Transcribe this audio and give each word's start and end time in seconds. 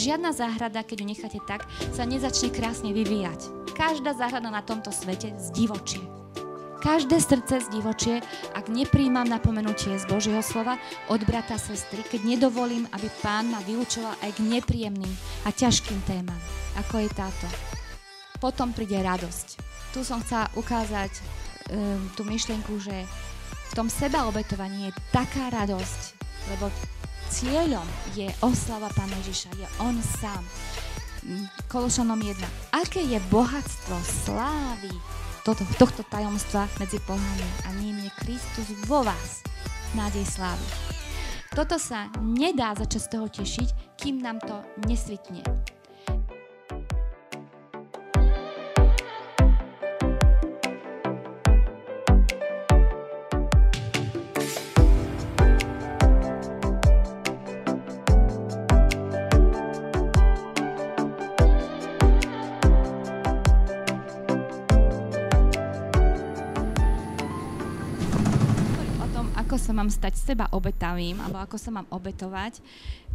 Žiadna 0.00 0.32
záhrada, 0.32 0.80
keď 0.80 1.04
ju 1.04 1.06
necháte 1.12 1.40
tak, 1.44 1.68
sa 1.92 2.08
nezačne 2.08 2.48
krásne 2.48 2.96
vyvíjať. 2.96 3.52
Každá 3.76 4.16
záhrada 4.16 4.48
na 4.48 4.64
tomto 4.64 4.88
svete 4.88 5.36
zdivočie. 5.36 6.00
Každé 6.80 7.20
srdce 7.20 7.68
zdivočie, 7.68 8.24
ak 8.56 8.72
nepríjmam 8.72 9.28
napomenutie 9.28 9.92
z 10.00 10.08
Božieho 10.08 10.40
slova 10.40 10.80
od 11.12 11.20
brata 11.28 11.60
sestry, 11.60 12.00
keď 12.00 12.24
nedovolím, 12.24 12.88
aby 12.96 13.12
pán 13.20 13.52
ma 13.52 13.60
vyučoval 13.60 14.16
aj 14.24 14.40
k 14.40 14.48
nepríjemným 14.48 15.12
a 15.44 15.52
ťažkým 15.52 16.00
témam, 16.08 16.40
ako 16.80 17.04
je 17.04 17.08
táto. 17.12 17.46
Potom 18.40 18.72
príde 18.72 18.96
radosť. 18.96 19.60
Tu 19.92 20.00
som 20.00 20.24
chcela 20.24 20.48
ukázať 20.56 21.12
um, 21.76 22.00
tú 22.16 22.24
myšlienku, 22.24 22.80
že 22.80 23.04
v 23.68 23.72
tom 23.76 23.92
sebaobetovaní 23.92 24.88
je 24.88 24.96
taká 25.12 25.52
radosť, 25.52 26.16
lebo 26.56 26.72
cieľom 27.30 27.86
je 28.18 28.26
oslava 28.42 28.90
Pána 28.90 29.14
Ježiša, 29.22 29.54
je 29.54 29.66
On 29.78 29.94
sám. 30.20 30.42
Kološanom 31.70 32.18
1. 32.18 32.34
Aké 32.74 33.06
je 33.06 33.22
bohatstvo 33.30 33.94
slávy 34.26 34.90
toto, 35.46 35.62
tohto 35.78 36.02
tajomstva 36.04 36.68
medzi 36.82 36.98
pohľami 37.06 37.48
a 37.64 37.68
ním 37.78 37.96
je 38.02 38.10
Kristus 38.20 38.68
vo 38.84 39.06
vás, 39.06 39.40
nádej 39.96 40.26
slávy. 40.26 40.66
Toto 41.54 41.78
sa 41.78 42.10
nedá 42.22 42.74
začať 42.76 43.00
z 43.00 43.10
toho 43.10 43.26
tešiť, 43.30 43.68
kým 43.98 44.22
nám 44.22 44.38
to 44.42 44.60
nesvitne. 44.86 45.42
Mám 69.72 69.90
stať 69.92 70.16
seba 70.18 70.46
obetavým, 70.52 71.18
alebo 71.20 71.40
ako 71.42 71.56
sa 71.56 71.70
mám 71.70 71.86
obetovať, 71.90 72.62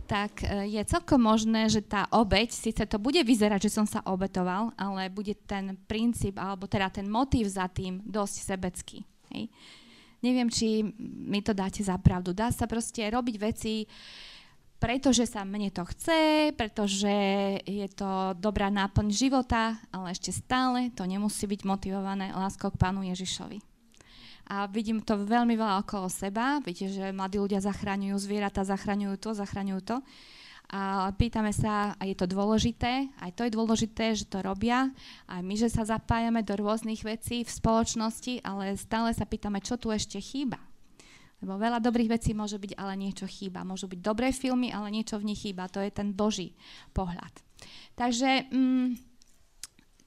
tak 0.06 0.46
e, 0.46 0.70
je 0.70 0.82
celkom 0.86 1.18
možné, 1.18 1.66
že 1.68 1.82
tá 1.82 2.06
obeť, 2.14 2.54
síce 2.54 2.84
to 2.86 3.02
bude 3.02 3.20
vyzerať, 3.26 3.70
že 3.70 3.74
som 3.74 3.86
sa 3.90 4.06
obetoval, 4.06 4.72
ale 4.78 5.10
bude 5.10 5.34
ten 5.46 5.74
princíp, 5.90 6.38
alebo 6.38 6.70
teda 6.70 6.94
ten 6.94 7.10
motív 7.10 7.50
za 7.50 7.66
tým 7.66 8.00
dosť 8.06 8.36
sebecký. 8.46 8.98
Hej. 9.34 9.50
Neviem, 10.22 10.50
či 10.50 10.82
mi 11.02 11.42
to 11.46 11.54
dáte 11.54 11.86
za 11.86 11.98
pravdu. 12.02 12.34
Dá 12.34 12.50
sa 12.50 12.66
proste 12.66 13.06
robiť 13.06 13.36
veci, 13.38 13.86
pretože 14.82 15.26
sa 15.26 15.46
mne 15.46 15.70
to 15.70 15.86
chce, 15.86 16.54
pretože 16.54 17.16
je 17.66 17.88
to 17.94 18.34
dobrá 18.38 18.70
náplň 18.70 19.10
života, 19.14 19.78
ale 19.90 20.14
ešte 20.14 20.34
stále 20.34 20.94
to 20.94 21.06
nemusí 21.06 21.46
byť 21.46 21.62
motivované 21.66 22.34
láskou 22.34 22.74
k 22.74 22.82
Pánu 22.82 23.06
Ježišovi. 23.06 23.75
A 24.46 24.70
vidím 24.70 25.02
to 25.02 25.18
veľmi 25.18 25.58
veľa 25.58 25.82
okolo 25.82 26.06
seba. 26.06 26.62
Viete, 26.62 26.86
že 26.86 27.10
mladí 27.10 27.42
ľudia 27.42 27.58
zachraňujú 27.66 28.14
zvieratá, 28.22 28.62
zachraňujú 28.62 29.16
to, 29.18 29.30
zachraňujú 29.34 29.82
to. 29.82 29.98
A 30.70 31.14
pýtame 31.14 31.54
sa, 31.54 31.94
a 31.98 32.04
je 32.10 32.18
to 32.18 32.26
dôležité, 32.26 33.10
aj 33.22 33.32
to 33.38 33.46
je 33.46 33.54
dôležité, 33.54 34.18
že 34.18 34.26
to 34.26 34.42
robia, 34.42 34.90
aj 35.30 35.42
my, 35.46 35.54
že 35.54 35.70
sa 35.70 35.86
zapájame 35.86 36.42
do 36.42 36.58
rôznych 36.58 37.06
vecí 37.06 37.46
v 37.46 37.54
spoločnosti, 37.54 38.42
ale 38.42 38.74
stále 38.74 39.14
sa 39.14 39.30
pýtame, 39.30 39.62
čo 39.62 39.78
tu 39.78 39.94
ešte 39.94 40.18
chýba. 40.18 40.58
Lebo 41.46 41.62
veľa 41.62 41.78
dobrých 41.78 42.18
vecí 42.18 42.34
môže 42.34 42.58
byť, 42.58 42.82
ale 42.82 42.98
niečo 42.98 43.30
chýba. 43.30 43.62
Môžu 43.62 43.86
byť 43.86 44.00
dobré 44.02 44.34
filmy, 44.34 44.74
ale 44.74 44.90
niečo 44.90 45.22
v 45.22 45.30
nich 45.30 45.46
chýba. 45.46 45.70
To 45.70 45.78
je 45.78 45.94
ten 45.94 46.14
Boží 46.14 46.58
pohľad. 46.94 47.34
Takže... 47.94 48.50
Mm, 48.50 49.15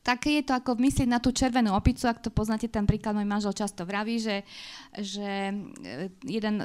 také 0.03 0.41
je 0.41 0.49
to 0.49 0.57
ako 0.57 0.79
myslieť 0.81 1.09
na 1.09 1.21
tú 1.21 1.35
červenú 1.35 1.75
opicu, 1.77 2.09
ak 2.09 2.25
to 2.25 2.31
poznáte, 2.33 2.71
ten 2.71 2.89
príklad 2.89 3.13
môj 3.13 3.29
manžel 3.29 3.53
často 3.53 3.85
vraví, 3.85 4.17
že, 4.23 4.47
že 4.97 5.53
e, 5.53 6.09
jeden 6.25 6.65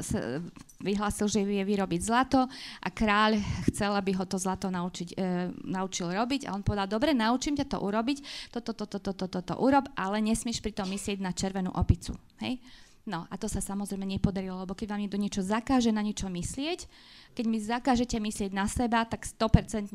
vyhlásil, 0.80 1.28
že 1.28 1.44
vie 1.44 1.64
vyrobiť 1.64 2.02
zlato 2.04 2.48
a 2.80 2.90
kráľ 2.92 3.40
chcel, 3.72 3.92
aby 3.96 4.16
ho 4.16 4.26
to 4.28 4.40
zlato 4.40 4.72
naučiť, 4.72 5.10
e, 5.16 5.52
naučil 5.68 6.12
robiť 6.12 6.48
a 6.48 6.56
on 6.56 6.64
povedal, 6.64 6.88
dobre, 6.88 7.12
naučím 7.12 7.60
ťa 7.60 7.68
to 7.68 7.78
urobiť, 7.84 8.52
toto, 8.52 8.72
toto, 8.72 9.00
toto, 9.00 9.12
toto, 9.14 9.40
toto 9.42 9.54
urob, 9.60 9.92
ale 9.96 10.24
nesmieš 10.24 10.64
pri 10.64 10.76
tom 10.76 10.88
myslieť 10.92 11.20
na 11.20 11.36
červenú 11.36 11.72
opicu. 11.76 12.16
Hej? 12.40 12.60
No 13.04 13.28
a 13.28 13.36
to 13.36 13.52
sa 13.52 13.60
samozrejme 13.60 14.08
nepodarilo, 14.08 14.64
lebo 14.64 14.72
keď 14.72 14.96
vám 14.96 15.04
niekto 15.04 15.20
niečo 15.20 15.44
zakáže 15.44 15.92
na 15.92 16.00
niečo 16.00 16.32
myslieť, 16.32 16.88
keď 17.36 17.46
mi 17.52 17.60
zakážete 17.60 18.16
myslieť 18.16 18.56
na 18.56 18.64
seba, 18.64 19.04
tak 19.04 19.28
100% 19.28 19.92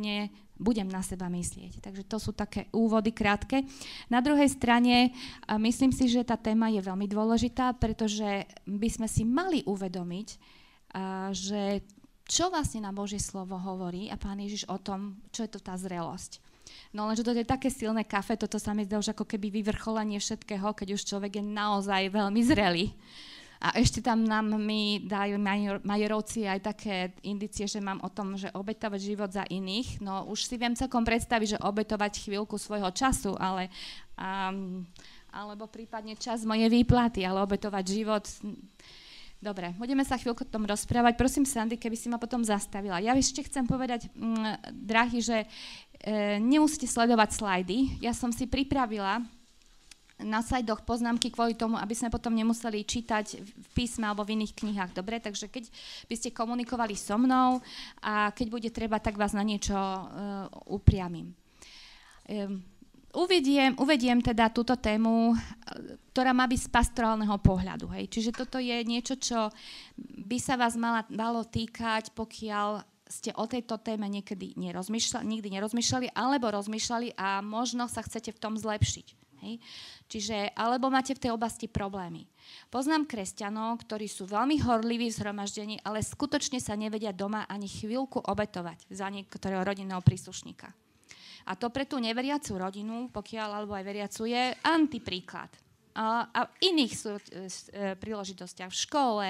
budem 0.61 0.85
na 0.85 1.01
seba 1.01 1.33
myslieť. 1.33 1.81
Takže 1.81 2.05
to 2.05 2.21
sú 2.21 2.37
také 2.37 2.69
úvody 2.69 3.17
krátke. 3.17 3.65
Na 4.13 4.21
druhej 4.21 4.53
strane 4.53 5.17
myslím 5.57 5.89
si, 5.89 6.13
že 6.13 6.21
tá 6.21 6.37
téma 6.37 6.69
je 6.69 6.85
veľmi 6.85 7.09
dôležitá, 7.09 7.81
pretože 7.81 8.45
by 8.69 8.89
sme 8.93 9.09
si 9.09 9.25
mali 9.25 9.65
uvedomiť, 9.65 10.29
že 11.33 11.81
čo 12.29 12.53
vlastne 12.53 12.85
na 12.85 12.93
Božie 12.93 13.25
slovo 13.25 13.57
hovorí 13.57 14.13
a 14.13 14.21
Pán 14.21 14.37
Ježiš 14.37 14.69
o 14.69 14.77
tom, 14.77 15.17
čo 15.33 15.49
je 15.49 15.51
to 15.57 15.65
tá 15.65 15.81
zrelosť. 15.81 16.45
No 16.93 17.07
lenže 17.07 17.25
to 17.25 17.37
je 17.37 17.45
také 17.45 17.69
silné 17.69 18.05
kafe, 18.05 18.37
toto 18.37 18.57
sa 18.57 18.73
mi 18.73 18.85
zdá 18.85 18.97
už 18.97 19.13
ako 19.13 19.29
keby 19.29 19.53
vyvrcholenie 19.61 20.17
všetkého, 20.19 20.73
keď 20.73 20.97
už 20.97 21.03
človek 21.05 21.39
je 21.41 21.45
naozaj 21.45 22.09
veľmi 22.09 22.41
zrelý. 22.45 22.93
A 23.59 23.75
ešte 23.75 23.99
tam 23.99 24.23
nám 24.23 24.55
mi 24.55 25.03
dajú 25.03 25.35
majorovci 25.83 26.47
aj 26.47 26.61
také 26.63 27.11
indicie, 27.27 27.67
že 27.67 27.83
mám 27.83 27.99
o 28.07 28.11
tom, 28.11 28.39
že 28.39 28.55
obetovať 28.55 29.01
život 29.03 29.31
za 29.35 29.43
iných. 29.51 29.99
No 29.99 30.31
už 30.31 30.47
si 30.47 30.55
viem 30.55 30.79
celkom 30.79 31.03
predstaviť, 31.03 31.59
že 31.59 31.63
obetovať 31.67 32.23
chvíľku 32.23 32.55
svojho 32.55 32.87
času, 32.95 33.35
ale 33.35 33.67
um, 34.15 34.87
alebo 35.35 35.67
prípadne 35.67 36.15
čas 36.15 36.47
mojej 36.47 36.71
výplaty, 36.71 37.27
ale 37.27 37.43
obetovať 37.43 37.85
život 37.85 38.25
Dobre, 39.39 39.71
budeme 39.79 40.03
sa 40.03 40.19
chvíľku 40.19 40.43
o 40.43 40.51
tom 40.51 40.67
rozprávať. 40.67 41.15
Prosím, 41.15 41.47
Sandy, 41.47 41.79
keby 41.79 41.95
si 41.95 42.11
ma 42.11 42.19
potom 42.19 42.43
zastavila. 42.43 42.99
Ja 42.99 43.15
ešte 43.15 43.47
chcem 43.47 43.71
povedať, 43.71 44.11
mm, 44.11 44.75
drahý, 44.75 45.23
že 45.23 45.47
nemusíte 46.39 46.87
sledovať 46.87 47.31
slajdy. 47.35 47.79
Ja 47.99 48.15
som 48.15 48.31
si 48.31 48.47
pripravila 48.47 49.25
na 50.19 50.43
sajdoch 50.43 50.83
poznámky 50.83 51.31
kvôli 51.31 51.55
tomu, 51.55 51.79
aby 51.79 51.95
sme 51.95 52.11
potom 52.11 52.35
nemuseli 52.35 52.83
čítať 52.83 53.39
v 53.39 53.69
písme 53.71 54.03
alebo 54.03 54.27
v 54.27 54.35
iných 54.35 54.57
knihách. 54.59 54.91
Dobre, 54.91 55.23
takže 55.23 55.47
keď 55.47 55.71
by 56.11 56.15
ste 56.19 56.35
komunikovali 56.35 56.99
so 56.99 57.15
mnou 57.15 57.63
a 58.03 58.35
keď 58.35 58.47
bude 58.51 58.71
treba, 58.75 58.99
tak 58.99 59.15
vás 59.15 59.31
na 59.31 59.47
niečo 59.47 59.79
uh, 59.79 60.51
upriamím. 60.67 61.31
Um, 62.27 62.67
uvediem, 63.15 63.79
uvediem 63.79 64.19
teda 64.19 64.51
túto 64.51 64.75
tému, 64.75 65.39
ktorá 66.11 66.35
má 66.35 66.51
byť 66.51 66.61
z 66.67 66.73
pastorálneho 66.75 67.39
pohľadu. 67.39 67.87
Hej. 67.95 68.11
Čiže 68.11 68.31
toto 68.35 68.59
je 68.59 68.75
niečo, 68.83 69.15
čo 69.23 69.55
by 70.27 70.39
sa 70.43 70.59
vás 70.59 70.75
mala, 70.75 71.07
malo 71.15 71.47
týkať, 71.47 72.11
pokiaľ 72.11 72.83
ste 73.09 73.33
o 73.35 73.45
tejto 73.49 73.81
téme 73.81 74.07
niekedy 74.07 74.55
nerozmýšľali, 74.61 75.25
nikdy 75.25 75.49
nerozmýšľali, 75.59 76.13
alebo 76.13 76.53
rozmýšľali 76.53 77.17
a 77.17 77.41
možno 77.41 77.89
sa 77.89 78.05
chcete 78.05 78.37
v 78.37 78.41
tom 78.41 78.55
zlepšiť. 78.55 79.07
Hej? 79.45 79.55
Čiže, 80.09 80.37
alebo 80.57 80.89
máte 80.93 81.15
v 81.15 81.23
tej 81.27 81.33
oblasti 81.33 81.67
problémy. 81.71 82.27
Poznám 82.73 83.07
kresťanov, 83.07 83.81
ktorí 83.85 84.09
sú 84.09 84.25
veľmi 84.29 84.61
horliví 84.63 85.09
v 85.09 85.19
zhromaždení, 85.19 85.77
ale 85.85 86.05
skutočne 86.05 86.59
sa 86.59 86.75
nevedia 86.75 87.13
doma 87.13 87.45
ani 87.47 87.69
chvíľku 87.69 88.25
obetovať 88.25 88.89
za 88.89 89.07
niektorého 89.09 89.63
rodinného 89.63 90.01
príslušníka. 90.03 90.69
A 91.49 91.57
to 91.57 91.73
pre 91.73 91.89
tú 91.89 91.97
neveriacú 91.97 92.61
rodinu, 92.61 93.09
pokiaľ 93.09 93.49
alebo 93.63 93.73
aj 93.73 93.85
veriacu, 93.89 94.29
je 94.29 94.53
antipríklad. 94.69 95.49
A 95.99 96.47
v 96.47 96.53
iných 96.71 96.95
sú, 96.95 97.19
e, 97.19 97.51
e, 97.51 97.99
príležitostiach, 97.99 98.71
v 98.71 98.81
škole, 98.87 99.29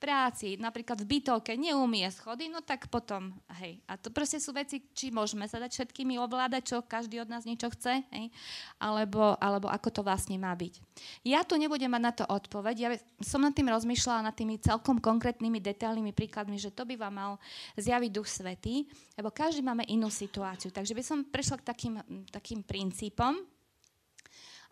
práci, 0.00 0.56
napríklad 0.56 1.04
v 1.04 1.20
bytovke 1.20 1.52
neumie 1.60 2.08
schody, 2.08 2.48
no 2.48 2.64
tak 2.64 2.88
potom, 2.88 3.36
hej. 3.60 3.84
A 3.84 4.00
to 4.00 4.08
proste 4.08 4.40
sú 4.40 4.56
veci, 4.56 4.80
či 4.96 5.12
môžeme 5.12 5.44
sa 5.44 5.60
dať 5.60 5.76
všetkými 5.76 6.16
ovládať, 6.16 6.62
čo 6.64 6.76
každý 6.80 7.20
od 7.20 7.28
nás 7.28 7.44
niečo 7.44 7.68
chce, 7.68 8.00
hej, 8.08 8.32
alebo, 8.80 9.36
alebo 9.36 9.68
ako 9.68 9.92
to 9.92 10.00
vlastne 10.00 10.40
má 10.40 10.56
byť. 10.56 10.80
Ja 11.28 11.44
tu 11.44 11.60
nebudem 11.60 11.92
mať 11.92 12.02
na 12.02 12.12
to 12.16 12.24
odpoveď, 12.24 12.76
ja 12.80 12.90
som 13.20 13.44
nad 13.44 13.52
tým 13.52 13.68
rozmýšľala, 13.68 14.32
nad 14.32 14.36
tými 14.36 14.56
celkom 14.56 14.96
konkrétnymi, 14.96 15.60
detailnými 15.60 16.16
príkladmi, 16.16 16.56
že 16.56 16.72
to 16.72 16.88
by 16.88 16.96
vám 16.96 17.14
mal 17.14 17.32
zjaviť 17.76 18.10
Duch 18.10 18.26
Svetý, 18.32 18.88
lebo 19.20 19.28
každý 19.28 19.60
máme 19.60 19.84
inú 19.92 20.08
situáciu. 20.08 20.72
Takže 20.72 20.96
by 20.96 21.02
som 21.04 21.28
prešla 21.28 21.60
k 21.60 21.68
takým, 21.68 21.94
takým 22.32 22.64
princípom, 22.64 23.36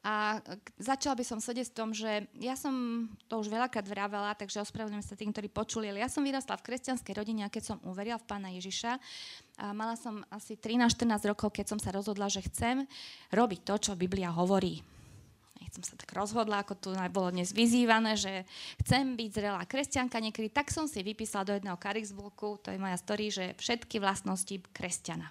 a 0.03 0.39
začala 0.79 1.19
by 1.19 1.25
som 1.27 1.39
sedieť 1.43 1.71
v 1.71 1.77
tom, 1.77 1.91
že 1.91 2.27
ja 2.39 2.55
som 2.55 3.07
to 3.27 3.39
už 3.43 3.51
veľakrát 3.51 3.87
vravela, 3.87 4.35
takže 4.35 4.63
ospravedlňujem 4.63 5.07
sa 5.07 5.19
tým, 5.19 5.31
ktorí 5.31 5.49
počuli, 5.51 5.91
ale 5.91 6.03
ja 6.03 6.11
som 6.11 6.23
vyrastla 6.27 6.59
v 6.59 6.67
kresťanskej 6.71 7.15
rodine 7.15 7.43
a 7.47 7.53
keď 7.53 7.75
som 7.75 7.79
uverila 7.87 8.19
v 8.19 8.29
pána 8.29 8.51
Ježiša, 8.55 8.99
a 9.59 9.75
mala 9.75 9.99
som 9.99 10.23
asi 10.31 10.55
13-14 10.55 11.31
rokov, 11.35 11.51
keď 11.51 11.67
som 11.75 11.79
sa 11.83 11.91
rozhodla, 11.91 12.31
že 12.31 12.47
chcem 12.47 12.87
robiť 13.35 13.61
to, 13.67 13.75
čo 13.91 13.99
Biblia 13.99 14.31
hovorí. 14.31 14.81
Nechcem 15.59 15.83
sa 15.83 15.99
tak 15.99 16.09
tak 16.09 16.17
rozhodla, 16.17 16.65
ako 16.65 16.75
tu 16.81 16.89
bolo 17.13 17.29
dnes 17.29 17.53
vyzývané, 17.53 18.17
že 18.17 18.49
chcem 18.81 19.13
byť 19.13 19.29
zrelá 19.29 19.61
kresťanka 19.69 20.17
niekedy, 20.25 20.49
tak 20.49 20.73
som 20.73 20.89
si 20.89 21.05
vypísala 21.05 21.45
do 21.45 21.53
jedného 21.53 21.77
Karixbooku, 21.77 22.65
to 22.65 22.73
je 22.73 22.81
moja 22.81 22.97
story, 22.97 23.29
že 23.29 23.53
všetky 23.61 24.01
vlastnosti 24.01 24.57
kresťana. 24.73 25.29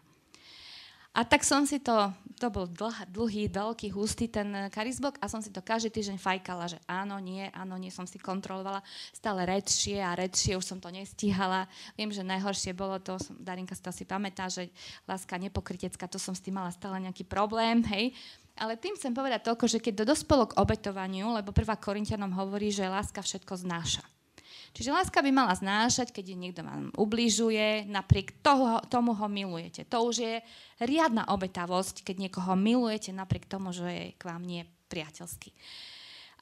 A 1.17 1.25
tak 1.25 1.41
som 1.41 1.65
si 1.65 1.81
to, 1.81 2.13
to 2.37 2.53
bol 2.53 2.69
dlh, 2.69 3.09
dlhý, 3.09 3.49
veľký, 3.49 3.89
hustý 3.89 4.29
ten 4.29 4.69
karizbok 4.69 5.17
a 5.17 5.25
som 5.25 5.41
si 5.41 5.49
to 5.49 5.65
každý 5.65 5.89
týždeň 5.89 6.21
fajkala, 6.21 6.69
že 6.69 6.77
áno, 6.85 7.17
nie, 7.17 7.49
áno, 7.57 7.73
nie, 7.73 7.89
som 7.89 8.05
si 8.05 8.21
kontrolovala 8.21 8.85
stále 9.09 9.49
redšie 9.49 9.97
a 9.97 10.13
redšie, 10.13 10.53
už 10.53 10.61
som 10.61 10.77
to 10.77 10.93
nestíhala. 10.93 11.65
Viem, 11.97 12.13
že 12.13 12.21
najhoršie 12.21 12.77
bolo 12.77 13.01
to, 13.01 13.17
som, 13.17 13.33
Darinka 13.41 13.73
si 13.73 13.81
to 13.81 13.89
asi 13.89 14.05
pamätá, 14.05 14.45
že 14.45 14.69
láska 15.09 15.41
nepokrytecká, 15.41 16.05
to 16.05 16.21
som 16.21 16.37
s 16.37 16.45
tým 16.45 16.61
mala 16.61 16.69
stále 16.69 17.01
nejaký 17.01 17.25
problém, 17.25 17.81
hej. 17.89 18.13
Ale 18.53 18.77
tým 18.77 18.93
chcem 18.93 19.09
povedať 19.09 19.41
toľko, 19.41 19.65
že 19.65 19.81
keď 19.81 20.05
dospelo 20.05 20.53
k 20.53 20.57
obetovaniu, 20.61 21.33
lebo 21.33 21.49
prvá 21.49 21.73
Korintianom 21.73 22.29
hovorí, 22.37 22.69
že 22.69 22.85
láska 22.85 23.25
všetko 23.25 23.57
znáša. 23.57 24.05
Čiže 24.77 24.93
láska 24.93 25.25
by 25.25 25.33
mala 25.33 25.57
znášať, 25.57 26.13
keď 26.13 26.37
niekto 26.37 26.61
vám 26.61 26.93
ubližuje, 26.93 27.89
napriek 27.89 28.45
toho, 28.45 28.77
tomu 28.85 29.17
ho 29.17 29.25
milujete. 29.25 29.89
To 29.89 30.05
už 30.05 30.15
je 30.21 30.35
riadna 30.77 31.25
obetavosť, 31.33 32.05
keď 32.05 32.29
niekoho 32.29 32.53
milujete 32.53 33.09
napriek 33.09 33.49
tomu, 33.49 33.73
že 33.73 33.89
je 33.89 34.05
k 34.13 34.21
vám 34.21 34.45
nie 34.45 34.69
priateľský. 34.93 35.49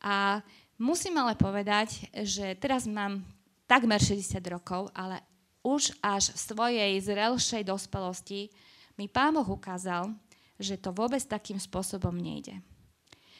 A 0.04 0.44
musím 0.76 1.16
ale 1.16 1.40
povedať, 1.40 2.12
že 2.28 2.60
teraz 2.60 2.84
mám 2.84 3.24
takmer 3.72 4.04
60 4.04 4.36
rokov, 4.52 4.92
ale 4.92 5.24
už 5.64 5.96
až 6.04 6.36
v 6.36 6.40
svojej 6.44 6.92
zrelšej 7.00 7.64
dospelosti 7.64 8.52
mi 9.00 9.08
Pán 9.08 9.32
Boh 9.32 9.48
ukázal, 9.48 10.12
že 10.60 10.76
to 10.76 10.92
vôbec 10.92 11.24
takým 11.24 11.56
spôsobom 11.56 12.12
nejde. 12.12 12.60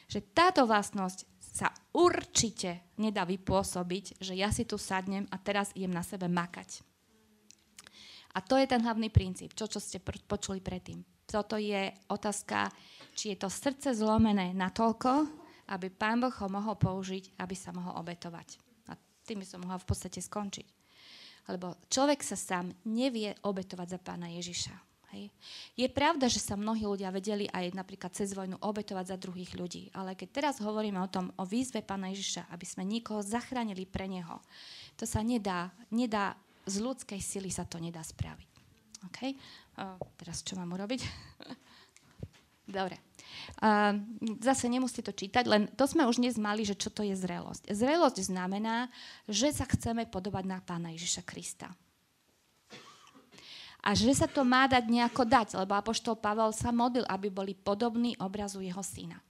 Že 0.08 0.24
táto 0.32 0.64
vlastnosť 0.64 1.35
sa 1.56 1.72
určite 1.96 2.92
nedá 3.00 3.24
vypôsobiť, 3.24 4.20
že 4.20 4.36
ja 4.36 4.52
si 4.52 4.68
tu 4.68 4.76
sadnem 4.76 5.24
a 5.32 5.40
teraz 5.40 5.72
idem 5.72 5.88
na 5.88 6.04
sebe 6.04 6.28
makať. 6.28 6.84
A 8.36 8.44
to 8.44 8.60
je 8.60 8.68
ten 8.68 8.84
hlavný 8.84 9.08
princíp, 9.08 9.56
čo, 9.56 9.64
čo 9.64 9.80
ste 9.80 10.04
počuli 10.04 10.60
predtým. 10.60 11.00
Toto 11.24 11.56
je 11.56 11.88
otázka, 12.12 12.68
či 13.16 13.32
je 13.32 13.40
to 13.40 13.48
srdce 13.48 13.96
zlomené 13.96 14.52
natoľko, 14.52 15.24
aby 15.72 15.88
Pán 15.88 16.20
Boh 16.20 16.30
ho 16.30 16.48
mohol 16.52 16.76
použiť, 16.76 17.40
aby 17.40 17.56
sa 17.56 17.72
mohol 17.72 17.96
obetovať. 18.04 18.60
A 18.92 19.00
tým 19.24 19.40
by 19.40 19.46
som 19.48 19.64
mohla 19.64 19.80
v 19.80 19.88
podstate 19.88 20.20
skončiť. 20.20 20.66
Lebo 21.48 21.80
človek 21.88 22.20
sa 22.20 22.36
sám 22.36 22.68
nevie 22.84 23.32
obetovať 23.40 23.96
za 23.96 23.98
Pána 23.98 24.28
Ježiša. 24.28 24.85
Hej. 25.14 25.30
Je 25.78 25.86
pravda, 25.86 26.26
že 26.26 26.42
sa 26.42 26.58
mnohí 26.58 26.82
ľudia 26.82 27.14
vedeli 27.14 27.46
aj 27.46 27.78
napríklad 27.78 28.10
cez 28.10 28.34
vojnu 28.34 28.58
obetovať 28.58 29.14
za 29.14 29.16
druhých 29.16 29.54
ľudí, 29.54 29.94
ale 29.94 30.18
keď 30.18 30.28
teraz 30.34 30.54
hovoríme 30.58 30.98
o 30.98 31.06
tom, 31.06 31.30
o 31.38 31.46
výzve 31.46 31.78
Pána 31.78 32.10
Ježiša, 32.10 32.50
aby 32.50 32.66
sme 32.66 32.82
nikoho 32.82 33.22
zachránili 33.22 33.86
pre 33.86 34.10
Neho, 34.10 34.42
to 34.98 35.06
sa 35.06 35.22
nedá, 35.22 35.70
nedá 35.94 36.34
z 36.66 36.82
ľudskej 36.82 37.22
sily 37.22 37.54
sa 37.54 37.62
to 37.62 37.78
nedá 37.78 38.02
spraviť. 38.02 38.50
Okay? 39.12 39.38
O, 39.78 39.94
teraz 40.18 40.42
čo 40.42 40.58
mám 40.58 40.74
urobiť? 40.74 41.00
Dobre. 42.66 42.98
Uh, 43.62 43.94
zase 44.42 44.66
nemusíte 44.66 45.06
to 45.06 45.14
čítať, 45.14 45.46
len 45.46 45.70
to 45.78 45.86
sme 45.86 46.02
už 46.02 46.18
dnes 46.18 46.34
mali, 46.34 46.66
že 46.66 46.74
čo 46.74 46.90
to 46.90 47.06
je 47.06 47.14
zrelosť. 47.14 47.70
Zrelosť 47.70 48.26
znamená, 48.26 48.90
že 49.30 49.54
sa 49.54 49.70
chceme 49.70 50.10
podobať 50.10 50.44
na 50.50 50.58
Pána 50.58 50.90
Ježiša 50.90 51.22
Krista 51.22 51.70
a 53.86 53.94
že 53.94 54.10
sa 54.18 54.26
to 54.26 54.42
má 54.42 54.66
dať 54.66 54.82
nejako 54.90 55.22
dať, 55.22 55.54
lebo 55.62 55.78
Apoštol 55.78 56.18
Pavel 56.18 56.50
sa 56.50 56.74
modlil, 56.74 57.06
aby 57.06 57.30
boli 57.30 57.54
podobní 57.54 58.18
obrazu 58.18 58.58
jeho 58.58 58.82
syna. 58.82 59.22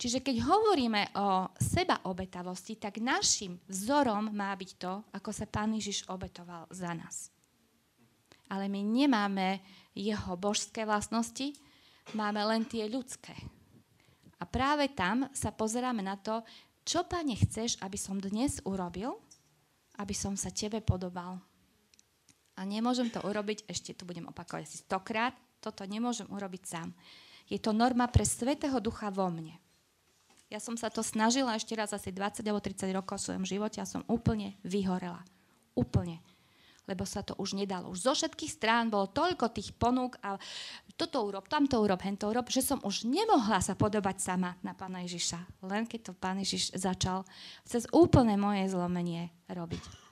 Čiže 0.00 0.24
keď 0.24 0.40
hovoríme 0.40 1.12
o 1.20 1.52
seba 1.60 2.00
obetavosti, 2.08 2.80
tak 2.80 2.98
našim 2.98 3.60
vzorom 3.68 4.32
má 4.32 4.56
byť 4.56 4.70
to, 4.80 4.92
ako 5.12 5.30
sa 5.30 5.44
Pán 5.44 5.76
Ježiš 5.76 6.08
obetoval 6.08 6.64
za 6.72 6.96
nás. 6.96 7.28
Ale 8.48 8.72
my 8.72 8.80
nemáme 8.80 9.60
jeho 9.92 10.34
božské 10.34 10.88
vlastnosti, 10.88 11.54
máme 12.16 12.40
len 12.40 12.64
tie 12.64 12.88
ľudské. 12.88 13.36
A 14.40 14.48
práve 14.48 14.90
tam 14.96 15.30
sa 15.30 15.54
pozeráme 15.54 16.02
na 16.02 16.18
to, 16.18 16.42
čo, 16.82 17.06
Pane, 17.06 17.36
chceš, 17.36 17.78
aby 17.84 18.00
som 18.00 18.16
dnes 18.16 18.64
urobil, 18.66 19.14
aby 20.00 20.12
som 20.16 20.34
sa 20.34 20.50
Tebe 20.50 20.82
podobal. 20.82 21.38
A 22.54 22.62
nemôžem 22.62 23.10
to 23.10 23.18
urobiť, 23.22 23.66
ešte 23.66 23.94
tu 23.98 24.06
budem 24.06 24.30
opakovať 24.30 24.62
asi 24.66 24.78
stokrát, 24.82 25.34
toto 25.58 25.82
nemôžem 25.88 26.28
urobiť 26.30 26.62
sám. 26.62 26.94
Je 27.50 27.58
to 27.58 27.74
norma 27.74 28.08
pre 28.08 28.22
Svetého 28.22 28.78
Ducha 28.78 29.10
vo 29.10 29.28
mne. 29.28 29.58
Ja 30.52 30.62
som 30.62 30.78
sa 30.78 30.92
to 30.92 31.02
snažila 31.02 31.56
ešte 31.58 31.74
raz 31.74 31.90
asi 31.90 32.14
20 32.14 32.44
alebo 32.46 32.62
30 32.62 32.86
rokov 32.94 33.18
v 33.18 33.24
svojom 33.26 33.44
živote 33.48 33.82
a 33.82 33.88
som 33.88 34.06
úplne 34.06 34.54
vyhorela. 34.62 35.24
Úplne. 35.74 36.22
Lebo 36.84 37.08
sa 37.08 37.24
to 37.24 37.32
už 37.40 37.56
nedalo. 37.56 37.90
Už 37.90 38.04
zo 38.04 38.12
všetkých 38.12 38.52
strán 38.52 38.92
bolo 38.92 39.08
toľko 39.08 39.50
tých 39.56 39.72
ponúk 39.72 40.20
a 40.20 40.36
toto 41.00 41.24
urob, 41.24 41.48
tamto 41.48 41.80
urob, 41.80 41.98
hento 42.04 42.28
urob, 42.28 42.52
že 42.52 42.60
som 42.60 42.76
už 42.84 43.08
nemohla 43.08 43.58
sa 43.64 43.72
podobať 43.72 44.20
sama 44.20 44.54
na 44.60 44.76
Pána 44.76 45.00
Ježiša. 45.02 45.64
Len 45.64 45.88
keď 45.88 46.12
to 46.12 46.12
Pán 46.12 46.36
Ježiš 46.38 46.76
začal 46.76 47.24
cez 47.64 47.88
úplne 47.88 48.36
moje 48.36 48.68
zlomenie 48.68 49.32
robiť. 49.48 50.03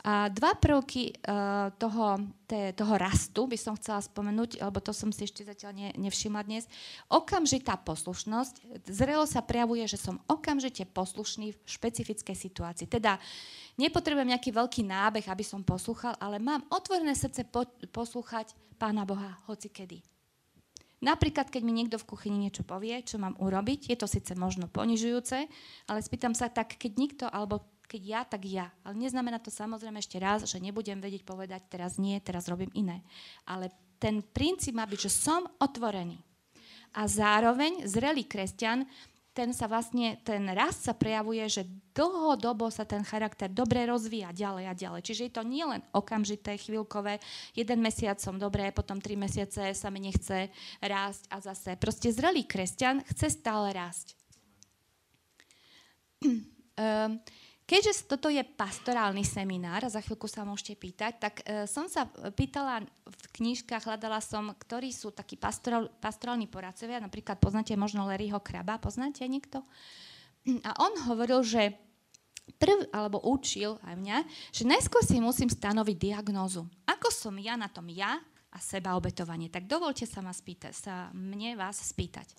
A 0.00 0.32
dva 0.32 0.56
prvky 0.56 1.12
uh, 1.12 1.68
toho, 1.76 2.16
te, 2.48 2.72
toho 2.72 2.94
rastu 2.96 3.44
by 3.44 3.58
som 3.60 3.76
chcela 3.76 4.00
spomenúť, 4.00 4.64
lebo 4.64 4.80
to 4.80 4.96
som 4.96 5.12
si 5.12 5.28
ešte 5.28 5.44
zatiaľ 5.44 5.76
ne, 5.76 5.88
nevšimla 6.00 6.40
dnes. 6.48 6.64
Okamžitá 7.12 7.76
poslušnosť. 7.76 8.84
Zrelo 8.88 9.28
sa 9.28 9.44
prejavuje, 9.44 9.84
že 9.84 10.00
som 10.00 10.16
okamžite 10.24 10.88
poslušný 10.88 11.52
v 11.52 11.58
špecifickej 11.68 12.32
situácii. 12.32 12.88
Teda 12.88 13.20
nepotrebujem 13.76 14.32
nejaký 14.32 14.56
veľký 14.56 14.88
nábeh, 14.88 15.28
aby 15.28 15.44
som 15.44 15.60
poslúchal, 15.60 16.16
ale 16.16 16.40
mám 16.40 16.64
otvorené 16.72 17.12
srdce 17.12 17.44
po, 17.44 17.68
poslúchať 17.92 18.56
Pána 18.80 19.04
Boha 19.04 19.36
hoci 19.44 19.68
kedy. 19.68 20.00
Napríklad, 21.00 21.48
keď 21.48 21.60
mi 21.64 21.72
niekto 21.72 21.96
v 21.96 22.08
kuchyni 22.08 22.48
niečo 22.48 22.64
povie, 22.64 23.00
čo 23.04 23.16
mám 23.16 23.36
urobiť, 23.40 23.92
je 23.92 23.96
to 23.96 24.04
síce 24.04 24.32
možno 24.36 24.68
ponižujúce, 24.68 25.48
ale 25.88 26.00
spýtam 26.04 26.36
sa 26.36 26.52
tak, 26.52 26.76
keď 26.76 26.92
nikto, 26.96 27.24
alebo 27.28 27.64
keď 27.90 28.02
ja, 28.06 28.20
tak 28.22 28.46
ja. 28.46 28.70
Ale 28.86 28.94
neznamená 28.94 29.42
to 29.42 29.50
samozrejme 29.50 29.98
ešte 29.98 30.22
raz, 30.22 30.46
že 30.46 30.62
nebudem 30.62 31.02
vedieť 31.02 31.26
povedať, 31.26 31.66
teraz 31.66 31.98
nie, 31.98 32.14
teraz 32.22 32.46
robím 32.46 32.70
iné. 32.78 33.02
Ale 33.42 33.74
ten 33.98 34.22
princíp 34.22 34.78
má 34.78 34.86
byť, 34.86 35.10
že 35.10 35.10
som 35.10 35.42
otvorený. 35.58 36.22
A 36.94 37.10
zároveň 37.10 37.82
zrelý 37.90 38.30
kresťan, 38.30 38.86
ten 39.30 39.54
sa 39.54 39.70
vlastne, 39.70 40.18
ten 40.26 40.42
rast 40.50 40.86
sa 40.86 40.94
prejavuje, 40.94 41.46
že 41.46 41.62
dlhodobo 41.94 42.66
sa 42.66 42.82
ten 42.82 43.06
charakter 43.06 43.46
dobre 43.46 43.86
rozvíja 43.86 44.34
ďalej 44.34 44.64
a 44.66 44.74
ďalej. 44.74 45.00
Čiže 45.06 45.22
je 45.26 45.32
to 45.34 45.46
nielen 45.46 45.82
okamžité, 45.94 46.58
chvíľkové, 46.58 47.22
jeden 47.54 47.78
mesiac 47.78 48.18
som 48.18 48.38
dobré, 48.38 48.74
potom 48.74 48.98
tri 48.98 49.14
mesiace 49.14 49.70
sa 49.70 49.88
mi 49.90 50.02
nechce 50.02 50.50
rásť 50.82 51.30
a 51.30 51.36
zase. 51.38 51.78
Proste 51.78 52.10
zrelý 52.10 52.42
kresťan 52.42 53.06
chce 53.06 53.38
stále 53.38 53.70
rásť. 53.70 54.18
um, 56.26 57.22
Keďže 57.70 58.10
toto 58.10 58.26
je 58.26 58.42
pastorálny 58.42 59.22
seminár, 59.22 59.86
a 59.86 59.94
za 59.94 60.02
chvíľku 60.02 60.26
sa 60.26 60.42
môžete 60.42 60.74
pýtať, 60.74 61.12
tak 61.22 61.34
e, 61.46 61.70
som 61.70 61.86
sa 61.86 62.02
pýtala 62.34 62.82
v 63.06 63.24
knižkách, 63.38 63.86
hľadala 63.86 64.18
som, 64.18 64.50
ktorí 64.50 64.90
sú 64.90 65.14
takí 65.14 65.38
pastorál, 65.38 65.86
pastorálni 66.02 66.50
poradcovia, 66.50 66.98
napríklad 66.98 67.38
poznáte 67.38 67.78
možno 67.78 68.10
Larryho 68.10 68.42
Kraba, 68.42 68.82
poznáte 68.82 69.22
niekto? 69.30 69.62
A 70.66 70.82
on 70.82 70.98
hovoril, 71.06 71.46
že 71.46 71.78
prv, 72.58 72.90
alebo 72.90 73.22
učil 73.22 73.78
aj 73.86 73.94
mňa, 73.94 74.18
že 74.50 74.66
najskôr 74.66 75.06
si 75.06 75.22
musím 75.22 75.46
stanoviť 75.46 75.94
diagnózu. 75.94 76.66
Ako 76.90 77.14
som 77.14 77.38
ja 77.38 77.54
na 77.54 77.70
tom 77.70 77.86
ja 77.86 78.18
a 78.50 78.58
seba 78.58 78.98
obetovanie. 78.98 79.46
Tak 79.46 79.70
dovolte 79.70 80.10
sa, 80.10 80.18
ma 80.18 80.34
spýtať, 80.34 80.74
sa 80.74 80.94
mne 81.14 81.54
vás 81.54 81.78
spýtať. 81.78 82.34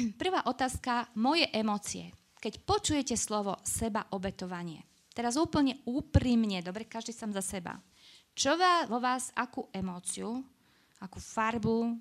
Prvá 0.20 0.48
otázka, 0.48 1.12
moje 1.12 1.44
emócie 1.52 2.23
keď 2.44 2.60
počujete 2.60 3.16
slovo 3.16 3.56
seba 3.64 4.04
obetovanie, 4.12 4.84
teraz 5.16 5.40
úplne 5.40 5.80
úprimne, 5.88 6.60
dobre, 6.60 6.84
každý 6.84 7.16
sám 7.16 7.32
za 7.32 7.40
seba, 7.40 7.80
čo 8.36 8.52
vo 8.60 9.00
vás, 9.00 9.32
akú 9.32 9.72
emóciu, 9.72 10.44
akú 11.00 11.16
farbu, 11.24 11.96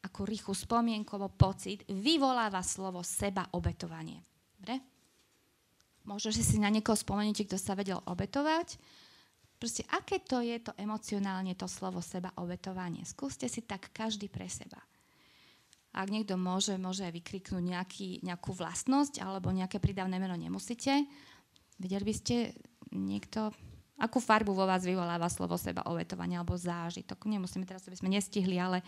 akú 0.00 0.24
rýchlu 0.24 0.56
spomienku 0.56 1.20
pocit 1.36 1.84
vyvoláva 1.92 2.64
slovo 2.64 3.04
seba 3.04 3.44
obetovanie. 3.52 4.24
Dobre? 4.56 4.80
Možno, 6.08 6.32
že 6.32 6.40
si 6.40 6.56
na 6.56 6.72
niekoho 6.72 6.96
spomeniete, 6.96 7.44
kto 7.44 7.60
sa 7.60 7.76
vedel 7.76 8.00
obetovať. 8.08 8.80
Proste, 9.60 9.86
aké 9.92 10.24
to 10.24 10.40
je 10.42 10.58
to 10.58 10.72
emocionálne, 10.74 11.52
to 11.54 11.68
slovo 11.68 12.00
seba 12.00 12.32
obetovanie. 12.40 13.04
Skúste 13.04 13.46
si 13.46 13.62
tak 13.62 13.92
každý 13.94 14.26
pre 14.26 14.48
seba. 14.48 14.80
Ak 15.92 16.08
niekto 16.08 16.40
môže, 16.40 16.80
môže 16.80 17.04
aj 17.04 17.12
vykriknúť 17.12 17.60
nejaký, 17.60 18.08
nejakú 18.24 18.56
vlastnosť 18.56 19.20
alebo 19.20 19.52
nejaké 19.52 19.76
prídavné 19.76 20.16
meno 20.16 20.32
nemusíte. 20.32 21.04
Videli 21.76 22.04
by 22.08 22.14
ste 22.16 22.56
niekto, 22.92 23.52
akú 24.00 24.16
farbu 24.16 24.56
vo 24.56 24.64
vás 24.64 24.88
vyvoláva 24.88 25.28
slovo 25.28 25.60
seba 25.60 25.84
ovetovania 25.84 26.40
alebo 26.40 26.56
zážitok. 26.56 27.28
Nemusíme 27.28 27.68
teraz, 27.68 27.84
aby 27.84 27.96
sme 28.00 28.08
nestihli, 28.08 28.56
ale... 28.56 28.80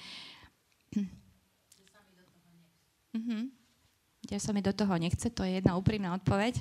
Kde 4.24 4.36
sa 4.40 4.56
mi 4.56 4.64
do 4.64 4.72
toho 4.72 4.96
nechce, 4.96 5.28
to 5.28 5.44
je 5.44 5.60
jedna 5.60 5.76
úprimná 5.76 6.16
odpoveď. 6.16 6.56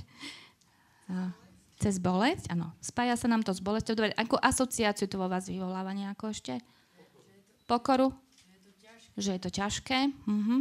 Cez 1.80 2.00
bolesť, 2.00 2.52
áno. 2.54 2.72
Spája 2.84 3.16
sa 3.20 3.28
nám 3.28 3.44
to 3.44 3.56
s 3.56 3.64
bolesťou. 3.64 3.96
Dobre, 3.96 4.16
ako 4.16 4.40
asociáciu 4.40 5.08
to 5.08 5.20
vo 5.20 5.28
vás 5.28 5.48
vyvoláva 5.48 5.92
nejako 5.96 6.32
ešte? 6.32 6.60
Pokoru? 7.68 8.23
Že 9.14 9.38
je 9.38 9.42
to 9.42 9.50
ťažké. 9.54 10.00
Mhm. 10.26 10.56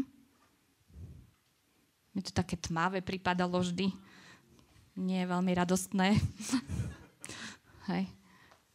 Mi 2.12 2.20
to 2.20 2.28
také 2.28 2.60
tmavé 2.60 3.00
pripadalo 3.00 3.64
vždy. 3.64 3.88
Nie 5.00 5.24
je 5.24 5.30
veľmi 5.32 5.52
radostné. 5.56 6.20
Hej. 7.90 8.04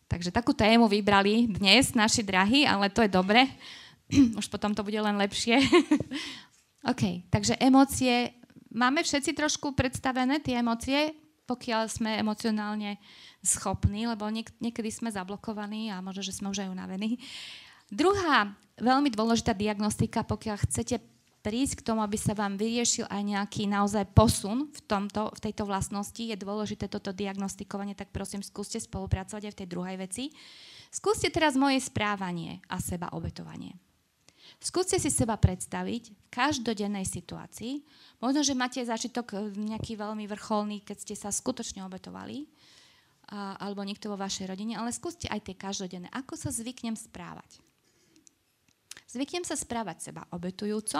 Takže 0.07 0.34
takú 0.34 0.55
tému 0.55 0.89
vybrali 0.89 1.46
dnes 1.46 1.93
naši 1.93 2.25
drahí, 2.25 2.65
ale 2.65 2.89
to 2.89 3.05
je 3.05 3.12
dobre. 3.12 3.46
Už 4.39 4.50
potom 4.50 4.74
to 4.74 4.81
bude 4.81 4.98
len 4.98 5.13
lepšie. 5.22 5.62
OK, 6.91 7.29
takže 7.29 7.60
emócie. 7.62 8.34
Máme 8.74 9.05
všetci 9.05 9.38
trošku 9.38 9.77
predstavené 9.77 10.41
tie 10.41 10.57
emócie, 10.57 11.13
pokiaľ 11.46 11.88
sme 11.91 12.17
emocionálne 12.17 12.98
schopní, 13.46 14.10
lebo 14.10 14.27
niek- 14.34 14.55
niekedy 14.60 14.89
sme 14.91 15.13
zablokovaní 15.13 15.93
a 15.93 16.01
možno, 16.01 16.25
že 16.25 16.36
sme 16.36 16.51
už 16.51 16.65
aj 16.65 16.74
unavení. 16.74 17.22
Druhá 17.88 18.51
veľmi 18.77 19.08
dôležitá 19.10 19.56
diagnostika, 19.56 20.27
pokiaľ 20.27 20.60
chcete 20.67 21.00
prísť 21.48 21.79
k 21.79 21.86
tomu, 21.88 22.03
aby 22.03 22.20
sa 22.20 22.36
vám 22.36 22.60
vyriešil 22.60 23.08
aj 23.08 23.24
nejaký 23.24 23.72
naozaj 23.72 24.12
posun 24.12 24.67
v, 24.67 24.79
tomto, 24.84 25.32
v 25.32 25.39
tejto 25.39 25.63
vlastnosti, 25.63 26.20
je 26.20 26.36
dôležité 26.36 26.91
toto 26.91 27.15
diagnostikovanie, 27.15 27.96
tak 27.96 28.12
prosím, 28.12 28.44
skúste 28.44 28.84
spolupracovať 28.84 29.48
aj 29.48 29.53
v 29.56 29.60
tej 29.63 29.67
druhej 29.72 29.96
veci. 29.96 30.24
Skúste 30.91 31.32
teraz 31.32 31.56
moje 31.56 31.79
správanie 31.79 32.60
a 32.67 32.84
seba 32.84 33.08
obetovanie. 33.15 33.79
Skúste 34.60 35.00
si 35.00 35.08
seba 35.08 35.39
predstaviť 35.39 36.03
v 36.12 36.17
každodennej 36.27 37.08
situácii. 37.08 37.84
Možno, 38.20 38.41
že 38.44 38.58
máte 38.58 38.84
začitok 38.84 39.36
eh, 39.36 39.39
nejaký 39.56 39.96
veľmi 39.96 40.27
vrcholný, 40.27 40.84
keď 40.84 40.98
ste 41.00 41.15
sa 41.15 41.32
skutočne 41.32 41.84
obetovali, 41.88 42.48
a, 43.27 43.60
alebo 43.60 43.84
niekto 43.84 44.08
vo 44.08 44.15
vašej 44.15 44.48
rodine, 44.48 44.79
ale 44.79 44.96
skúste 44.96 45.27
aj 45.27 45.44
tie 45.44 45.56
každodenné. 45.56 46.08
Ako 46.15 46.39
sa 46.39 46.48
zvyknem 46.48 46.96
správať? 46.96 47.60
Zvyknem 49.07 49.47
sa 49.47 49.55
správať 49.55 50.11
seba 50.11 50.27
obetujúco, 50.35 50.99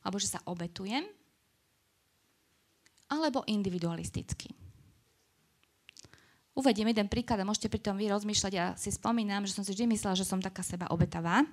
alebo 0.00 0.16
že 0.16 0.32
sa 0.32 0.40
obetujem, 0.48 1.04
alebo 3.12 3.44
individualisticky. 3.46 4.50
Uvediem 6.56 6.88
jeden 6.88 7.12
príklad 7.12 7.36
a 7.36 7.44
môžete 7.44 7.68
pri 7.68 7.84
tom 7.84 8.00
vy 8.00 8.08
rozmýšľať. 8.08 8.52
Ja 8.56 8.72
si 8.80 8.88
spomínam, 8.88 9.44
že 9.44 9.52
som 9.52 9.60
si 9.60 9.76
vždy 9.76 9.92
myslela, 9.92 10.16
že 10.16 10.24
som 10.24 10.40
taká 10.40 10.64
seba 10.64 10.88
obetavá. 10.88 11.44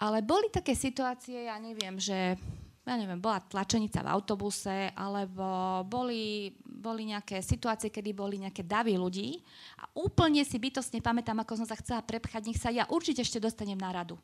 Ale 0.00 0.24
boli 0.24 0.48
také 0.48 0.72
situácie, 0.72 1.44
ja 1.52 1.60
neviem, 1.60 2.00
že 2.00 2.40
ja 2.80 2.96
neviem, 2.96 3.20
bola 3.20 3.44
tlačenica 3.44 4.00
v 4.00 4.08
autobuse, 4.08 4.88
alebo 4.96 5.84
boli, 5.84 6.56
boli 6.64 7.12
nejaké 7.12 7.44
situácie, 7.44 7.92
kedy 7.92 8.16
boli 8.16 8.40
nejaké 8.40 8.64
davy 8.64 8.96
ľudí 8.96 9.36
a 9.78 9.84
úplne 10.00 10.40
si 10.48 10.56
bytostne 10.56 11.04
pamätám, 11.04 11.38
ako 11.44 11.60
som 11.60 11.68
sa 11.68 11.76
chcela 11.76 12.00
prepchať, 12.00 12.48
nech 12.48 12.58
sa 12.58 12.72
ja 12.72 12.88
určite 12.88 13.20
ešte 13.20 13.36
dostanem 13.36 13.76
na 13.76 13.92
radu. 13.92 14.16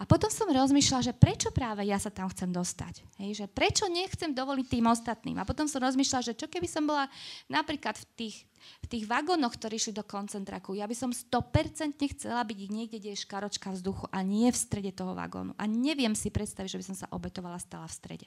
A 0.00 0.08
potom 0.08 0.32
som 0.32 0.48
rozmýšľala, 0.48 1.12
že 1.12 1.12
prečo 1.12 1.52
práve 1.52 1.84
ja 1.84 2.00
sa 2.00 2.08
tam 2.08 2.32
chcem 2.32 2.48
dostať. 2.48 3.04
Hej, 3.20 3.44
že 3.44 3.46
prečo 3.52 3.84
nechcem 3.84 4.32
dovoliť 4.32 4.66
tým 4.72 4.88
ostatným. 4.88 5.36
A 5.36 5.44
potom 5.44 5.68
som 5.68 5.76
rozmýšľala, 5.84 6.32
že 6.32 6.40
čo 6.40 6.48
keby 6.48 6.64
som 6.64 6.88
bola 6.88 7.04
napríklad 7.52 8.00
v 8.00 8.04
tých, 8.16 8.36
v 8.80 8.86
tých 8.88 9.04
vagónoch, 9.04 9.52
ktorí 9.60 9.76
šli 9.76 9.92
do 9.92 10.00
koncentraku. 10.00 10.72
Ja 10.72 10.88
by 10.88 10.96
som 10.96 11.12
100% 11.12 12.00
chcela 12.16 12.40
byť 12.48 12.58
niekde, 12.72 12.96
kde 12.96 13.12
je 13.12 13.22
škaročka 13.28 13.76
vzduchu 13.76 14.08
a 14.08 14.24
nie 14.24 14.48
v 14.48 14.56
strede 14.56 14.88
toho 14.96 15.12
vagónu. 15.12 15.52
A 15.60 15.68
neviem 15.68 16.16
si 16.16 16.32
predstaviť, 16.32 16.72
že 16.72 16.80
by 16.80 16.86
som 16.88 16.96
sa 16.96 17.12
obetovala 17.12 17.60
stala 17.60 17.84
v 17.84 17.92
strede. 17.92 18.26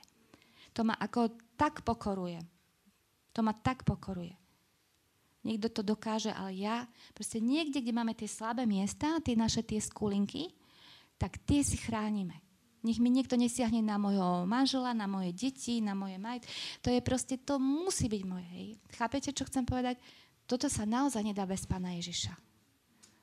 To 0.78 0.86
ma 0.86 0.94
ako 1.02 1.34
tak 1.58 1.82
pokoruje. 1.82 2.38
To 3.34 3.42
ma 3.42 3.58
tak 3.58 3.82
pokoruje. 3.82 4.38
Niekto 5.42 5.74
to 5.74 5.82
dokáže, 5.82 6.30
ale 6.30 6.54
ja 6.54 6.86
proste 7.18 7.42
niekde, 7.42 7.82
kde 7.82 7.98
máme 7.98 8.14
tie 8.14 8.30
slabé 8.30 8.70
miesta, 8.70 9.18
tie 9.26 9.34
naše 9.34 9.66
tie 9.66 9.82
skulinky, 9.82 10.54
tak 11.18 11.40
tie 11.44 11.64
si 11.64 11.80
chránime. 11.80 12.44
Nech 12.84 13.00
mi 13.00 13.08
niekto 13.08 13.40
nesiahne 13.40 13.80
na 13.80 13.96
môjho 13.96 14.44
manžela, 14.44 14.92
na 14.92 15.08
moje 15.08 15.32
deti, 15.32 15.80
na 15.80 15.96
moje 15.96 16.20
majt. 16.20 16.44
To 16.84 16.92
je 16.92 17.00
proste, 17.00 17.40
to 17.40 17.56
musí 17.56 18.12
byť 18.12 18.24
moje. 18.28 18.48
Hej. 18.52 18.68
Chápete, 19.00 19.32
čo 19.32 19.48
chcem 19.48 19.64
povedať? 19.64 19.96
Toto 20.44 20.68
sa 20.68 20.84
naozaj 20.84 21.24
nedá 21.24 21.48
bez 21.48 21.64
Pána 21.64 21.96
Ježiša. 21.96 22.36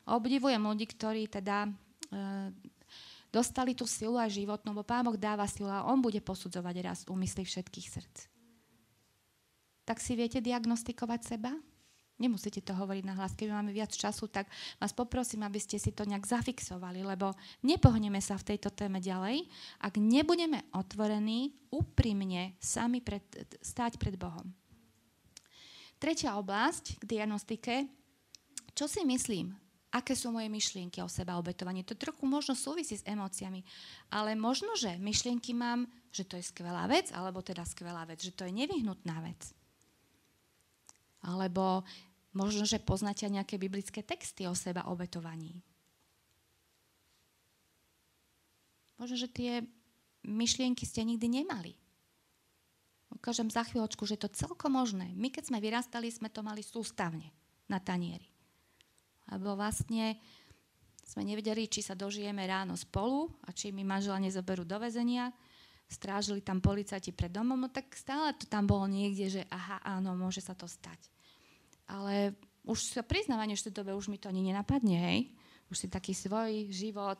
Obdivujem 0.09 0.65
ľudí, 0.65 0.89
ktorí 0.89 1.29
teda 1.29 1.69
e, 1.69 1.71
dostali 3.29 3.77
tú 3.77 3.85
silu 3.85 4.17
a 4.17 4.33
životnú, 4.33 4.73
bo 4.73 4.81
Pán 4.81 5.05
Boh 5.05 5.21
dáva 5.21 5.45
silu 5.45 5.69
a 5.69 5.85
On 5.87 6.01
bude 6.01 6.25
posudzovať 6.25 6.77
raz 6.81 6.99
úmysly 7.05 7.45
všetkých 7.45 7.87
srdc. 7.87 8.19
Tak 9.85 10.01
si 10.01 10.17
viete 10.17 10.41
diagnostikovať 10.41 11.21
seba? 11.37 11.53
Nemusíte 12.21 12.61
to 12.61 12.77
hovoriť 12.77 13.05
na 13.09 13.17
hlas. 13.17 13.33
Keď 13.33 13.49
máme 13.49 13.73
viac 13.73 13.97
času, 13.97 14.29
tak 14.29 14.45
vás 14.77 14.93
poprosím, 14.93 15.41
aby 15.49 15.57
ste 15.57 15.81
si 15.81 15.89
to 15.97 16.05
nejak 16.05 16.29
zafixovali, 16.29 17.01
lebo 17.01 17.33
nepohneme 17.65 18.21
sa 18.21 18.37
v 18.37 18.55
tejto 18.55 18.69
téme 18.77 19.01
ďalej, 19.01 19.49
ak 19.81 19.97
nebudeme 19.97 20.69
otvorení 20.77 21.57
úprimne 21.73 22.61
sami 22.61 23.01
pred, 23.01 23.25
stáť 23.65 23.97
pred 23.97 24.21
Bohom. 24.21 24.53
Tretia 25.97 26.37
oblasť 26.37 27.01
k 27.01 27.05
diagnostike. 27.09 27.89
Čo 28.77 28.85
si 28.85 29.01
myslím? 29.05 29.57
Aké 29.91 30.15
sú 30.15 30.31
moje 30.31 30.47
myšlienky 30.47 31.03
o 31.03 31.11
seba 31.11 31.35
obetovaní? 31.35 31.83
To 31.83 31.99
trochu 31.99 32.23
možno 32.23 32.55
súvisí 32.55 32.95
s 32.95 33.05
emóciami, 33.09 33.65
ale 34.13 34.39
možno, 34.39 34.79
že 34.79 34.95
myšlienky 34.97 35.51
mám, 35.51 35.89
že 36.15 36.23
to 36.25 36.39
je 36.39 36.47
skvelá 36.47 36.87
vec, 36.87 37.11
alebo 37.11 37.43
teda 37.43 37.67
skvelá 37.67 38.07
vec, 38.07 38.23
že 38.23 38.31
to 38.31 38.47
je 38.47 38.55
nevyhnutná 38.55 39.19
vec. 39.25 39.51
Alebo 41.21 41.85
Možno, 42.31 42.63
že 42.63 42.79
poznáte 42.79 43.27
nejaké 43.27 43.59
biblické 43.59 44.07
texty 44.07 44.47
o 44.47 44.55
seba 44.55 44.87
obetovaní. 44.87 45.59
Možno, 48.95 49.19
že 49.19 49.27
tie 49.27 49.67
myšlienky 50.23 50.87
ste 50.87 51.03
nikdy 51.03 51.43
nemali. 51.43 51.75
Ukážem 53.11 53.51
za 53.51 53.67
chvíľočku, 53.67 54.07
že 54.07 54.15
je 54.15 54.23
to 54.23 54.37
celkom 54.47 54.79
možné. 54.79 55.11
My, 55.19 55.35
keď 55.35 55.51
sme 55.51 55.59
vyrastali, 55.59 56.07
sme 56.07 56.31
to 56.31 56.47
mali 56.47 56.63
sústavne 56.63 57.35
na 57.67 57.83
tanieri. 57.83 58.31
Lebo 59.35 59.59
vlastne 59.59 60.15
sme 61.03 61.27
nevedeli, 61.27 61.67
či 61.67 61.83
sa 61.83 61.99
dožijeme 61.99 62.47
ráno 62.47 62.79
spolu 62.79 63.27
a 63.43 63.51
či 63.51 63.75
mi 63.75 63.83
manžela 63.83 64.23
nezoberú 64.23 64.63
do 64.63 64.79
väzenia. 64.79 65.35
Strážili 65.91 66.39
tam 66.39 66.63
policajti 66.63 67.11
pred 67.11 67.35
domom, 67.35 67.59
no 67.59 67.67
tak 67.67 67.91
stále 67.99 68.31
to 68.39 68.47
tam 68.47 68.71
bolo 68.71 68.87
niekde, 68.87 69.27
že 69.27 69.43
aha, 69.51 69.83
áno, 69.83 70.15
môže 70.15 70.39
sa 70.39 70.55
to 70.55 70.71
stať 70.71 71.11
ale 71.91 72.39
už 72.63 72.95
sa 72.95 73.03
priznávam, 73.03 73.51
že 73.51 73.75
v 73.75 73.83
dobe 73.83 73.91
už 73.99 74.07
mi 74.07 74.21
to 74.21 74.31
ani 74.31 74.47
nenapadne, 74.47 74.95
hej. 74.95 75.21
Už 75.67 75.87
si 75.87 75.87
taký 75.91 76.15
svoj 76.15 76.71
život 76.71 77.19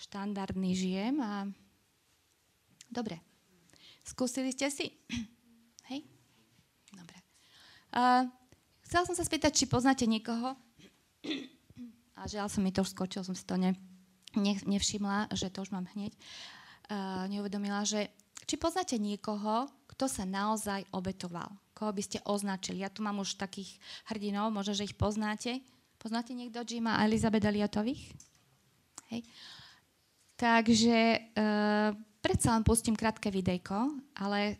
štandardný 0.00 0.72
žijem 0.72 1.20
a 1.20 1.44
dobre. 2.88 3.20
Skúsili 4.02 4.50
ste 4.56 4.72
si? 4.72 4.86
hej? 5.92 6.00
Dobre. 6.90 7.18
Uh, 7.92 8.26
chcela 8.88 9.04
som 9.04 9.14
sa 9.14 9.28
spýtať, 9.28 9.52
či 9.52 9.64
poznáte 9.68 10.08
niekoho, 10.08 10.56
a 12.18 12.22
žiaľ 12.24 12.48
som 12.48 12.64
mi 12.64 12.72
to 12.72 12.80
už 12.80 12.96
skočil, 12.96 13.22
som 13.22 13.36
si 13.36 13.44
to 13.44 13.60
ne, 13.60 13.76
ne, 14.34 14.54
nevšimla, 14.56 15.32
že 15.36 15.52
to 15.52 15.62
už 15.62 15.70
mám 15.74 15.84
hneď, 15.92 16.16
uh, 16.88 17.28
neuvedomila, 17.28 17.84
že 17.84 18.08
či 18.48 18.56
poznáte 18.56 18.96
niekoho, 18.98 19.70
kto 20.02 20.10
sa 20.10 20.26
naozaj 20.26 20.82
obetoval? 20.90 21.46
Koho 21.78 21.94
by 21.94 22.02
ste 22.02 22.18
označili? 22.26 22.82
Ja 22.82 22.90
tu 22.90 23.06
mám 23.06 23.22
už 23.22 23.38
takých 23.38 23.78
hrdinov, 24.10 24.50
možno, 24.50 24.74
že 24.74 24.90
ich 24.90 24.98
poznáte. 24.98 25.62
Poznáte 26.02 26.34
niekto 26.34 26.58
Jima 26.66 26.98
a 26.98 27.06
Elizabeth 27.06 27.46
Eliotových? 27.46 28.10
Hej. 29.14 29.22
Takže 30.34 30.98
uh, 31.38 31.94
predsa 32.18 32.50
len 32.50 32.66
pustím 32.66 32.98
krátke 32.98 33.30
videjko, 33.30 33.94
ale 34.18 34.58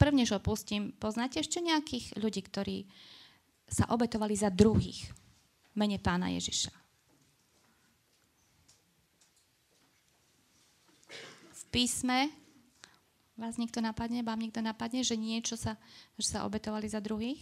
prvne, 0.00 0.24
čo 0.24 0.40
pustím, 0.40 0.96
poznáte 0.96 1.44
ešte 1.44 1.60
nejakých 1.60 2.16
ľudí, 2.16 2.40
ktorí 2.40 2.88
sa 3.68 3.84
obetovali 3.92 4.32
za 4.32 4.48
druhých 4.48 5.12
mene 5.76 6.00
pána 6.00 6.32
Ježiša? 6.32 6.72
V 11.52 11.62
písme 11.68 12.39
Vás 13.40 13.56
niekto 13.56 13.80
napadne, 13.80 14.20
vám 14.20 14.36
niekto 14.36 14.60
napadne, 14.60 15.00
že 15.00 15.16
niečo 15.16 15.56
sa, 15.56 15.80
že 16.20 16.28
sa 16.28 16.44
obetovali 16.44 16.84
za 16.92 17.00
druhých? 17.00 17.40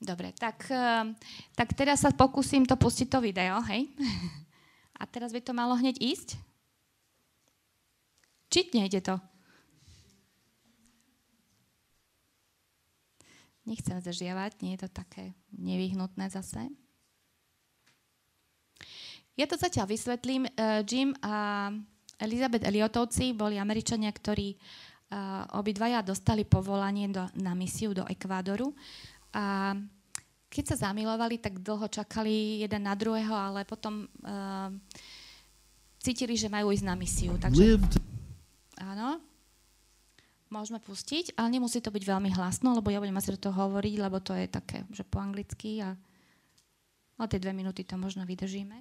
Dobre, 0.00 0.32
tak, 0.32 0.64
eh, 0.72 1.12
tak 1.52 1.76
teraz 1.76 2.00
sa 2.00 2.08
pokúsim 2.08 2.64
to 2.64 2.80
pustiť 2.80 3.04
to 3.04 3.20
video, 3.20 3.60
hej? 3.68 3.92
A 5.00 5.04
teraz 5.04 5.28
by 5.28 5.44
to 5.44 5.52
malo 5.52 5.76
hneď 5.76 6.00
ísť? 6.00 6.40
Či 8.48 8.72
nejde 8.72 9.04
to? 9.04 9.20
Nechcem 13.68 14.00
zdržiavať, 14.00 14.64
nie 14.64 14.72
je 14.80 14.88
to 14.88 14.90
také 14.90 15.36
nevyhnutné 15.52 16.32
zase. 16.32 16.64
Ja 19.36 19.44
to 19.44 19.60
zatiaľ 19.60 19.88
vysvetlím, 19.88 20.48
uh, 20.48 20.80
Jim 20.84 21.12
a 21.20 21.68
Elizabeth 22.20 22.62
Eliotovci 22.62 23.32
boli 23.32 23.56
Američania, 23.56 24.12
ktorí 24.12 24.54
uh, 24.54 25.58
obidvaja 25.58 26.04
dostali 26.04 26.44
povolanie 26.44 27.08
do, 27.08 27.24
na 27.40 27.56
misiu 27.56 27.96
do 27.96 28.04
Ekvádoru. 28.04 28.70
A 29.32 29.74
keď 30.50 30.74
sa 30.74 30.90
zamilovali, 30.90 31.40
tak 31.40 31.62
dlho 31.64 31.86
čakali 31.88 32.60
jeden 32.60 32.84
na 32.84 32.92
druhého, 32.92 33.32
ale 33.32 33.64
potom 33.64 34.04
uh, 34.04 34.68
cítili, 35.98 36.36
že 36.36 36.52
majú 36.52 36.70
ísť 36.74 36.86
na 36.86 36.94
misiu. 36.98 37.40
Takže, 37.40 37.80
áno, 38.78 39.22
môžeme 40.50 40.82
pustiť, 40.82 41.38
ale 41.38 41.56
nemusí 41.56 41.78
to 41.78 41.94
byť 41.94 42.04
veľmi 42.04 42.30
hlasno, 42.34 42.74
lebo 42.74 42.90
ja 42.90 42.98
budem 42.98 43.16
asi 43.16 43.32
do 43.32 43.40
toho 43.48 43.54
hovoriť, 43.68 43.94
lebo 43.96 44.18
to 44.18 44.34
je 44.34 44.50
také, 44.50 44.82
že 44.90 45.06
po 45.06 45.22
anglicky 45.22 45.80
a 45.80 45.94
ale 47.20 47.28
tie 47.28 47.36
dve 47.36 47.52
minúty 47.52 47.84
to 47.84 48.00
možno 48.00 48.24
vydržíme. 48.24 48.80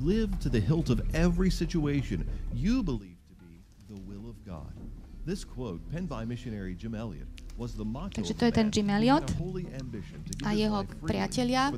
Live 0.00 0.38
to 0.40 0.48
the 0.48 0.60
hilt 0.60 0.90
of 0.90 1.00
every 1.14 1.50
situation 1.50 2.26
you 2.52 2.82
believe 2.82 3.16
to 3.28 3.34
be 3.44 3.62
the 3.88 4.00
will 4.02 4.28
of 4.28 4.44
God. 4.44 4.72
This 5.26 5.44
quote, 5.44 5.80
penned 5.90 6.08
by 6.08 6.24
missionary 6.24 6.74
Jim 6.74 6.94
Elliot, 6.94 7.28
Takže 8.14 8.34
to 8.34 8.44
je 8.44 8.52
ten 8.52 8.70
Jim 8.74 8.90
Elliot 8.90 9.30
a 10.44 10.52
jeho 10.52 10.84
priatelia, 11.06 11.70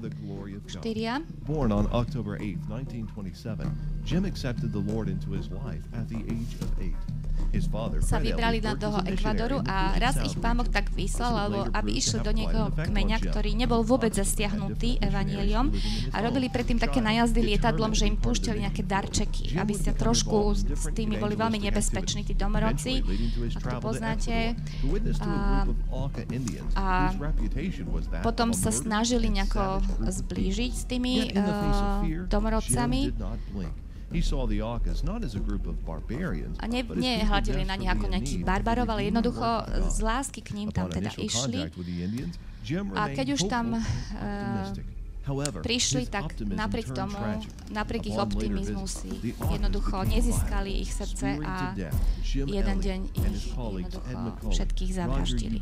štyria. 0.66 1.20
Born 1.44 1.70
on 1.70 1.86
October 1.92 2.40
8, 2.40 2.56
1927, 2.68 3.68
Jim 4.04 4.24
accepted 4.24 4.72
the 4.72 4.80
Lord 4.80 5.08
into 5.08 5.36
his 5.36 5.50
life 5.50 5.84
at 5.92 6.08
the 6.08 6.16
age 6.32 6.56
of 6.64 6.72
eight. 6.80 6.96
Sa 8.04 8.18
vybrali 8.20 8.60
na 8.60 8.76
toho 8.76 9.00
Ekvadoru 9.04 9.64
a 9.64 9.96
raz 9.96 10.20
ich 10.20 10.36
pán 10.36 10.60
Boh 10.60 10.68
tak 10.68 10.92
vyslal, 10.92 11.32
alebo 11.36 11.68
aby 11.72 11.90
išli 11.96 12.20
do 12.20 12.32
niekoho 12.32 12.72
kmeňa, 12.72 13.16
ktorý 13.22 13.56
nebol 13.56 13.80
vôbec 13.84 14.12
zasiahnutý 14.12 15.00
evanieliom 15.00 15.72
a 16.12 16.16
robili 16.20 16.52
predtým 16.52 16.76
také 16.80 17.00
najazdy 17.00 17.40
lietadlom, 17.54 17.96
že 17.96 18.08
im 18.08 18.16
púšťali 18.20 18.64
nejaké 18.68 18.82
darčeky, 18.84 19.56
aby 19.56 19.72
ste 19.72 19.92
trošku 19.96 20.56
s 20.56 20.86
tými 20.92 21.16
boli 21.16 21.36
veľmi 21.36 21.60
nebezpeční, 21.60 22.28
tí 22.28 22.34
domorodci, 22.36 23.00
ak 23.56 23.62
to 23.62 23.78
poznáte. 23.80 24.36
A, 25.20 25.64
a 26.76 26.86
potom 28.20 28.52
sa 28.52 28.70
snažili 28.72 29.32
nejako 29.32 29.80
zblížiť 30.00 30.72
s 30.72 30.84
tými 30.84 31.32
uh, 31.32 32.26
domorodcami 32.28 33.12
A 36.58 36.66
ne, 36.66 36.80
nehľadili 36.80 37.66
na 37.66 37.74
nich 37.74 37.90
ako 37.90 38.06
nejakých 38.06 38.42
barbarov, 38.42 38.86
ale 38.86 39.10
jednoducho 39.10 39.46
z 39.90 39.98
lásky 40.00 40.40
k 40.40 40.50
ním 40.54 40.70
tam 40.70 40.86
teda 40.88 41.10
išli. 41.18 41.66
A 42.94 43.02
keď 43.10 43.26
už 43.34 43.46
tam 43.46 43.78
uh, 43.78 43.82
prišli, 45.60 46.06
tak 46.06 46.38
napriek 46.38 46.94
tomu, 46.94 47.18
napriek 47.70 48.06
ich 48.06 48.18
optimizmu 48.18 48.86
si 48.86 49.10
jednoducho 49.50 50.06
nezískali 50.06 50.70
ich 50.80 50.90
srdce 50.90 51.42
a 51.42 51.74
jeden 52.32 52.78
deň 52.78 53.00
ich 53.10 53.26
jednoducho 54.06 54.50
všetkých 54.54 54.90
zavraždili. 54.94 55.58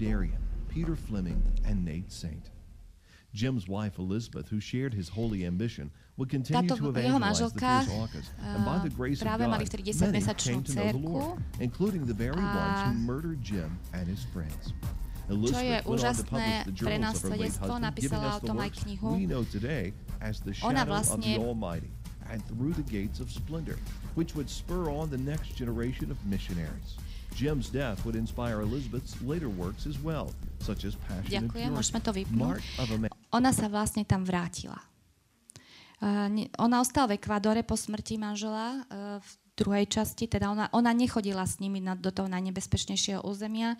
Peter 0.68 0.96
Fleming 0.96 1.40
and 1.64 1.84
Nate 1.84 2.12
Saint. 2.12 2.53
Jim's 3.34 3.66
wife 3.66 3.98
Elizabeth, 3.98 4.48
who 4.48 4.60
shared 4.60 4.94
his 4.94 5.10
holy 5.10 5.44
ambition, 5.44 5.90
would 6.16 6.30
continue 6.30 6.70
Táto 6.70 6.78
to 6.78 6.94
jeho 6.94 7.18
manželka 7.18 7.82
and 8.38 8.64
by 8.64 8.78
uh, 8.78 8.82
the 8.86 8.94
grace 8.94 9.18
of 9.18 9.26
God, 9.26 9.50
mali 9.50 9.66
vtedy 9.66 9.90
10-mesačnú 9.90 10.62
cerku, 10.62 11.34
including 11.58 12.06
the 12.06 12.14
very 12.14 12.38
ones 12.38 12.78
who 12.86 12.94
murdered 13.02 13.42
Jim 13.42 13.74
and 13.90 14.06
his 14.06 14.22
friends. 14.30 14.70
Čo 15.26 15.58
je 15.58 15.82
úžasné 15.82 16.68
pre 16.78 16.96
nás 17.02 17.18
svedectvo, 17.18 17.74
napísala 17.82 18.38
o 18.38 18.40
tom 18.44 18.60
aj 18.62 18.70
knihu. 18.86 19.18
Ona 20.62 20.82
vlastne 20.86 21.34
and 22.30 22.40
through 22.48 22.72
the 22.72 22.86
gates 22.88 23.20
of 23.20 23.30
splendor, 23.30 23.76
which 24.14 24.34
would 24.34 24.48
spur 24.48 24.88
on 24.88 25.10
the 25.10 25.18
next 25.18 25.56
generation 25.56 26.10
of 26.10 26.16
missionaries. 26.24 26.96
Jim's 27.34 27.66
death 27.68 27.98
would 28.06 28.14
inspire 28.14 28.62
Elizabeth's 28.62 29.18
later 29.20 29.50
works 29.50 29.90
as 29.90 29.98
well, 29.98 30.30
such 30.62 30.86
as 30.86 30.94
Passion 31.10 31.50
Ďakujem, 31.50 31.74
and 31.74 31.74
Purity. 31.74 32.00
to 32.06 32.12
vypnúť. 32.14 32.62
Ona 33.34 33.50
sa 33.50 33.66
vlastne 33.66 34.06
tam 34.06 34.22
vrátila. 34.22 34.78
Uh, 35.98 36.46
ona 36.58 36.78
ostala 36.78 37.10
v 37.10 37.18
Ekvádore 37.18 37.66
po 37.66 37.74
smrti 37.74 38.18
manžela 38.20 38.86
uh, 38.86 39.18
v 39.18 39.30
druhej 39.54 39.86
časti, 39.86 40.26
teda 40.26 40.50
ona, 40.50 40.66
ona 40.74 40.90
nechodila 40.90 41.46
s 41.46 41.62
nimi 41.62 41.78
na, 41.78 41.94
do 41.94 42.10
toho 42.10 42.26
najnebezpečnejšieho 42.26 43.22
územia, 43.22 43.78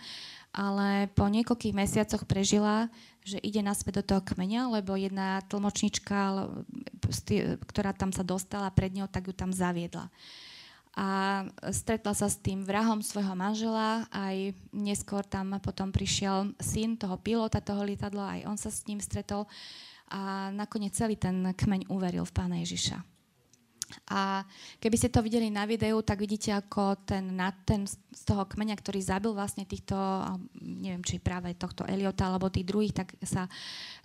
ale 0.55 1.11
po 1.11 1.27
niekoľkých 1.27 1.75
mesiacoch 1.75 2.23
prežila, 2.31 2.87
že 3.27 3.43
ide 3.43 3.59
naspäť 3.59 4.03
do 4.03 4.15
toho 4.15 4.23
kmeňa, 4.23 4.71
lebo 4.71 4.95
jedna 4.95 5.43
tlmočnička, 5.51 6.47
ktorá 7.67 7.91
tam 7.91 8.15
sa 8.15 8.23
dostala 8.23 8.71
pred 8.71 8.95
ňou, 8.95 9.11
tak 9.11 9.27
ju 9.27 9.35
tam 9.35 9.51
zaviedla. 9.51 10.07
Uh, 10.07 10.44
a 10.95 11.43
stretla 11.75 12.15
sa 12.15 12.31
s 12.31 12.39
tým 12.39 12.63
vrahom 12.63 13.03
svojho 13.03 13.35
manžela, 13.35 14.07
aj 14.15 14.55
neskôr 14.71 15.27
tam 15.27 15.59
potom 15.59 15.91
prišiel 15.91 16.55
syn 16.63 16.95
toho 16.95 17.19
pilota 17.19 17.59
toho 17.59 17.83
lietadla, 17.83 18.39
aj 18.39 18.41
on 18.47 18.55
sa 18.55 18.71
s 18.71 18.87
ním 18.87 19.03
stretol 19.03 19.51
a 20.15 20.55
nakoniec 20.55 20.95
celý 20.95 21.19
ten 21.19 21.51
kmeň 21.51 21.91
uveril 21.91 22.23
v 22.23 22.35
Pána 22.35 22.63
Ježiša. 22.63 23.03
A 24.11 24.43
keby 24.79 24.97
ste 24.97 25.13
to 25.13 25.21
videli 25.21 25.51
na 25.51 25.67
videu, 25.67 25.99
tak 26.01 26.23
vidíte, 26.23 26.55
ako 26.55 27.05
ten, 27.05 27.37
ten 27.67 27.85
z 27.91 28.23
toho 28.27 28.47
kmeňa, 28.47 28.75
ktorý 28.79 29.03
zabil 29.03 29.35
vlastne 29.35 29.67
týchto, 29.67 29.95
neviem, 30.63 31.05
či 31.05 31.21
práve 31.21 31.53
tohto 31.59 31.85
Eliota 31.85 32.31
alebo 32.31 32.51
tých 32.51 32.67
druhých, 32.71 32.95
tak 32.97 33.19
sa 33.23 33.51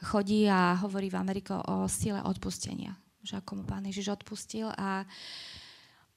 chodí 0.03 0.45
a 0.49 0.77
hovorí 0.83 1.09
v 1.09 1.19
Amerike 1.21 1.53
o 1.53 1.87
sile 1.87 2.21
odpustenia. 2.21 2.97
Že 3.23 3.39
ako 3.39 3.51
mu 3.55 3.63
pán 3.65 3.87
Ježiš 3.87 4.19
odpustil. 4.19 4.67
A 4.67 5.03
uh, 5.03 5.09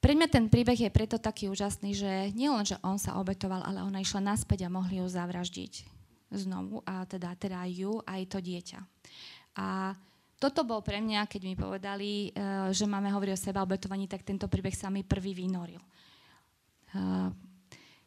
pre 0.03 0.19
mňa 0.19 0.27
ten 0.27 0.51
príbeh 0.51 0.75
je 0.75 0.91
preto 0.91 1.15
taký 1.15 1.47
úžasný, 1.47 1.95
že 1.95 2.11
nielen, 2.35 2.67
že 2.67 2.75
on 2.83 2.99
sa 2.99 3.15
obetoval, 3.15 3.63
ale 3.63 3.79
ona 3.79 4.03
išla 4.03 4.19
naspäť 4.19 4.67
a 4.67 4.73
mohli 4.73 4.99
ju 4.99 5.07
zavraždiť 5.07 5.87
znovu, 6.27 6.83
a 6.83 7.07
teda, 7.07 7.31
teda 7.39 7.63
ju, 7.71 8.03
aj 8.03 8.27
to 8.27 8.43
dieťa. 8.43 8.79
A 9.63 9.95
toto 10.35 10.67
bol 10.67 10.83
pre 10.83 10.99
mňa, 10.99 11.23
keď 11.29 11.41
mi 11.47 11.55
povedali, 11.55 12.27
eh, 12.27 12.67
že 12.75 12.83
máme 12.83 13.07
hovoriť 13.07 13.31
o 13.31 13.39
seba 13.39 13.63
obetovaní, 13.63 14.11
tak 14.11 14.27
tento 14.27 14.51
príbeh 14.51 14.75
sa 14.75 14.91
mi 14.91 15.07
prvý 15.07 15.31
vynoril. 15.31 15.79
Eh, 15.79 17.29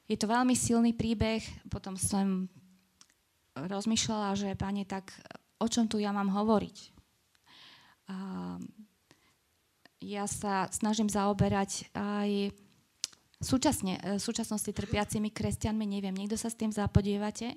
je 0.04 0.16
to 0.20 0.28
veľmi 0.28 0.52
silný 0.52 0.92
príbeh, 0.92 1.40
potom 1.72 1.96
som 1.96 2.44
rozmýšľala, 3.56 4.37
že 4.37 4.52
pane, 4.52 4.85
tak 4.85 5.16
o 5.56 5.66
čom 5.66 5.88
tu 5.88 5.96
ja 5.96 6.12
mám 6.12 6.28
hovoriť? 6.28 6.92
Ja 10.00 10.28
sa 10.28 10.68
snažím 10.68 11.09
zaoberať 11.09 11.88
aj 11.96 12.52
súčasne, 13.40 14.00
v 14.00 14.16
e, 14.16 14.22
súčasnosti 14.22 14.68
trpiacimi 14.72 15.32
kresťanmi. 15.32 15.85
Neviem, 15.85 16.16
niekto 16.16 16.37
sa 16.37 16.52
s 16.52 16.59
tým 16.59 16.72
zapodievate? 16.72 17.56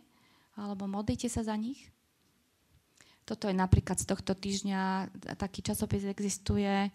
Alebo 0.60 0.88
modlíte 0.88 1.32
sa 1.32 1.44
za 1.44 1.56
nich? 1.56 1.88
Toto 3.24 3.46
je 3.46 3.56
napríklad 3.56 4.02
z 4.02 4.10
tohto 4.10 4.34
týždňa, 4.34 5.14
taký 5.38 5.62
časopis 5.62 6.02
existuje, 6.10 6.90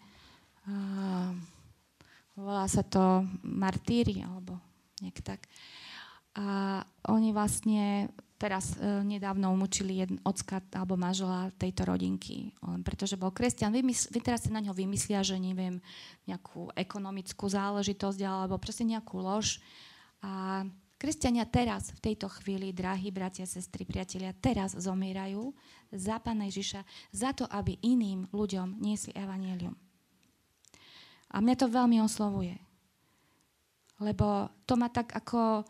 uh, 0.67 1.31
volá 2.35 2.67
sa 2.67 2.83
to 2.83 3.23
Martíri, 3.39 4.19
alebo 4.19 4.59
nejak 4.99 5.23
tak. 5.23 5.47
A 6.35 6.83
oni 7.07 7.31
vlastne 7.31 8.11
teraz 8.35 8.75
e, 8.75 9.01
nedávno 9.07 9.47
umúčili 9.55 10.03
jeden 10.03 10.19
ocka 10.27 10.59
alebo 10.75 10.99
manžela 10.99 11.47
tejto 11.55 11.87
rodinky, 11.87 12.51
len 12.59 12.83
pretože 12.83 13.15
bol 13.15 13.31
kresťan. 13.31 13.71
Vy, 13.71 13.81
mysl, 13.87 14.11
vy 14.11 14.19
teraz 14.19 14.43
si 14.43 14.51
na 14.51 14.59
ňo 14.59 14.75
vymyslia, 14.75 15.23
že 15.23 15.39
neviem, 15.39 15.79
nejakú 16.27 16.69
ekonomickú 16.75 17.47
záležitosť 17.47 18.19
alebo 18.27 18.59
proste 18.59 18.83
nejakú 18.83 19.23
lož. 19.23 19.63
A 20.19 20.63
kresťania 20.99 21.47
teraz, 21.47 21.95
v 21.95 22.11
tejto 22.11 22.27
chvíli, 22.41 22.75
drahí 22.75 23.07
bratia, 23.15 23.47
sestry, 23.47 23.87
priatelia, 23.87 24.35
teraz 24.35 24.75
zomierajú 24.75 25.55
za 25.95 26.19
Pána 26.19 26.51
Ježiša, 26.51 26.83
za 27.15 27.31
to, 27.31 27.47
aby 27.47 27.79
iným 27.79 28.27
ľuďom 28.35 28.83
niesli 28.83 29.15
evanielium. 29.15 29.75
A 31.31 31.39
mňa 31.39 31.55
to 31.55 31.71
veľmi 31.71 32.03
oslovuje. 32.03 32.59
Lebo 34.03 34.51
to 34.67 34.75
ma 34.75 34.91
tak 34.91 35.15
ako 35.15 35.63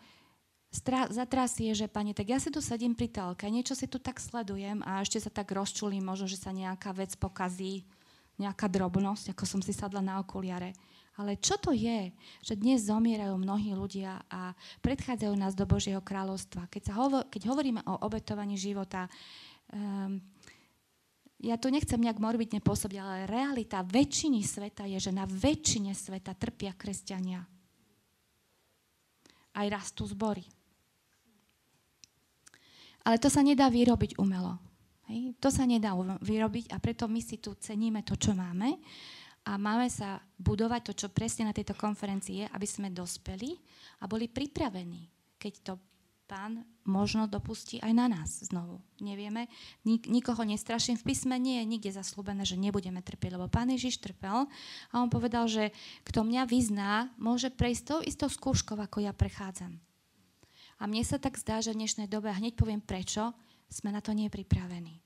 stra- 0.76 1.08
zatrasie, 1.08 1.72
že 1.72 1.88
pani, 1.88 2.12
tak 2.12 2.28
ja 2.28 2.38
si 2.38 2.52
tu 2.52 2.60
sedím 2.60 2.92
pri 2.92 3.08
telke, 3.08 3.48
niečo 3.48 3.74
si 3.74 3.88
tu 3.88 3.96
tak 3.96 4.20
sledujem 4.20 4.84
a 4.84 5.00
ešte 5.00 5.24
sa 5.24 5.32
tak 5.32 5.56
rozčulím, 5.56 6.04
možno, 6.04 6.28
že 6.28 6.36
sa 6.36 6.52
nejaká 6.52 6.92
vec 6.92 7.16
pokazí, 7.16 7.88
nejaká 8.36 8.68
drobnosť, 8.68 9.32
ako 9.32 9.44
som 9.48 9.62
si 9.64 9.72
sadla 9.72 10.04
na 10.04 10.20
okuliare. 10.20 10.76
Ale 11.16 11.40
čo 11.40 11.56
to 11.56 11.72
je, 11.72 12.12
že 12.44 12.60
dnes 12.60 12.92
zomierajú 12.92 13.40
mnohí 13.40 13.72
ľudia 13.72 14.20
a 14.28 14.52
predchádzajú 14.84 15.34
nás 15.40 15.56
do 15.56 15.64
Božieho 15.64 16.04
kráľovstva? 16.04 16.68
Keď, 16.68 16.92
sa 16.92 16.94
hovo- 17.00 17.24
keď 17.32 17.48
hovoríme 17.48 17.80
o 17.88 18.04
obetovaní 18.04 18.60
života, 18.60 19.08
um, 19.72 20.20
ja 21.40 21.56
to 21.56 21.72
nechcem 21.72 22.00
nejak 22.04 22.20
morbidne 22.20 22.60
pôsobiť, 22.60 22.98
ale 23.00 23.32
realita 23.32 23.80
väčšiny 23.84 24.44
sveta 24.44 24.84
je, 24.92 25.00
že 25.00 25.16
na 25.16 25.24
väčšine 25.24 25.96
sveta 25.96 26.36
trpia 26.36 26.76
kresťania. 26.76 27.48
Aj 29.56 29.68
rastú 29.72 30.04
zbory. 30.04 30.44
Ale 33.06 33.22
to 33.22 33.30
sa 33.30 33.46
nedá 33.46 33.70
vyrobiť 33.70 34.18
umelo. 34.18 34.58
Hej? 35.08 35.38
To 35.38 35.54
sa 35.54 35.70
nedá 35.70 35.94
vyrobiť 36.26 36.74
a 36.74 36.82
preto 36.82 37.06
my 37.06 37.22
si 37.22 37.38
tu 37.38 37.54
ceníme 37.54 38.02
to, 38.02 38.18
čo 38.18 38.34
máme. 38.34 38.82
a 39.46 39.62
máme 39.62 39.86
sa 39.94 40.18
budovať 40.42 40.82
to, 40.90 40.94
čo 41.06 41.08
presne 41.14 41.46
na 41.46 41.54
tejto 41.54 41.78
konferencii 41.78 42.36
je, 42.42 42.46
aby 42.50 42.66
sme 42.66 42.90
dospeli 42.90 43.54
a 44.02 44.10
boli 44.10 44.26
pripravení, 44.26 45.06
keď 45.38 45.54
to 45.62 45.74
pán 46.26 46.66
možno 46.90 47.30
dopustí 47.30 47.78
aj 47.86 47.94
na 47.94 48.10
nás 48.10 48.42
znovu. 48.50 48.82
Nevieme, 48.98 49.46
Nik- 49.86 50.10
nikoho 50.10 50.42
nestraším. 50.42 50.98
V 50.98 51.14
písme 51.14 51.38
nie 51.38 51.62
je 51.62 51.70
nikde 51.70 51.94
zaslúbené, 51.94 52.42
že 52.42 52.58
nebudeme 52.58 53.06
trpieť, 53.06 53.38
lebo 53.38 53.46
pán 53.46 53.70
Ježiš 53.70 54.02
trpel 54.02 54.50
a 54.90 54.94
on 54.98 55.14
povedal, 55.14 55.46
že 55.46 55.70
kto 56.02 56.26
mňa 56.26 56.50
vyzná, 56.50 57.14
môže 57.22 57.54
prejsť 57.54 57.84
tou 57.86 58.00
istou 58.02 58.26
skúškou, 58.26 58.74
ako 58.74 59.06
ja 59.06 59.14
prechádzam. 59.14 59.78
A 60.86 60.90
mne 60.90 61.02
sa 61.02 61.18
tak 61.18 61.42
zdá, 61.42 61.66
že 61.66 61.74
v 61.74 61.82
dnešnej 61.82 62.06
dobe, 62.06 62.30
a 62.30 62.38
hneď 62.38 62.54
poviem 62.54 62.78
prečo, 62.78 63.34
sme 63.74 63.90
na 63.90 64.06
to 64.06 64.14
nepripravení. 64.14 65.02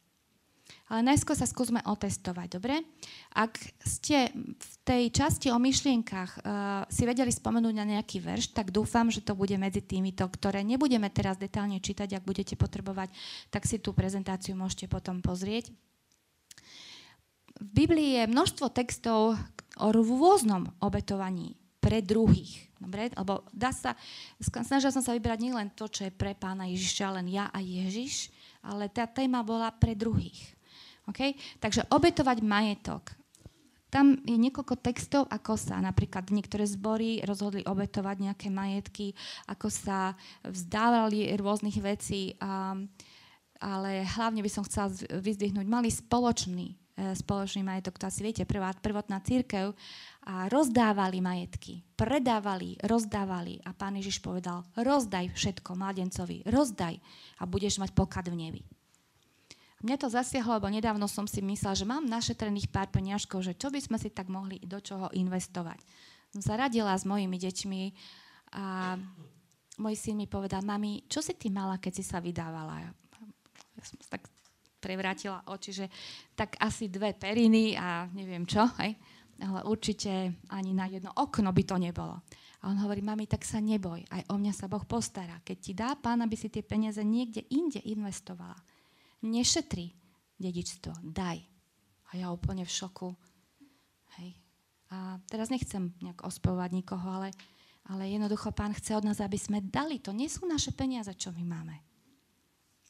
Ale 0.91 1.07
najskôr 1.07 1.39
sa 1.39 1.47
skúsme 1.47 1.79
otestovať, 1.87 2.59
dobre? 2.59 2.83
Ak 3.31 3.55
ste 3.87 4.27
v 4.59 4.73
tej 4.83 5.07
časti 5.07 5.47
o 5.47 5.55
myšlienkach 5.55 6.31
uh, 6.35 6.83
si 6.91 7.07
vedeli 7.07 7.31
spomenúť 7.31 7.75
na 7.79 7.87
nejaký 7.95 8.19
verš, 8.19 8.51
tak 8.51 8.75
dúfam, 8.75 9.07
že 9.07 9.23
to 9.23 9.39
bude 9.39 9.55
medzi 9.55 9.79
týmito, 9.79 10.27
ktoré 10.27 10.67
nebudeme 10.67 11.07
teraz 11.07 11.39
detálne 11.39 11.79
čítať, 11.79 12.11
ak 12.11 12.27
budete 12.27 12.59
potrebovať, 12.59 13.15
tak 13.47 13.63
si 13.63 13.79
tú 13.79 13.95
prezentáciu 13.95 14.59
môžete 14.59 14.91
potom 14.91 15.23
pozrieť. 15.23 15.71
V 17.55 17.69
Biblii 17.71 18.19
je 18.19 18.23
množstvo 18.27 18.67
textov 18.75 19.39
o 19.79 19.87
rôznom 19.95 20.75
obetovaní 20.83 21.58
pre 21.89 22.05
druhých. 22.05 22.69
Dobre? 22.77 23.09
Lebo 23.17 23.49
dá 23.49 23.73
sa, 23.73 23.97
snažila 24.37 24.93
som 24.93 25.01
sa 25.01 25.17
vybrať 25.17 25.41
nielen 25.41 25.73
to, 25.73 25.89
čo 25.89 26.05
je 26.05 26.13
pre 26.13 26.37
pána 26.37 26.69
Ježiša, 26.69 27.17
len 27.17 27.33
ja 27.33 27.49
a 27.49 27.57
Ježiš, 27.57 28.29
ale 28.61 28.93
tá 28.93 29.09
téma 29.09 29.41
bola 29.41 29.73
pre 29.73 29.97
druhých. 29.97 30.53
Okay? 31.09 31.33
Takže 31.57 31.89
obetovať 31.89 32.45
majetok. 32.45 33.17
Tam 33.89 34.21
je 34.21 34.37
niekoľko 34.37 34.85
textov, 34.85 35.25
ako 35.33 35.57
sa 35.57 35.81
napríklad 35.81 36.29
niektoré 36.29 36.61
zbory 36.69 37.25
rozhodli 37.25 37.65
obetovať 37.65 38.21
nejaké 38.21 38.53
majetky, 38.53 39.17
ako 39.49 39.73
sa 39.73 40.13
vzdávali 40.45 41.33
rôznych 41.33 41.81
vecí, 41.81 42.37
a, 42.37 42.77
ale 43.57 44.05
hlavne 44.05 44.45
by 44.45 44.51
som 44.53 44.61
chcela 44.61 44.93
vyzdvihnúť, 44.93 45.65
mali 45.65 45.89
spoločný, 45.89 46.77
e, 47.01 47.17
spoločný 47.17 47.65
majetok, 47.65 47.97
to 47.97 48.05
asi 48.05 48.21
viete, 48.21 48.45
prvá, 48.45 48.77
prvotná 48.77 49.25
církev 49.25 49.73
a 50.29 50.45
rozdávali 50.45 51.25
majetky, 51.25 51.81
predávali, 51.97 52.77
rozdávali 52.85 53.57
a 53.65 53.73
pán 53.73 53.97
Ježiš 53.97 54.21
povedal, 54.21 54.61
rozdaj 54.77 55.33
všetko 55.33 55.73
mladencovi, 55.73 56.45
rozdaj 56.45 57.01
a 57.41 57.49
budeš 57.49 57.81
mať 57.81 57.97
poklad 57.97 58.29
v 58.29 58.37
nebi. 58.37 58.61
Mne 59.81 59.95
to 59.97 60.11
zasiahlo, 60.11 60.61
lebo 60.61 60.69
nedávno 60.69 61.09
som 61.09 61.25
si 61.25 61.41
myslela, 61.41 61.73
že 61.73 61.87
mám 61.87 62.05
našetrených 62.05 62.69
pár 62.69 62.93
peniažkov, 62.93 63.41
že 63.41 63.57
čo 63.57 63.73
by 63.73 63.81
sme 63.81 63.97
si 63.97 64.13
tak 64.13 64.29
mohli 64.29 64.61
do 64.61 64.77
čoho 64.77 65.09
investovať. 65.17 65.81
Som 66.29 66.45
sa 66.45 66.61
radila 66.61 66.93
s 66.93 67.09
mojimi 67.09 67.39
deťmi 67.41 67.83
a 68.53 68.99
môj 69.81 69.95
syn 69.97 70.19
mi 70.19 70.29
povedal, 70.29 70.61
mami, 70.61 71.09
čo 71.09 71.25
si 71.25 71.33
ty 71.33 71.49
mala, 71.49 71.81
keď 71.81 71.93
si 71.95 72.03
sa 72.05 72.21
vydávala? 72.21 72.85
Ja 72.85 73.83
som 73.87 73.97
tak 74.11 74.29
prevrátila 74.77 75.41
oči, 75.49 75.71
že 75.73 75.85
tak 76.35 76.59
asi 76.59 76.91
dve 76.91 77.15
periny 77.15 77.73
a 77.79 78.05
neviem 78.13 78.45
čo, 78.45 78.67
hej? 78.83 78.93
Ale 79.39 79.63
určite 79.65 80.35
ani 80.51 80.71
na 80.75 80.85
jedno 80.91 81.15
okno 81.15 81.51
by 81.51 81.63
to 81.63 81.75
nebolo. 81.79 82.19
A 82.59 82.67
on 82.67 82.77
hovorí, 82.83 82.99
mami, 82.99 83.23
tak 83.23 83.47
sa 83.47 83.63
neboj, 83.63 84.03
aj 84.11 84.27
o 84.27 84.35
mňa 84.35 84.51
sa 84.51 84.67
Boh 84.67 84.83
postará. 84.83 85.39
Keď 85.47 85.57
ti 85.57 85.71
dá 85.71 85.95
pán, 85.95 86.19
aby 86.19 86.35
si 86.35 86.51
tie 86.51 86.59
peniaze 86.59 86.99
niekde 86.99 87.47
inde 87.55 87.79
investovala, 87.87 88.59
nešetri 89.23 89.95
dedičstvo, 90.35 90.91
daj. 91.03 91.39
A 92.09 92.11
ja 92.19 92.27
úplne 92.35 92.67
v 92.67 92.71
šoku. 92.71 93.15
Hej. 94.19 94.35
A 94.89 95.21
teraz 95.29 95.53
nechcem 95.53 95.93
nejak 96.01 96.25
ospevovať 96.25 96.69
nikoho, 96.73 97.05
ale, 97.05 97.29
ale 97.87 98.09
jednoducho 98.09 98.51
pán 98.51 98.73
chce 98.75 98.97
od 98.97 99.05
nás, 99.05 99.21
aby 99.21 99.37
sme 99.37 99.63
dali. 99.63 100.01
To 100.03 100.11
nie 100.11 100.27
sú 100.27 100.43
naše 100.49 100.73
peniaze, 100.75 101.13
čo 101.15 101.29
my 101.31 101.43
máme. 101.45 101.75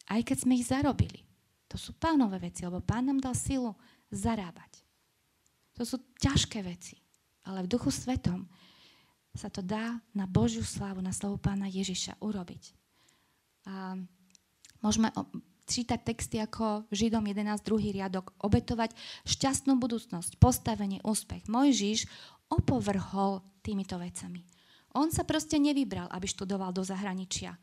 Aj 0.10 0.22
keď 0.26 0.38
sme 0.48 0.58
ich 0.58 0.66
zarobili. 0.66 1.22
To 1.70 1.78
sú 1.78 1.94
pánové 1.94 2.42
veci, 2.50 2.66
lebo 2.66 2.82
pán 2.82 3.06
nám 3.06 3.22
dal 3.22 3.38
silu 3.38 3.78
zarábať. 4.10 4.89
To 5.80 5.88
sú 5.88 5.98
ťažké 6.20 6.60
veci. 6.60 7.00
Ale 7.48 7.64
v 7.64 7.72
duchu 7.72 7.88
svetom 7.88 8.44
sa 9.32 9.48
to 9.48 9.64
dá 9.64 9.96
na 10.12 10.28
Božiu 10.28 10.62
slávu, 10.62 11.00
na 11.00 11.16
slavu 11.16 11.40
pána 11.40 11.72
Ježiša 11.72 12.20
urobiť. 12.20 12.76
A 13.72 13.96
môžeme 14.84 15.08
čítať 15.70 16.00
texty 16.04 16.38
ako 16.42 16.90
Židom 16.92 17.24
11, 17.24 17.64
druhý 17.64 17.96
riadok, 17.96 18.36
obetovať 18.42 18.92
šťastnú 19.24 19.78
budúcnosť, 19.80 20.36
postavenie, 20.42 21.00
úspech. 21.06 21.48
Mojžiš 21.48 22.10
opovrhol 22.52 23.40
týmito 23.62 23.96
vecami. 23.96 24.44
On 24.98 25.14
sa 25.14 25.22
proste 25.22 25.62
nevybral, 25.62 26.10
aby 26.10 26.26
študoval 26.26 26.74
do 26.74 26.82
zahraničia, 26.82 27.54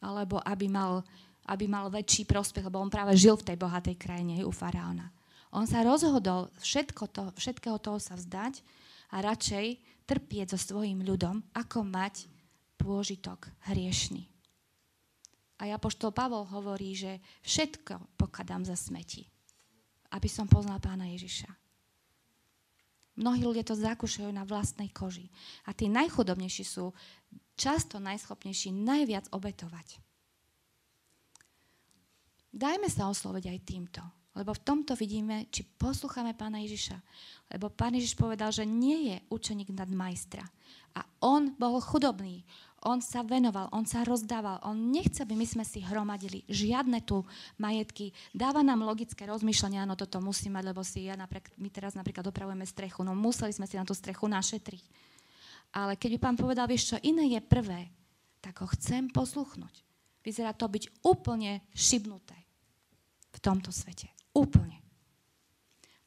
alebo 0.00 0.40
aby 0.40 0.66
mal, 0.66 1.04
aby 1.46 1.68
mal 1.68 1.92
väčší 1.92 2.24
prospech, 2.24 2.64
lebo 2.64 2.80
on 2.80 2.88
práve 2.88 3.12
žil 3.14 3.36
v 3.36 3.52
tej 3.52 3.56
bohatej 3.60 4.00
krajine 4.00 4.40
u 4.42 4.50
faraóna. 4.50 5.12
On 5.54 5.70
sa 5.70 5.86
rozhodol 5.86 6.50
všetko 6.58 7.04
to, 7.14 7.30
všetkého 7.38 7.78
toho 7.78 8.02
sa 8.02 8.18
vzdať 8.18 8.58
a 9.14 9.22
radšej 9.22 9.66
trpieť 10.02 10.54
so 10.54 10.58
svojím 10.58 11.06
ľudom, 11.06 11.46
ako 11.54 11.86
mať 11.86 12.26
pôžitok 12.74 13.54
hriešný. 13.70 14.26
A 15.62 15.70
apoštol 15.70 16.10
Pavol 16.10 16.42
hovorí, 16.50 16.98
že 16.98 17.22
všetko 17.46 18.18
pokladám 18.18 18.66
za 18.66 18.74
smeti, 18.74 19.30
aby 20.10 20.26
som 20.26 20.50
poznal 20.50 20.82
pána 20.82 21.06
Ježiša. 21.14 21.46
Mnohí 23.14 23.46
ľudia 23.46 23.62
to 23.62 23.78
zakúšajú 23.78 24.26
na 24.34 24.42
vlastnej 24.42 24.90
koži. 24.90 25.30
A 25.62 25.70
tí 25.70 25.86
najchudobnejší 25.86 26.66
sú 26.66 26.90
často 27.54 28.02
najschopnejší 28.02 28.74
najviac 28.74 29.30
obetovať. 29.30 30.02
Dajme 32.50 32.90
sa 32.90 33.06
osloviť 33.06 33.44
aj 33.54 33.58
týmto, 33.62 34.02
lebo 34.34 34.50
v 34.50 34.64
tomto 34.66 34.98
vidíme, 34.98 35.46
či 35.54 35.62
poslúchame 35.62 36.34
pána 36.34 36.58
Ježiša. 36.58 36.98
Lebo 37.54 37.70
pán 37.70 37.94
Ježiš 37.94 38.18
povedal, 38.18 38.50
že 38.50 38.66
nie 38.66 39.14
je 39.14 39.16
učeník 39.30 39.70
nad 39.70 39.86
majstra. 39.86 40.42
A 40.94 41.06
on 41.22 41.54
bol 41.54 41.78
chudobný. 41.78 42.42
On 42.84 43.00
sa 43.00 43.24
venoval, 43.24 43.72
on 43.72 43.88
sa 43.88 44.04
rozdával, 44.04 44.60
on 44.60 44.92
nechce, 44.92 45.24
aby 45.24 45.32
my 45.32 45.46
sme 45.48 45.64
si 45.64 45.80
hromadili 45.80 46.44
žiadne 46.52 47.00
tu 47.00 47.24
majetky. 47.56 48.12
Dáva 48.36 48.60
nám 48.60 48.84
logické 48.84 49.24
rozmýšľanie, 49.24 49.80
áno, 49.80 49.96
toto 49.96 50.20
musí 50.20 50.52
mať, 50.52 50.64
lebo 50.68 50.84
si 50.84 51.08
ja 51.08 51.16
napríklad, 51.16 51.56
my 51.56 51.68
teraz 51.72 51.96
napríklad 51.96 52.28
dopravujeme 52.28 52.66
strechu, 52.68 53.00
no 53.00 53.16
museli 53.16 53.56
sme 53.56 53.64
si 53.64 53.80
na 53.80 53.88
tú 53.88 53.96
strechu 53.96 54.28
našetriť. 54.28 54.84
Ale 55.74 55.96
keď 55.96 56.10
by 56.12 56.18
pán 56.20 56.36
povedal, 56.36 56.68
vieš 56.68 56.92
čo, 56.92 56.96
iné 57.00 57.32
je 57.32 57.40
prvé, 57.40 57.88
tak 58.44 58.60
ho 58.60 58.68
chcem 58.76 59.08
posluchnúť. 59.08 59.80
Vyzerá 60.20 60.52
to 60.52 60.68
byť 60.68 61.08
úplne 61.08 61.64
šibnuté 61.72 62.36
v 63.32 63.38
tomto 63.40 63.72
svete. 63.72 64.13
Úplne. 64.34 64.82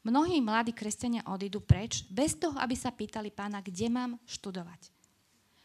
Mnohí 0.04 0.38
mladí 0.40 0.76
kresťania 0.76 1.26
odídu 1.26 1.64
preč 1.64 2.06
bez 2.08 2.36
toho, 2.38 2.54
aby 2.60 2.76
sa 2.78 2.94
pýtali 2.94 3.34
pána, 3.34 3.64
kde 3.64 3.88
mám 3.90 4.16
študovať 4.24 4.98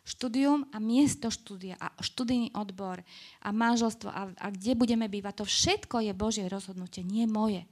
štúdium 0.03 0.67
a 0.75 0.83
miesto 0.83 1.31
štúdia 1.31 1.79
a 1.79 1.95
študijný 2.03 2.51
odbor 2.59 2.99
a 3.39 3.49
manželstvo 3.55 4.11
a, 4.11 4.35
a 4.35 4.47
kde 4.51 4.75
budeme 4.75 5.07
bývať, 5.07 5.43
to 5.43 5.45
všetko 5.47 6.03
je 6.03 6.11
Božie 6.11 6.45
rozhodnutie, 6.51 7.07
nie 7.07 7.23
moje. 7.23 7.63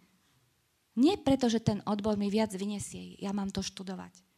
Nie 0.96 1.20
preto, 1.20 1.48
že 1.52 1.64
ten 1.64 1.84
odbor 1.88 2.16
mi 2.16 2.32
viac 2.32 2.52
vyniesie, 2.56 3.20
ja 3.20 3.36
mám 3.36 3.52
to 3.52 3.60
študovať. 3.60 4.31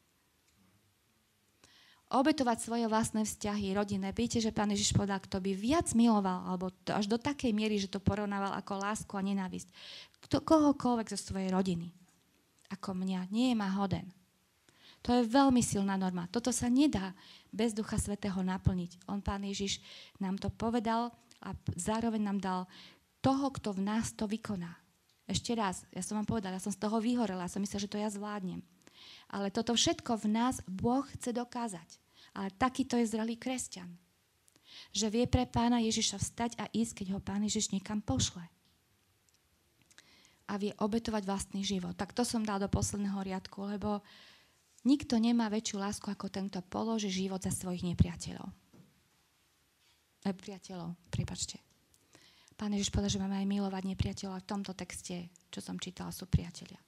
Obetovať 2.13 2.61
svoje 2.61 2.85
vlastné 2.85 3.25
vzťahy, 3.25 3.73
rodinné. 3.73 4.13
Viete, 4.13 4.37
že 4.37 4.53
pán 4.53 4.69
Ježiš 4.69 4.93
povedal, 4.93 5.17
kto 5.17 5.41
by 5.41 5.57
viac 5.57 5.89
miloval, 5.97 6.45
alebo 6.45 6.69
to 6.85 6.93
až 6.93 7.09
do 7.09 7.17
takej 7.17 7.49
miery, 7.57 7.81
že 7.81 7.89
to 7.89 7.97
porovnával 7.97 8.53
ako 8.53 8.77
lásku 8.77 9.13
a 9.17 9.25
nenávisť. 9.25 9.65
Kto, 10.21 10.45
kohokoľvek 10.45 11.09
zo 11.09 11.17
svojej 11.17 11.49
rodiny. 11.49 11.89
Ako 12.69 12.93
mňa. 12.93 13.33
Nie 13.33 13.51
je 13.51 13.57
ma 13.57 13.73
hoden. 13.73 14.05
To 15.03 15.11
je 15.11 15.25
veľmi 15.25 15.59
silná 15.65 15.97
norma. 15.97 16.29
Toto 16.29 16.53
sa 16.53 16.69
nedá 16.69 17.17
bez 17.49 17.73
Ducha 17.73 17.97
Svetého 17.97 18.39
naplniť. 18.45 19.09
On, 19.09 19.17
Pán 19.19 19.43
Ježiš, 19.43 19.81
nám 20.21 20.37
to 20.37 20.53
povedal 20.53 21.11
a 21.41 21.51
zároveň 21.75 22.23
nám 22.23 22.39
dal 22.39 22.61
toho, 23.25 23.49
kto 23.51 23.73
v 23.73 23.89
nás 23.89 24.13
to 24.13 24.29
vykoná. 24.29 24.71
Ešte 25.25 25.55
raz, 25.57 25.87
ja 25.89 26.05
som 26.05 26.19
vám 26.19 26.27
povedala, 26.27 26.59
ja 26.59 26.63
som 26.63 26.71
z 26.71 26.77
toho 26.77 27.01
vyhorela, 27.01 27.49
som 27.49 27.59
myslela, 27.63 27.83
že 27.83 27.91
to 27.91 27.99
ja 27.99 28.11
zvládnem. 28.11 28.61
Ale 29.31 29.49
toto 29.49 29.75
všetko 29.75 30.19
v 30.23 30.27
nás 30.29 30.59
Boh 30.67 31.03
chce 31.17 31.33
dokázať. 31.35 32.02
Ale 32.33 32.49
takýto 32.57 32.97
je 32.97 33.09
zrelý 33.09 33.37
kresťan. 33.37 33.89
Že 34.89 35.07
vie 35.13 35.25
pre 35.29 35.45
pána 35.45 35.77
Ježiša 35.81 36.17
vstať 36.17 36.51
a 36.57 36.65
ísť, 36.73 37.03
keď 37.03 37.07
ho 37.13 37.19
pán 37.21 37.45
Ježiš 37.45 37.69
niekam 37.69 38.01
pošle. 38.01 38.41
A 40.49 40.57
vie 40.57 40.73
obetovať 40.81 41.23
vlastný 41.23 41.61
život. 41.61 41.93
Tak 41.93 42.11
to 42.11 42.25
som 42.25 42.41
dal 42.41 42.57
do 42.57 42.67
posledného 42.67 43.21
riadku, 43.21 43.63
lebo 43.69 44.01
Nikto 44.83 45.15
nemá 45.15 45.47
väčšiu 45.47 45.79
lásku 45.79 46.07
ako 46.11 46.27
ten, 46.27 46.51
kto 46.51 46.59
položí 46.67 47.07
život 47.07 47.39
za 47.39 47.55
svojich 47.55 47.87
nepriateľov. 47.87 48.51
Nepriateľov, 50.27 50.99
prepačte. 51.07 51.59
Pán 52.59 52.75
Ježiš 52.75 52.91
povedal, 52.91 53.15
že 53.15 53.23
máme 53.23 53.39
aj 53.39 53.47
milovať 53.47 53.83
nepriateľov 53.95 54.35
a 54.35 54.43
v 54.43 54.49
tomto 54.51 54.75
texte, 54.75 55.31
čo 55.47 55.59
som 55.63 55.79
čítala, 55.79 56.11
sú 56.11 56.27
priatelia. 56.27 56.79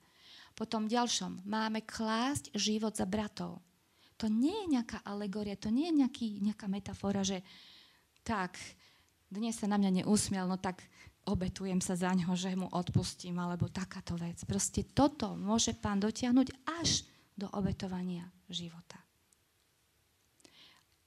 Potom 0.55 0.91
ďalšom 0.91 1.47
máme 1.47 1.88
klásť 1.88 2.51
život 2.55 2.95
za 2.95 3.08
bratov. 3.08 3.63
To 4.23 4.32
nie 4.32 4.56
je 4.65 4.80
nejaká 4.80 5.04
alegoria, 5.04 5.60
to 5.60 5.67
nie 5.67 5.91
je 5.91 5.99
nejaký, 6.06 6.28
nejaká 6.39 6.71
metafora, 6.71 7.25
že 7.25 7.43
tak, 8.23 8.56
dnes 9.28 9.60
sa 9.60 9.67
na 9.67 9.75
mňa 9.75 10.04
neusmiel, 10.04 10.47
no 10.47 10.56
tak 10.56 10.80
obetujem 11.25 11.82
sa 11.82 11.97
za 11.97 12.13
ňo, 12.13 12.38
že 12.38 12.56
mu 12.56 12.69
odpustím, 12.71 13.36
alebo 13.41 13.67
takáto 13.67 14.15
vec. 14.15 14.39
Proste 14.47 14.86
toto 14.86 15.34
môže 15.36 15.75
pán 15.75 15.99
dotiahnuť 15.99 16.47
až 16.80 17.04
do 17.36 17.49
obetovania 17.51 18.30
života. 18.47 19.01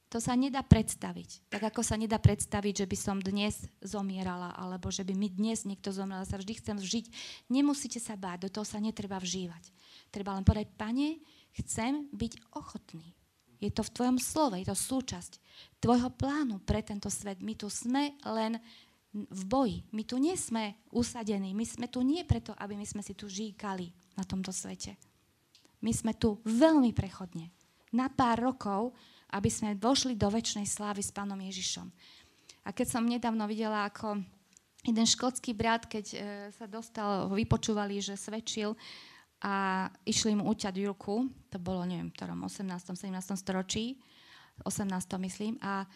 To 0.09 0.17
sa 0.17 0.33
nedá 0.33 0.65
predstaviť. 0.65 1.53
Tak 1.53 1.69
ako 1.69 1.85
sa 1.85 1.93
nedá 1.93 2.17
predstaviť, 2.17 2.81
že 2.81 2.89
by 2.89 2.97
som 2.97 3.17
dnes 3.21 3.69
zomierala, 3.77 4.57
alebo 4.57 4.89
že 4.89 5.05
by 5.05 5.13
mi 5.13 5.29
dnes 5.29 5.69
niekto 5.69 5.93
zomrel, 5.93 6.25
sa 6.25 6.41
vždy 6.41 6.53
chcem 6.57 6.77
vžiť. 6.81 7.05
Nemusíte 7.45 8.01
sa 8.01 8.17
báť, 8.17 8.49
do 8.49 8.49
toho 8.49 8.65
sa 8.65 8.81
netreba 8.81 9.21
vžívať. 9.21 9.69
Treba 10.09 10.33
len 10.33 10.41
povedať, 10.41 10.73
pane, 10.73 11.21
chcem 11.55 12.07
byť 12.13 12.53
ochotný. 12.55 13.15
Je 13.59 13.67
to 13.71 13.83
v 13.83 13.93
tvojom 13.93 14.17
slove, 14.21 14.55
je 14.55 14.67
to 14.67 14.77
súčasť 14.77 15.41
tvojho 15.83 16.07
plánu 16.15 16.63
pre 16.63 16.79
tento 16.79 17.11
svet. 17.11 17.43
My 17.43 17.59
tu 17.59 17.67
sme 17.67 18.15
len 18.23 18.55
v 19.11 19.41
boji. 19.43 19.83
My 19.91 20.07
tu 20.07 20.15
nie 20.15 20.37
sme 20.37 20.79
usadení. 20.95 21.51
My 21.51 21.65
sme 21.67 21.91
tu 21.91 21.99
nie 22.05 22.23
preto, 22.23 22.55
aby 22.55 22.77
my 22.77 22.85
sme 22.87 23.03
si 23.03 23.17
tu 23.17 23.27
žíkali 23.27 23.91
na 24.15 24.23
tomto 24.23 24.53
svete. 24.53 24.95
My 25.83 25.91
sme 25.91 26.15
tu 26.15 26.39
veľmi 26.47 26.95
prechodne. 26.95 27.51
Na 27.91 28.07
pár 28.07 28.39
rokov 28.39 28.95
aby 29.29 29.49
sme 29.49 29.77
vošli 29.77 30.17
do 30.17 30.29
väčšnej 30.29 30.65
slávy 30.65 31.05
s 31.05 31.13
pánom 31.13 31.37
Ježišom. 31.37 31.85
A 32.65 32.73
keď 32.73 32.87
som 32.97 33.05
nedávno 33.05 33.45
videla, 33.45 33.85
ako 33.85 34.17
jeden 34.81 35.05
škótsky 35.05 35.53
brat, 35.53 35.85
keď 35.85 36.05
e, 36.13 36.17
sa 36.53 36.65
dostal, 36.65 37.29
vypočúvali, 37.29 38.01
že 38.01 38.17
svedčil 38.17 38.73
a 39.39 39.87
išli 40.03 40.35
mu 40.35 40.51
uťať 40.51 40.75
ruku, 40.83 41.31
to 41.47 41.57
bolo, 41.59 41.87
neviem, 41.87 42.11
v 42.11 42.15
ktorom 42.19 42.43
18. 42.43 42.67
17. 42.95 43.39
storočí, 43.39 43.99
18. 44.67 44.91
myslím, 45.23 45.55
a 45.63 45.87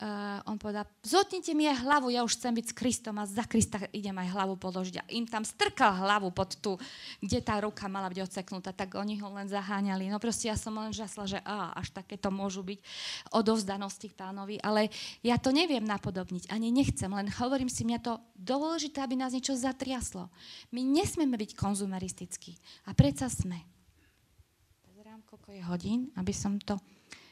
uh, 0.00 0.40
on 0.48 0.56
povedal, 0.56 0.88
zotnite 1.04 1.52
mi 1.52 1.68
aj 1.68 1.84
hlavu, 1.84 2.08
ja 2.08 2.24
už 2.24 2.40
chcem 2.40 2.56
byť 2.56 2.66
s 2.72 2.74
Kristom 2.74 3.20
a 3.20 3.28
za 3.28 3.44
Krista 3.44 3.76
idem 3.92 4.16
aj 4.16 4.32
hlavu 4.32 4.56
položiť. 4.56 4.96
A 5.00 5.04
im 5.12 5.28
tam 5.28 5.44
strkal 5.44 5.92
hlavu 6.00 6.32
pod 6.32 6.56
tú, 6.58 6.80
kde 7.20 7.38
tá 7.44 7.60
ruka 7.60 7.86
mala 7.86 8.08
byť 8.08 8.20
odseknutá, 8.24 8.72
tak 8.72 8.96
oni 8.96 9.20
ho 9.20 9.28
len 9.30 9.46
zaháňali. 9.46 10.08
No 10.08 10.16
proste 10.16 10.48
ja 10.48 10.56
som 10.56 10.72
len 10.76 10.90
žasla, 10.90 11.24
že 11.28 11.38
á, 11.44 11.76
až 11.76 11.92
takéto 11.92 12.32
môžu 12.32 12.64
byť 12.64 12.80
odovzdanosti 13.36 14.08
pánovi, 14.16 14.56
ale 14.64 14.88
ja 15.20 15.36
to 15.36 15.52
neviem 15.52 15.84
napodobniť, 15.84 16.48
ani 16.48 16.72
nechcem, 16.72 17.12
len 17.12 17.28
hovorím 17.36 17.68
si, 17.68 17.84
mňa 17.84 18.00
to 18.00 18.16
dôležité, 18.34 19.04
aby 19.04 19.20
nás 19.20 19.36
niečo 19.36 19.52
zatriaslo. 19.52 20.32
My 20.72 20.80
nesmieme 20.80 21.36
byť 21.36 21.52
konzumeristickí. 21.54 22.56
A 22.88 22.96
predsa 22.96 23.28
sme. 23.28 23.60
Pozerám, 24.88 25.20
koľko 25.28 25.52
je 25.52 25.62
hodín, 25.68 26.00
aby 26.16 26.32
som 26.32 26.56
to... 26.56 26.80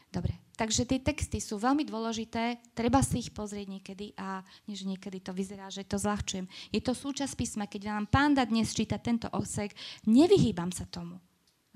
Dobre, 0.08 0.40
takže 0.56 0.88
tie 0.88 1.04
texty 1.04 1.36
sú 1.36 1.60
veľmi 1.60 1.84
dôležité, 1.84 2.56
treba 2.72 3.04
si 3.04 3.20
ich 3.20 3.28
pozrieť 3.28 3.66
niekedy 3.68 4.16
a 4.16 4.40
než 4.64 4.88
niekedy 4.88 5.20
to 5.20 5.36
vyzerá, 5.36 5.68
že 5.68 5.84
to 5.84 6.00
zľahčujem. 6.00 6.48
Je 6.72 6.80
to 6.80 6.96
súčasť 6.96 7.36
písma, 7.36 7.68
keď 7.68 7.92
vám 7.92 8.06
pán 8.08 8.32
dá 8.32 8.48
dnes 8.48 8.72
čítať 8.72 9.00
tento 9.04 9.28
osek, 9.36 9.76
nevyhýbam 10.08 10.72
sa 10.72 10.88
tomu. 10.88 11.20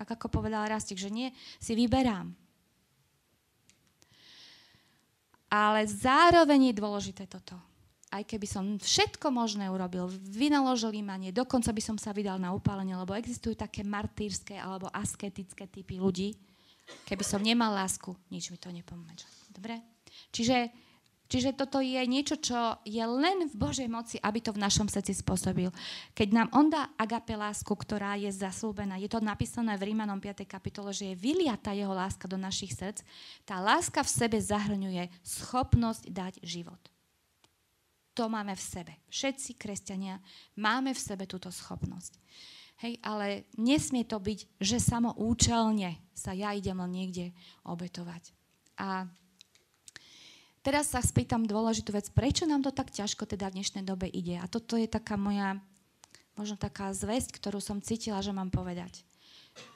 Tak 0.00 0.16
ako 0.16 0.40
povedal 0.40 0.64
Rastik, 0.64 0.96
že 0.96 1.12
nie, 1.12 1.28
si 1.60 1.76
vyberám. 1.76 2.32
Ale 5.52 5.84
zároveň 5.84 6.72
je 6.72 6.80
dôležité 6.80 7.28
toto. 7.28 7.60
Aj 8.08 8.24
keby 8.24 8.48
som 8.48 8.64
všetko 8.80 9.28
možné 9.28 9.68
urobil, 9.68 10.08
vynaložil 10.08 10.96
imanie, 10.96 11.36
dokonca 11.36 11.68
by 11.68 11.82
som 11.84 11.96
sa 12.00 12.16
vydal 12.16 12.40
na 12.40 12.56
upálenie, 12.56 12.96
lebo 12.96 13.12
existujú 13.12 13.52
také 13.52 13.84
martýrske 13.84 14.56
alebo 14.56 14.88
asketické 14.88 15.68
typy 15.68 16.00
ľudí, 16.00 16.32
Keby 17.06 17.24
som 17.24 17.40
nemal 17.42 17.72
lásku, 17.72 18.14
nič 18.28 18.50
mi 18.50 18.58
to 18.58 18.68
nepomôže. 18.72 19.26
Dobre? 19.52 19.80
Čiže, 20.32 20.68
čiže 21.28 21.56
toto 21.56 21.80
je 21.80 22.00
niečo, 22.04 22.36
čo 22.40 22.80
je 22.84 23.00
len 23.00 23.48
v 23.48 23.54
Božej 23.56 23.88
moci, 23.88 24.16
aby 24.20 24.40
to 24.40 24.52
v 24.52 24.62
našom 24.62 24.88
srdci 24.88 25.16
spôsobil. 25.16 25.72
Keď 26.12 26.28
nám 26.32 26.48
On 26.52 26.68
dá 26.68 26.92
agape 27.00 27.36
lásku, 27.36 27.72
ktorá 27.72 28.16
je 28.20 28.28
zaslúbená, 28.32 29.00
je 29.00 29.08
to 29.08 29.20
napísané 29.24 29.76
v 29.76 29.92
Rímanom 29.92 30.20
5. 30.20 30.44
kapitole, 30.44 30.92
že 30.92 31.12
je 31.12 31.20
vyliata 31.20 31.72
jeho 31.72 31.92
láska 31.92 32.28
do 32.28 32.36
našich 32.36 32.76
srdc, 32.76 33.04
tá 33.48 33.60
láska 33.60 34.04
v 34.04 34.12
sebe 34.12 34.38
zahrňuje 34.40 35.08
schopnosť 35.24 36.04
dať 36.12 36.34
život. 36.44 36.80
To 38.12 38.28
máme 38.28 38.52
v 38.52 38.60
sebe. 38.60 38.92
Všetci 39.08 39.56
kresťania 39.56 40.20
máme 40.60 40.92
v 40.92 41.00
sebe 41.00 41.24
túto 41.24 41.48
schopnosť. 41.48 42.20
Hej, 42.82 42.98
ale 43.06 43.46
nesmie 43.54 44.02
to 44.02 44.18
byť, 44.18 44.58
že 44.58 44.82
samoučelne 44.82 45.94
sa 46.18 46.34
ja 46.34 46.50
idem 46.50 46.74
len 46.82 46.90
niekde 46.90 47.30
obetovať. 47.62 48.34
A 48.74 49.06
teraz 50.66 50.90
sa 50.90 50.98
spýtam 50.98 51.46
dôležitú 51.46 51.94
vec, 51.94 52.10
prečo 52.10 52.42
nám 52.42 52.66
to 52.66 52.74
tak 52.74 52.90
ťažko 52.90 53.22
teda 53.22 53.54
v 53.54 53.62
dnešnej 53.62 53.86
dobe 53.86 54.10
ide? 54.10 54.34
A 54.42 54.50
toto 54.50 54.74
je 54.74 54.90
taká 54.90 55.14
moja, 55.14 55.62
možno 56.34 56.58
taká 56.58 56.90
zväzť, 56.90 57.38
ktorú 57.38 57.62
som 57.62 57.78
cítila, 57.78 58.18
že 58.18 58.34
mám 58.34 58.50
povedať. 58.50 59.06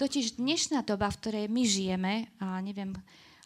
Totiž 0.03 0.43
dnešná 0.43 0.83
doba, 0.83 1.07
v 1.07 1.19
ktorej 1.23 1.47
my 1.47 1.63
žijeme, 1.63 2.15
a 2.43 2.59
neviem, 2.59 2.91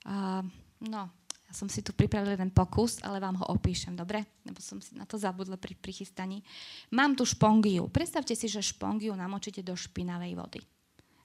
a, 0.08 0.40
no, 0.80 1.12
ja 1.50 1.52
som 1.58 1.66
si 1.66 1.82
tu 1.82 1.90
pripravil 1.90 2.38
jeden 2.38 2.54
pokus, 2.54 3.02
ale 3.02 3.18
vám 3.18 3.42
ho 3.42 3.50
opíšem, 3.50 3.98
dobre? 3.98 4.22
Lebo 4.46 4.62
som 4.62 4.78
si 4.78 4.94
na 4.94 5.02
to 5.02 5.18
zabudla 5.18 5.58
pri 5.58 5.74
prichystaní. 5.74 6.46
Mám 6.94 7.18
tu 7.18 7.26
špongiu. 7.26 7.90
Predstavte 7.90 8.38
si, 8.38 8.46
že 8.46 8.62
špongiu 8.62 9.18
namočíte 9.18 9.66
do 9.66 9.74
špinavej 9.74 10.38
vody. 10.38 10.62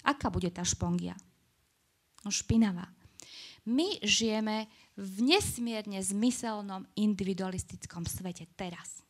Aká 0.01 0.33
bude 0.33 0.49
tá 0.49 0.65
špongia? 0.65 1.13
No 2.25 2.33
špinavá. 2.33 2.89
My 3.69 4.01
žijeme 4.01 4.65
v 4.97 5.29
nesmierne 5.29 6.01
zmyselnom 6.01 6.89
individualistickom 6.97 8.09
svete 8.09 8.49
teraz. 8.57 9.05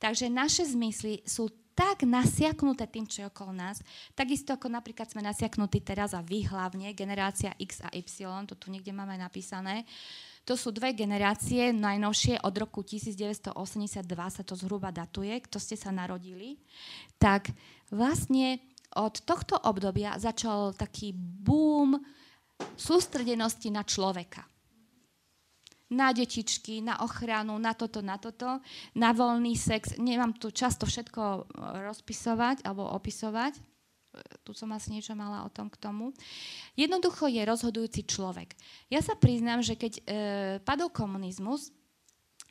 Takže 0.00 0.32
naše 0.32 0.64
zmysly 0.64 1.20
sú 1.28 1.52
tak 1.76 2.08
nasiaknuté 2.08 2.88
tým, 2.88 3.04
čo 3.04 3.22
je 3.22 3.28
okolo 3.28 3.52
nás, 3.52 3.84
takisto 4.16 4.56
ako 4.56 4.72
napríklad 4.72 5.12
sme 5.12 5.20
nasiaknutí 5.20 5.84
teraz 5.84 6.16
a 6.16 6.24
vy 6.24 6.48
hlavne, 6.48 6.96
generácia 6.96 7.52
X 7.60 7.84
a 7.84 7.92
Y, 7.92 8.24
to 8.48 8.56
tu 8.56 8.72
niekde 8.72 8.96
máme 8.96 9.20
napísané, 9.20 9.84
to 10.48 10.56
sú 10.56 10.72
dve 10.72 10.96
generácie, 10.96 11.76
najnovšie 11.76 12.40
od 12.40 12.54
roku 12.56 12.80
1982 12.80 13.52
sa 14.08 14.42
to 14.46 14.56
zhruba 14.56 14.88
datuje, 14.88 15.36
kto 15.44 15.60
ste 15.60 15.76
sa 15.76 15.92
narodili, 15.92 16.56
tak 17.20 17.52
vlastne 17.92 18.56
od 18.96 19.20
tohto 19.28 19.60
obdobia 19.60 20.16
začal 20.16 20.72
taký 20.72 21.12
boom 21.12 22.00
sústredenosti 22.72 23.68
na 23.68 23.84
človeka 23.84 24.55
na 25.86 26.10
detičky, 26.10 26.82
na 26.82 26.98
ochranu, 26.98 27.54
na 27.62 27.70
toto, 27.70 28.02
na 28.02 28.18
toto, 28.18 28.58
na 28.94 29.14
voľný 29.14 29.54
sex. 29.54 29.94
Nemám 29.98 30.34
tu 30.34 30.50
často 30.50 30.82
všetko 30.82 31.22
e, 31.22 31.40
rozpisovať 31.86 32.66
alebo 32.66 32.90
opisovať. 32.90 33.54
E, 33.54 33.60
tu 34.42 34.50
som 34.50 34.74
asi 34.74 34.90
niečo 34.90 35.14
mala 35.14 35.46
o 35.46 35.52
tom 35.52 35.70
k 35.70 35.78
tomu. 35.78 36.10
Jednoducho 36.74 37.30
je 37.30 37.42
rozhodujúci 37.46 38.02
človek. 38.02 38.58
Ja 38.90 38.98
sa 38.98 39.14
priznám, 39.14 39.62
že 39.62 39.78
keď 39.78 39.92
e, 39.94 40.02
padol 40.66 40.90
komunizmus, 40.90 41.70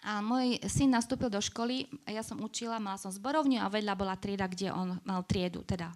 a 0.05 0.21
môj 0.21 0.61
syn 0.69 0.93
nastúpil 0.93 1.33
do 1.33 1.41
školy, 1.41 1.89
a 2.05 2.13
ja 2.13 2.21
som 2.21 2.37
učila, 2.37 2.77
mala 2.77 3.01
som 3.01 3.09
zborovňu 3.09 3.57
a 3.57 3.73
vedľa 3.73 3.97
bola 3.97 4.13
trieda, 4.13 4.45
kde 4.45 4.69
on 4.69 5.01
mal 5.01 5.25
triedu. 5.25 5.65
Teda. 5.65 5.89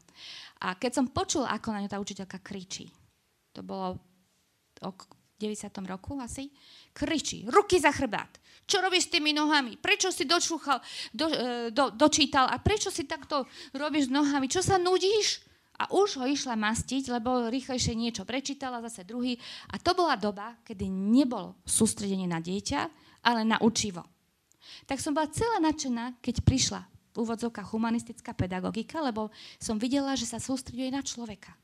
A 0.65 0.73
keď 0.73 0.97
som 0.97 1.13
počul, 1.13 1.45
ako 1.45 1.69
na 1.69 1.86
ňu 1.86 1.89
tá 1.93 2.02
učiteľka 2.02 2.41
kričí, 2.41 2.89
to 3.54 3.62
bolo 3.62 4.02
90. 5.39 5.71
roku 5.88 6.19
asi, 6.19 6.52
kričí, 6.91 7.47
ruky 7.47 7.80
za 7.80 7.95
chrbát. 7.95 8.28
Čo 8.69 8.84
robíš 8.86 9.10
s 9.10 9.13
tými 9.17 9.34
nohami? 9.34 9.80
Prečo 9.80 10.13
si 10.13 10.30
dočúchal, 10.30 10.78
do, 11.15 11.25
e, 11.32 11.73
do, 11.73 11.89
dočítal 11.89 12.45
a 12.52 12.62
prečo 12.62 12.93
si 12.93 13.10
takto 13.10 13.47
robíš 13.73 14.12
s 14.12 14.13
nohami? 14.13 14.45
Čo 14.45 14.62
sa 14.62 14.78
nudíš? 14.78 15.41
A 15.80 15.88
už 15.95 16.19
ho 16.19 16.28
išla 16.28 16.60
mastiť, 16.60 17.08
lebo 17.08 17.47
rýchlejšie 17.47 17.95
niečo 17.95 18.28
prečítala, 18.28 18.84
zase 18.84 19.08
druhý. 19.08 19.39
A 19.71 19.80
to 19.80 19.95
bola 19.95 20.19
doba, 20.19 20.60
kedy 20.67 20.91
nebolo 20.91 21.56
sústredenie 21.63 22.28
na 22.28 22.43
dieťa, 22.43 22.80
ale 23.23 23.47
na 23.47 23.58
učivo. 23.63 24.04
Tak 24.86 24.99
som 24.99 25.15
bola 25.15 25.32
celá 25.32 25.58
nadšená, 25.63 26.19
keď 26.19 26.43
prišla 26.43 26.84
v 27.15 27.25
úvodzovkách 27.25 27.71
humanistická 27.73 28.36
pedagogika, 28.36 28.99
lebo 29.02 29.32
som 29.58 29.80
videla, 29.80 30.13
že 30.19 30.28
sa 30.28 30.38
sústreduje 30.38 30.91
na 30.91 30.99
človeka. 30.99 31.56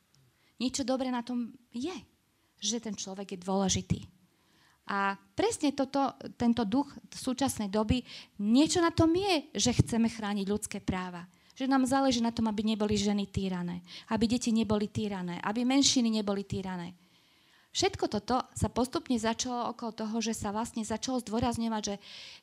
Niečo 0.63 0.87
dobré 0.87 1.11
na 1.11 1.19
tom 1.19 1.51
je 1.75 2.14
že 2.59 2.81
ten 2.81 2.95
človek 2.95 3.35
je 3.35 3.39
dôležitý. 3.39 3.99
A 4.85 5.17
presne 5.33 5.73
toto, 5.73 6.13
tento 6.37 6.61
duch 6.61 6.93
súčasnej 7.09 7.73
doby, 7.73 8.05
niečo 8.37 8.77
na 8.77 8.93
tom 8.93 9.09
je, 9.17 9.49
že 9.57 9.73
chceme 9.81 10.05
chrániť 10.05 10.45
ľudské 10.45 10.77
práva. 10.77 11.25
Že 11.57 11.71
nám 11.71 11.89
záleží 11.89 12.21
na 12.21 12.29
tom, 12.29 12.45
aby 12.51 12.61
neboli 12.61 12.93
ženy 12.93 13.25
týrané, 13.31 13.81
aby 14.13 14.29
deti 14.29 14.53
neboli 14.53 14.91
týrané, 14.91 15.41
aby 15.41 15.65
menšiny 15.65 16.21
neboli 16.21 16.45
týrané. 16.45 16.93
Všetko 17.75 18.07
toto 18.07 18.39
sa 18.55 18.71
postupne 18.71 19.19
začalo 19.19 19.75
okolo 19.75 19.91
toho, 19.91 20.15
že 20.23 20.31
sa 20.31 20.55
vlastne 20.55 20.85
začalo 20.85 21.19
zdôrazňovať, 21.19 21.81
že 21.83 21.95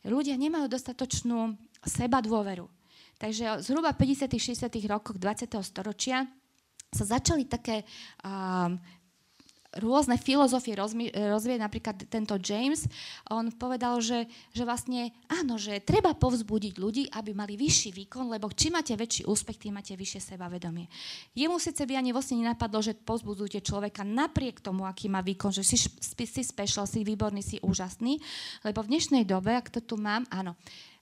ľudia 0.05 0.37
nemajú 0.37 0.69
dostatočnú 0.69 1.57
seba 1.87 2.21
dôveru. 2.21 2.69
Takže 3.17 3.63
zhruba 3.63 3.95
v 3.95 4.13
50. 4.13 4.29
60. 4.29 4.67
rokoch 4.91 5.17
20. 5.17 5.47
storočia 5.63 6.27
sa 6.93 7.05
začali 7.17 7.49
také 7.49 7.87
um, 8.21 8.77
rôzne 9.81 10.21
filozofie 10.21 10.77
rozvieť, 10.77 11.61
napríklad 11.61 11.97
tento 12.13 12.37
James, 12.37 12.85
on 13.33 13.49
povedal, 13.57 14.05
že, 14.05 14.29
že 14.53 14.69
vlastne 14.69 15.09
áno, 15.33 15.57
že 15.57 15.81
treba 15.81 16.13
povzbudiť 16.13 16.75
ľudí, 16.77 17.05
aby 17.09 17.33
mali 17.33 17.57
vyšší 17.57 17.97
výkon, 17.97 18.29
lebo 18.29 18.53
čím 18.53 18.77
máte 18.77 18.93
väčší 18.93 19.25
úspech, 19.25 19.57
tým 19.57 19.81
máte 19.81 19.97
vyššie 19.97 20.37
sebavedomie. 20.37 20.93
Jemu 21.33 21.57
síce 21.57 21.89
by 21.89 21.97
ani 21.97 22.13
vlastne 22.13 22.45
nenapadlo, 22.45 22.85
že 22.85 22.93
povzbudzujete 22.93 23.65
človeka 23.65 24.05
napriek 24.05 24.61
tomu, 24.61 24.85
aký 24.85 25.09
má 25.09 25.25
výkon, 25.25 25.55
že 25.55 25.65
si, 25.65 25.81
si 25.81 26.43
special, 26.45 26.85
si 26.85 27.01
výborný, 27.01 27.41
si 27.41 27.57
úžasný, 27.65 28.21
lebo 28.69 28.85
v 28.85 28.93
dnešnej 28.93 29.25
dobe, 29.25 29.57
ak 29.57 29.73
to 29.73 29.81
tu 29.81 29.97
mám, 29.97 30.29
áno, 30.29 30.53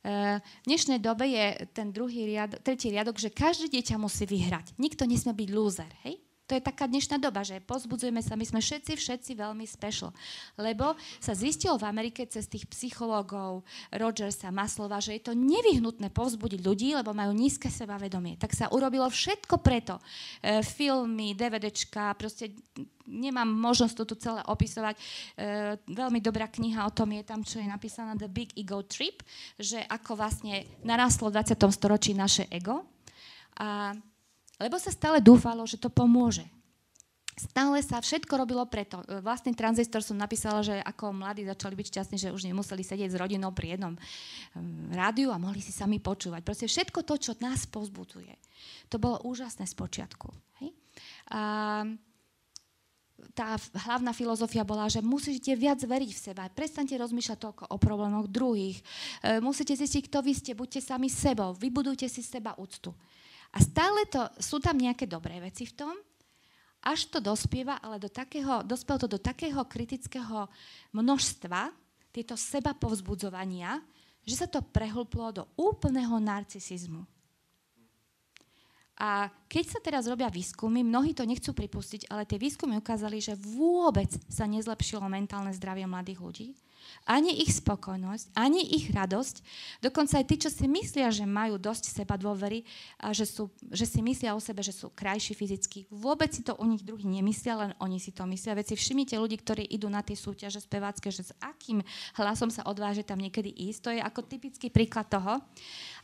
e, 0.06 0.38
v 0.38 0.66
dnešnej 0.70 1.02
dobe 1.02 1.26
je 1.26 1.66
ten 1.74 1.90
druhý 1.90 2.30
riad, 2.30 2.62
tretí 2.62 2.94
riadok, 2.94 3.18
že 3.18 3.34
každé 3.34 3.66
dieťa 3.74 3.98
musí 3.98 4.30
vyhrať. 4.30 4.78
Nikto 4.78 5.10
nesmie 5.10 5.34
byť 5.34 5.48
loser, 5.50 5.90
hej? 6.06 6.29
To 6.50 6.58
je 6.58 6.66
taká 6.66 6.90
dnešná 6.90 7.22
doba, 7.22 7.46
že 7.46 7.62
pozbudzujeme 7.62 8.18
sa, 8.26 8.34
my 8.34 8.42
sme 8.42 8.58
všetci, 8.58 8.98
všetci 8.98 9.38
veľmi 9.38 9.62
special. 9.70 10.10
Lebo 10.58 10.98
sa 11.22 11.30
zistilo 11.30 11.78
v 11.78 11.86
Amerike 11.86 12.26
cez 12.26 12.50
tých 12.50 12.66
psychológov 12.66 13.62
Rogersa, 13.94 14.50
Maslova, 14.50 14.98
že 14.98 15.14
je 15.14 15.30
to 15.30 15.38
nevyhnutné 15.38 16.10
povzbudiť 16.10 16.58
ľudí, 16.66 16.98
lebo 16.98 17.14
majú 17.14 17.30
nízke 17.30 17.70
sebavedomie. 17.70 18.34
Tak 18.34 18.50
sa 18.50 18.66
urobilo 18.74 19.06
všetko 19.06 19.62
preto. 19.62 20.02
E, 20.42 20.58
filmy, 20.66 21.38
DVDčka, 21.38 22.18
proste 22.18 22.50
nemám 23.06 23.46
možnosť 23.46 23.94
to 24.02 24.04
tu 24.10 24.14
celé 24.18 24.42
opisovať. 24.42 24.98
E, 24.98 25.00
veľmi 25.86 26.18
dobrá 26.18 26.50
kniha 26.50 26.82
o 26.82 26.90
tom 26.90 27.14
je 27.14 27.22
tam, 27.22 27.46
čo 27.46 27.62
je 27.62 27.70
napísaná 27.70 28.18
The 28.18 28.26
Big 28.26 28.50
Ego 28.58 28.82
Trip, 28.82 29.22
že 29.54 29.86
ako 29.86 30.18
vlastne 30.18 30.66
narastlo 30.82 31.30
v 31.30 31.38
20. 31.46 31.54
storočí 31.70 32.10
naše 32.10 32.50
ego. 32.50 32.82
A 33.54 33.94
lebo 34.60 34.76
sa 34.76 34.92
stále 34.92 35.24
dúfalo, 35.24 35.64
že 35.64 35.80
to 35.80 35.88
pomôže. 35.88 36.44
Stále 37.40 37.80
sa 37.80 38.04
všetko 38.04 38.36
robilo 38.36 38.60
preto. 38.68 39.00
Vlastný 39.24 39.56
tranzistor 39.56 40.04
som 40.04 40.20
napísala, 40.20 40.60
že 40.60 40.76
ako 40.84 41.16
mladí 41.16 41.48
začali 41.48 41.72
byť 41.72 41.86
šťastní, 41.88 42.16
že 42.20 42.34
už 42.36 42.44
nemuseli 42.44 42.84
sedieť 42.84 43.16
s 43.16 43.20
rodinou 43.20 43.48
pri 43.56 43.80
jednom 43.80 43.96
ehm, 43.96 44.92
rádiu 44.92 45.32
a 45.32 45.40
mohli 45.40 45.64
si 45.64 45.72
sami 45.72 45.96
počúvať. 45.96 46.44
Proste 46.44 46.68
všetko 46.68 47.00
to, 47.00 47.16
čo 47.16 47.32
nás 47.40 47.64
pozbuduje. 47.64 48.36
To 48.92 49.00
bolo 49.00 49.24
úžasné 49.24 49.64
z 49.64 49.72
počiatku. 49.72 50.28
Hej? 50.60 50.76
A 51.32 51.40
tá 53.32 53.56
hlavná 53.88 54.12
filozofia 54.12 54.64
bola, 54.64 54.88
že 54.92 55.00
musíte 55.00 55.52
viac 55.56 55.80
veriť 55.80 56.10
v 56.12 56.22
seba. 56.32 56.52
Prestaňte 56.52 57.00
rozmýšľať 57.00 57.38
toľko 57.40 57.64
o 57.72 57.76
problémoch 57.80 58.28
druhých. 58.28 58.80
E, 59.24 59.40
musíte 59.40 59.76
zistiť, 59.76 60.08
kto 60.08 60.18
vy 60.24 60.32
ste. 60.36 60.52
Buďte 60.56 60.80
sami 60.84 61.08
sebou. 61.08 61.56
Vybudujte 61.56 62.08
si 62.08 62.20
seba 62.20 62.56
úctu. 62.56 62.92
A 63.50 63.58
stále 63.58 64.06
to, 64.06 64.30
sú 64.38 64.62
tam 64.62 64.78
nejaké 64.78 65.10
dobré 65.10 65.42
veci 65.42 65.66
v 65.66 65.74
tom, 65.74 65.94
až 66.80 67.12
to 67.12 67.20
dospieva, 67.20 67.76
ale 67.82 68.00
do 68.00 68.08
takého, 68.08 68.64
dospel 68.64 68.96
to 68.96 69.08
do 69.10 69.20
takého 69.20 69.60
kritického 69.68 70.48
množstva, 70.96 71.74
tieto 72.10 72.34
seba 72.34 72.74
povzbudzovania, 72.74 73.78
že 74.24 74.34
sa 74.34 74.46
to 74.50 74.64
prehlplo 74.64 75.30
do 75.30 75.44
úplného 75.54 76.18
narcisizmu. 76.18 77.04
A 79.00 79.32
keď 79.48 79.64
sa 79.64 79.80
teraz 79.80 80.04
robia 80.04 80.28
výskumy, 80.28 80.84
mnohí 80.84 81.16
to 81.16 81.24
nechcú 81.24 81.56
pripustiť, 81.56 82.12
ale 82.12 82.28
tie 82.28 82.36
výskumy 82.36 82.76
ukázali, 82.76 83.16
že 83.16 83.32
vôbec 83.32 84.12
sa 84.28 84.44
nezlepšilo 84.44 85.00
mentálne 85.08 85.56
zdravie 85.56 85.88
mladých 85.88 86.20
ľudí 86.20 86.48
ani 87.08 87.42
ich 87.42 87.54
spokojnosť, 87.58 88.36
ani 88.36 88.62
ich 88.62 88.92
radosť. 88.94 89.42
Dokonca 89.82 90.20
aj 90.20 90.26
tí, 90.26 90.36
čo 90.40 90.50
si 90.52 90.66
myslia, 90.70 91.10
že 91.10 91.26
majú 91.26 91.56
dosť 91.58 91.90
seba 91.90 92.14
dôvery 92.14 92.62
a 93.00 93.10
že, 93.10 93.26
sú, 93.26 93.50
že 93.72 93.88
si 93.88 94.00
myslia 94.04 94.36
o 94.36 94.40
sebe, 94.40 94.62
že 94.62 94.70
sú 94.70 94.92
krajší 94.92 95.34
fyzicky. 95.34 95.90
Vôbec 95.90 96.30
si 96.30 96.46
to 96.46 96.54
u 96.56 96.64
nich 96.64 96.84
druhý 96.86 97.04
nemyslia, 97.08 97.58
len 97.58 97.72
oni 97.82 97.98
si 97.98 98.14
to 98.14 98.24
myslia. 98.30 98.56
Veď 98.56 98.72
si 98.72 98.76
všimnite 98.78 99.18
ľudí, 99.18 99.36
ktorí 99.40 99.66
idú 99.66 99.90
na 99.90 100.04
tie 100.04 100.14
súťaže 100.14 100.62
spevácké, 100.62 101.10
že 101.10 101.28
s 101.28 101.32
akým 101.42 101.82
hlasom 102.14 102.52
sa 102.52 102.62
odváže 102.68 103.02
tam 103.02 103.18
niekedy 103.18 103.50
ísť. 103.50 103.80
To 103.82 103.90
je 103.90 104.00
ako 104.00 104.20
typický 104.28 104.68
príklad 104.70 105.10
toho. 105.10 105.42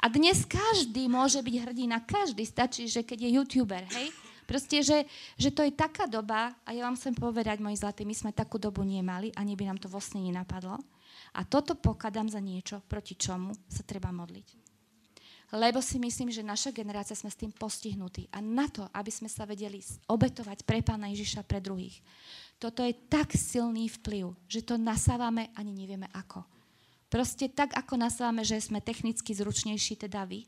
A 0.03 0.07
dnes 0.11 0.43
každý 0.45 1.07
môže 1.07 1.39
byť 1.41 1.55
hrdina, 1.63 2.03
každý 2.03 2.43
stačí, 2.43 2.91
že 2.91 3.07
keď 3.07 3.19
je 3.27 3.31
youtuber, 3.41 3.85
hej, 3.95 4.09
Proste, 4.47 4.79
že, 4.81 5.11
že 5.35 5.51
to 5.51 5.67
je 5.67 5.75
taká 5.75 6.07
doba, 6.07 6.55
a 6.63 6.71
ja 6.71 6.87
vám 6.87 6.95
chcem 6.95 7.13
povedať, 7.13 7.59
moji 7.59 7.83
zlatí, 7.83 8.07
my 8.07 8.15
sme 8.15 8.31
takú 8.31 8.63
dobu 8.63 8.87
nemali, 8.87 9.35
ani 9.35 9.59
by 9.59 9.75
nám 9.75 9.79
to 9.83 9.91
vlastne 9.91 10.23
nenapadlo. 10.23 10.79
A 11.35 11.43
toto 11.43 11.75
pokladám 11.75 12.31
za 12.31 12.39
niečo, 12.39 12.79
proti 12.87 13.19
čomu 13.19 13.53
sa 13.67 13.83
treba 13.83 14.15
modliť. 14.15 14.67
Lebo 15.55 15.79
si 15.79 16.03
myslím, 16.03 16.31
že 16.31 16.43
naša 16.43 16.75
generácia 16.75 17.15
sme 17.15 17.31
s 17.31 17.39
tým 17.39 17.55
postihnutí. 17.55 18.27
A 18.35 18.43
na 18.43 18.67
to, 18.67 18.87
aby 18.91 19.11
sme 19.15 19.31
sa 19.31 19.47
vedeli 19.47 19.79
obetovať 20.11 20.67
pre 20.67 20.83
Pána 20.83 21.07
Ježiša 21.15 21.47
pre 21.47 21.63
druhých. 21.63 22.03
Toto 22.59 22.83
je 22.83 22.97
tak 23.07 23.31
silný 23.37 23.87
vplyv, 24.01 24.35
že 24.51 24.67
to 24.67 24.75
nasávame 24.75 25.55
ani 25.55 25.71
nevieme 25.71 26.11
ako. 26.11 26.43
Proste 27.07 27.47
tak, 27.47 27.79
ako 27.79 27.95
nasávame, 27.95 28.43
že 28.43 28.59
sme 28.59 28.83
technicky 28.83 29.31
zručnejší, 29.31 29.95
teda 30.03 30.27
vy, 30.27 30.43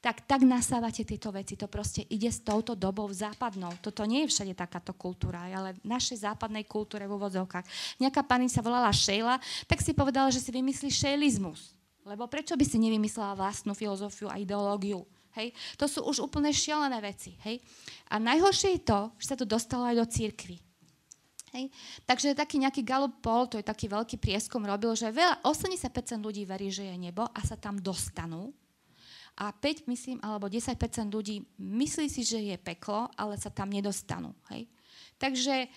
tak, 0.00 0.24
tak 0.24 0.40
nasávate 0.48 1.04
tieto 1.04 1.28
veci. 1.28 1.60
To 1.60 1.68
proste 1.68 2.08
ide 2.08 2.32
s 2.32 2.40
touto 2.40 2.72
dobou 2.72 3.04
západnou. 3.12 3.68
Toto 3.84 4.08
nie 4.08 4.24
je 4.24 4.32
všade 4.32 4.56
takáto 4.56 4.96
kultúra, 4.96 5.44
ale 5.44 5.76
v 5.76 5.84
našej 5.84 6.24
západnej 6.24 6.64
kultúre 6.64 7.04
v 7.04 7.20
úvodzovkách. 7.20 8.00
Nejaká 8.00 8.24
pani 8.24 8.48
sa 8.48 8.64
volala 8.64 8.88
Sheila, 8.96 9.36
tak 9.68 9.84
si 9.84 9.92
povedala, 9.92 10.32
že 10.32 10.40
si 10.40 10.48
vymyslí 10.48 10.88
šejlizmus. 10.88 11.76
Lebo 12.08 12.24
prečo 12.32 12.56
by 12.56 12.64
si 12.64 12.80
nevymyslela 12.80 13.36
vlastnú 13.36 13.76
filozofiu 13.76 14.32
a 14.32 14.40
ideológiu? 14.40 15.04
Hej? 15.36 15.52
To 15.76 15.84
sú 15.84 16.00
už 16.08 16.24
úplne 16.24 16.48
šialené 16.48 16.96
veci. 17.04 17.36
Hej? 17.44 17.60
A 18.08 18.16
najhoršie 18.16 18.80
je 18.80 18.82
to, 18.88 19.00
že 19.20 19.26
sa 19.28 19.36
to 19.36 19.44
dostalo 19.44 19.84
aj 19.84 20.00
do 20.00 20.06
církvy. 20.08 20.56
Hej. 21.52 21.68
Takže 22.08 22.32
taký 22.32 22.56
nejaký 22.62 22.80
Gallup 22.80 23.20
Poll, 23.20 23.52
to 23.52 23.60
je 23.60 23.66
taký 23.66 23.90
veľký 23.90 24.16
prieskum, 24.16 24.64
robil, 24.64 24.96
že 24.96 25.12
veľa, 25.12 25.44
80% 25.44 26.24
ľudí 26.24 26.48
verí, 26.48 26.72
že 26.72 26.88
je 26.88 26.96
nebo 26.96 27.26
a 27.26 27.40
sa 27.44 27.58
tam 27.58 27.76
dostanú 27.76 28.54
a 29.40 29.56
5, 29.56 29.88
myslím, 29.88 30.20
alebo 30.20 30.52
10 30.52 30.76
ľudí 31.08 31.48
myslí 31.56 32.06
si, 32.12 32.22
že 32.28 32.36
je 32.44 32.56
peklo, 32.60 33.08
ale 33.16 33.40
sa 33.40 33.48
tam 33.48 33.72
nedostanú. 33.72 34.36
Hej? 34.52 34.68
Takže 35.16 35.72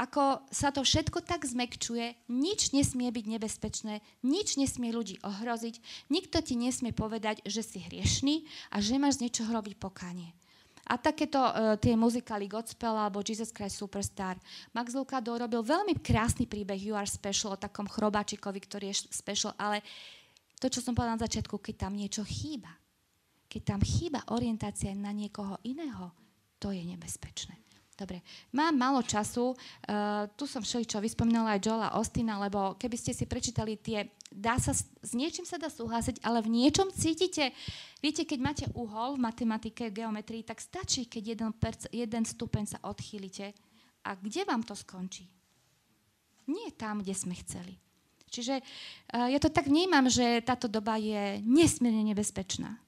ako 0.00 0.48
sa 0.48 0.72
to 0.72 0.80
všetko 0.80 1.20
tak 1.22 1.44
zmekčuje, 1.44 2.26
nič 2.32 2.72
nesmie 2.72 3.12
byť 3.12 3.26
nebezpečné, 3.36 4.00
nič 4.24 4.56
nesmie 4.56 4.90
ľudí 4.90 5.20
ohroziť, 5.20 6.08
nikto 6.08 6.40
ti 6.40 6.56
nesmie 6.56 6.90
povedať, 6.96 7.44
že 7.44 7.60
si 7.60 7.84
hriešný 7.84 8.48
a 8.72 8.80
že 8.80 8.96
máš 8.96 9.20
z 9.20 9.28
niečoho 9.28 9.52
robiť 9.52 9.76
pokánie. 9.76 10.32
A 10.90 10.98
takéto 10.98 11.38
uh, 11.38 11.78
tie 11.78 11.94
muzikály 11.94 12.50
Godspell 12.50 12.96
alebo 12.96 13.22
Jesus 13.22 13.54
Christ 13.54 13.78
Superstar. 13.78 14.34
Max 14.74 14.90
Lucado 14.96 15.36
robil 15.38 15.62
veľmi 15.62 15.94
krásny 16.02 16.50
príbeh 16.50 16.80
You 16.80 16.98
Are 16.98 17.06
Special 17.06 17.54
o 17.54 17.60
takom 17.60 17.86
chrobáčikovi, 17.86 18.58
ktorý 18.58 18.90
je 18.90 19.06
special, 19.12 19.54
ale 19.54 19.84
to, 20.58 20.66
čo 20.72 20.80
som 20.82 20.96
povedala 20.96 21.20
na 21.20 21.24
začiatku, 21.28 21.60
keď 21.60 21.86
tam 21.86 21.92
niečo 21.94 22.24
chýba, 22.24 22.79
keď 23.50 23.62
tam 23.66 23.80
chýba 23.82 24.22
orientácia 24.30 24.94
na 24.94 25.10
niekoho 25.10 25.58
iného, 25.66 26.14
to 26.62 26.70
je 26.70 26.86
nebezpečné. 26.86 27.58
Dobre, 28.00 28.24
mám 28.56 28.72
málo 28.72 29.04
času. 29.04 29.52
Uh, 29.52 30.24
tu 30.32 30.48
som 30.48 30.64
všeličo 30.64 31.04
vyspomínala 31.04 31.52
aj 31.52 31.60
Joela 31.60 31.88
Ostina, 32.00 32.40
lebo 32.40 32.72
keby 32.80 32.96
ste 32.96 33.12
si 33.12 33.28
prečítali 33.28 33.76
tie, 33.76 34.08
dá 34.32 34.56
sa, 34.56 34.72
s 34.72 35.12
niečím 35.12 35.44
sa 35.44 35.60
dá 35.60 35.68
súhlasiť, 35.68 36.24
ale 36.24 36.40
v 36.40 36.48
niečom 36.48 36.88
cítite, 36.96 37.52
viete, 38.00 38.24
keď 38.24 38.38
máte 38.40 38.64
uhol 38.72 39.20
v 39.20 39.24
matematike, 39.28 39.92
v 39.92 40.00
geometrii, 40.00 40.48
tak 40.48 40.64
stačí, 40.64 41.12
keď 41.12 41.36
jeden, 41.36 41.52
perc, 41.52 41.92
jeden 41.92 42.24
stupeň 42.24 42.64
sa 42.72 42.78
odchýlite. 42.88 43.52
A 44.08 44.16
kde 44.16 44.48
vám 44.48 44.64
to 44.64 44.72
skončí? 44.72 45.28
Nie 46.48 46.72
tam, 46.72 47.04
kde 47.04 47.12
sme 47.12 47.36
chceli. 47.36 47.76
Čiže 48.32 48.64
uh, 48.64 49.28
ja 49.28 49.36
to 49.36 49.52
tak 49.52 49.68
vnímam, 49.68 50.08
že 50.08 50.40
táto 50.40 50.72
doba 50.72 50.96
je 50.96 51.44
nesmierne 51.44 52.16
nebezpečná 52.16 52.80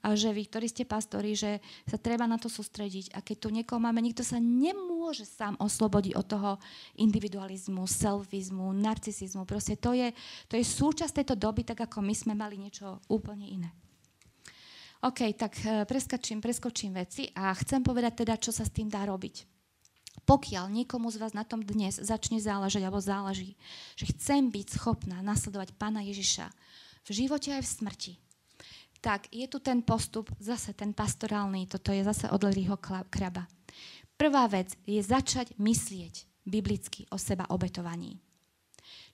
a 0.00 0.16
že 0.16 0.32
vy, 0.32 0.48
ktorí 0.48 0.66
ste 0.68 0.88
pastori, 0.88 1.36
že 1.36 1.60
sa 1.84 2.00
treba 2.00 2.24
na 2.24 2.40
to 2.40 2.48
sústrediť. 2.48 3.12
A 3.12 3.20
keď 3.20 3.36
tu 3.36 3.48
niekoho 3.52 3.76
máme, 3.76 4.00
nikto 4.00 4.24
sa 4.24 4.40
nemôže 4.40 5.28
sám 5.28 5.60
oslobodiť 5.60 6.16
od 6.16 6.26
toho 6.26 6.50
individualizmu, 6.96 7.84
selfizmu, 7.84 8.72
narcisizmu. 8.72 9.44
Proste 9.44 9.76
to 9.76 9.92
je, 9.92 10.08
to 10.48 10.56
je 10.56 10.64
súčasť 10.64 11.20
tejto 11.20 11.36
doby, 11.36 11.68
tak 11.68 11.84
ako 11.84 12.00
my 12.00 12.14
sme 12.16 12.32
mali 12.32 12.56
niečo 12.56 13.04
úplne 13.12 13.44
iné. 13.44 13.70
OK, 15.00 15.32
tak 15.32 15.56
e, 15.64 15.88
preskočím, 15.88 16.44
preskočím 16.44 16.92
veci 16.92 17.32
a 17.32 17.56
chcem 17.56 17.80
povedať 17.80 18.24
teda, 18.24 18.36
čo 18.36 18.52
sa 18.52 18.68
s 18.68 18.72
tým 18.72 18.92
dá 18.92 19.04
robiť. 19.08 19.48
Pokiaľ 20.28 20.68
niekomu 20.68 21.08
z 21.08 21.16
vás 21.16 21.32
na 21.32 21.44
tom 21.44 21.64
dnes 21.64 21.96
začne 21.96 22.36
záležať 22.36 22.84
alebo 22.84 23.00
záleží, 23.00 23.56
že 23.96 24.12
chcem 24.12 24.52
byť 24.52 24.76
schopná 24.76 25.24
nasledovať 25.24 25.72
Pána 25.80 26.04
Ježiša 26.04 26.52
v 27.08 27.10
živote 27.16 27.48
aj 27.56 27.64
v 27.64 27.72
smrti, 27.80 28.12
tak 29.00 29.32
je 29.32 29.48
tu 29.48 29.58
ten 29.60 29.80
postup, 29.80 30.28
zase 30.36 30.76
ten 30.76 30.92
pastorálny, 30.92 31.66
toto 31.66 31.92
je 31.92 32.04
zase 32.04 32.28
od 32.28 32.40
Larryho 32.44 32.76
Kraba. 33.08 33.48
Prvá 34.20 34.44
vec 34.52 34.76
je 34.84 35.00
začať 35.00 35.56
myslieť 35.56 36.44
biblicky 36.44 37.08
o 37.08 37.16
seba 37.16 37.48
obetovaní. 37.48 38.20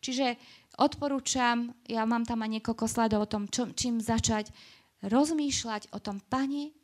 Čiže 0.02 0.34
odporúčam, 0.82 1.70
ja 1.86 2.02
mám 2.02 2.26
tam 2.26 2.42
aj 2.42 2.58
niekoľko 2.58 2.86
sledov 2.90 3.26
o 3.26 3.30
tom, 3.30 3.46
čo, 3.46 3.70
čím 3.70 4.02
začať, 4.02 4.50
rozmýšľať 5.06 5.94
o 5.94 5.98
tom, 6.02 6.18
pane, 6.18 6.74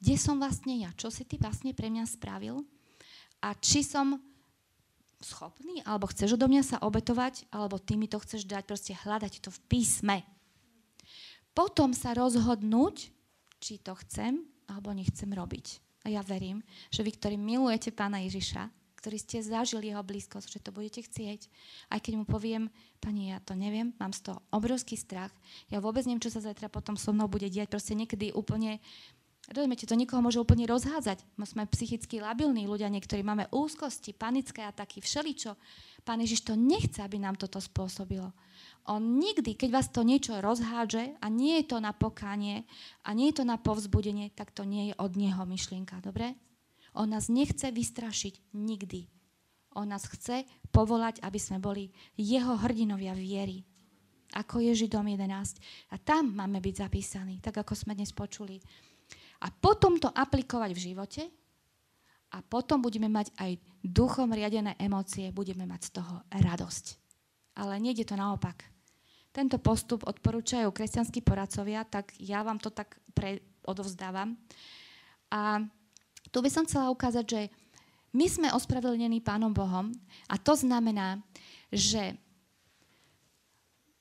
kde 0.00 0.16
som 0.16 0.40
vlastne 0.40 0.80
ja, 0.80 0.90
čo 0.96 1.12
si 1.12 1.28
ty 1.28 1.36
vlastne 1.36 1.76
pre 1.76 1.92
mňa 1.92 2.08
spravil 2.08 2.64
a 3.44 3.54
či 3.58 3.84
som 3.84 4.18
schopný, 5.22 5.84
alebo 5.86 6.10
chceš 6.10 6.34
odo 6.34 6.50
mňa 6.50 6.62
sa 6.66 6.76
obetovať, 6.82 7.46
alebo 7.54 7.78
ty 7.78 7.94
mi 7.94 8.10
to 8.10 8.18
chceš 8.18 8.42
dať, 8.48 8.66
proste 8.66 8.92
hľadať 8.96 9.38
to 9.38 9.50
v 9.54 9.60
písme. 9.70 10.16
Potom 11.52 11.92
sa 11.92 12.16
rozhodnúť, 12.16 13.12
či 13.60 13.78
to 13.78 13.92
chcem, 14.04 14.40
alebo 14.68 14.96
nechcem 14.96 15.28
robiť. 15.28 15.80
A 16.02 16.10
ja 16.10 16.24
verím, 16.24 16.64
že 16.90 17.04
vy, 17.06 17.14
ktorí 17.14 17.36
milujete 17.38 17.94
pána 17.94 18.24
Ježiša, 18.26 18.66
ktorí 19.02 19.18
ste 19.18 19.42
zažili 19.42 19.90
jeho 19.90 20.02
blízkosť, 20.02 20.46
že 20.46 20.62
to 20.62 20.70
budete 20.70 21.02
chcieť. 21.06 21.50
Aj 21.90 21.98
keď 21.98 22.22
mu 22.22 22.24
poviem, 22.24 22.70
pani, 23.02 23.34
ja 23.34 23.42
to 23.42 23.58
neviem, 23.58 23.90
mám 23.98 24.14
z 24.14 24.30
toho 24.30 24.38
obrovský 24.54 24.94
strach, 24.94 25.34
ja 25.70 25.82
vôbec 25.82 26.06
neviem, 26.06 26.22
čo 26.22 26.30
sa 26.30 26.38
zajtra 26.38 26.70
potom 26.70 26.94
so 26.94 27.10
mnou 27.10 27.26
bude 27.26 27.50
diať, 27.50 27.70
proste 27.70 27.98
niekedy 27.98 28.30
úplne 28.30 28.78
Rozumiete, 29.50 29.90
to 29.90 29.98
nikoho 29.98 30.22
môže 30.22 30.38
úplne 30.38 30.70
rozhádzať. 30.70 31.26
My 31.34 31.42
sme 31.42 31.66
psychicky 31.66 32.22
labilní 32.22 32.70
ľudia, 32.70 32.86
niektorí 32.86 33.26
máme 33.26 33.50
úzkosti, 33.50 34.14
panické 34.14 34.62
ataky, 34.62 35.02
všeličo. 35.02 35.58
Pán 36.06 36.22
Ježiš 36.22 36.46
to 36.46 36.54
nechce, 36.54 37.02
aby 37.02 37.18
nám 37.18 37.34
toto 37.34 37.58
spôsobilo. 37.58 38.30
On 38.90 38.98
nikdy, 38.98 39.54
keď 39.54 39.70
vás 39.70 39.88
to 39.94 40.02
niečo 40.02 40.42
rozhádže 40.42 41.14
a 41.22 41.26
nie 41.30 41.62
je 41.62 41.70
to 41.70 41.78
na 41.78 41.94
pokánie 41.94 42.66
a 43.06 43.14
nie 43.14 43.30
je 43.30 43.42
to 43.42 43.44
na 43.46 43.54
povzbudenie, 43.54 44.34
tak 44.34 44.50
to 44.50 44.66
nie 44.66 44.90
je 44.90 44.94
od 44.98 45.14
Neho 45.14 45.46
myšlienka, 45.46 46.02
dobre? 46.02 46.34
On 46.98 47.06
nás 47.06 47.30
nechce 47.30 47.70
vystrašiť 47.70 48.52
nikdy. 48.58 49.06
On 49.78 49.88
nás 49.88 50.04
chce 50.04 50.44
povolať, 50.74 51.22
aby 51.24 51.38
sme 51.40 51.62
boli 51.62 51.88
jeho 52.18 52.58
hrdinovia 52.58 53.16
viery. 53.16 53.64
Ako 54.32 54.64
je 54.64 54.72
Židom 54.72 55.06
11. 55.06 55.92
A 55.92 55.96
tam 56.00 56.32
máme 56.32 56.60
byť 56.60 56.88
zapísaní, 56.88 57.40
tak 57.40 57.60
ako 57.60 57.76
sme 57.76 57.96
dnes 57.96 58.12
počuli. 58.12 58.60
A 59.44 59.48
potom 59.52 60.00
to 60.00 60.08
aplikovať 60.08 60.70
v 60.72 60.84
živote 60.90 61.22
a 62.32 62.40
potom 62.40 62.80
budeme 62.80 63.12
mať 63.12 63.28
aj 63.36 63.60
duchom 63.84 64.32
riadené 64.32 64.76
emócie, 64.80 65.28
budeme 65.30 65.68
mať 65.68 65.80
z 65.84 65.90
toho 66.00 66.14
radosť. 66.32 66.84
Ale 67.60 67.76
nejde 67.76 68.08
to 68.08 68.16
naopak. 68.16 68.71
Tento 69.32 69.56
postup 69.56 70.04
odporúčajú 70.04 70.68
kresťanskí 70.68 71.24
poradcovia, 71.24 71.88
tak 71.88 72.12
ja 72.20 72.44
vám 72.44 72.60
to 72.60 72.68
tak 72.68 73.00
pre, 73.16 73.40
odovzdávam. 73.64 74.36
A 75.32 75.64
tu 76.28 76.38
by 76.44 76.52
som 76.52 76.68
chcela 76.68 76.92
ukázať, 76.92 77.24
že 77.24 77.40
my 78.12 78.28
sme 78.28 78.48
ospravedlnení 78.52 79.24
Pánom 79.24 79.56
Bohom 79.56 79.88
a 80.28 80.36
to 80.36 80.52
znamená, 80.52 81.24
že 81.72 82.12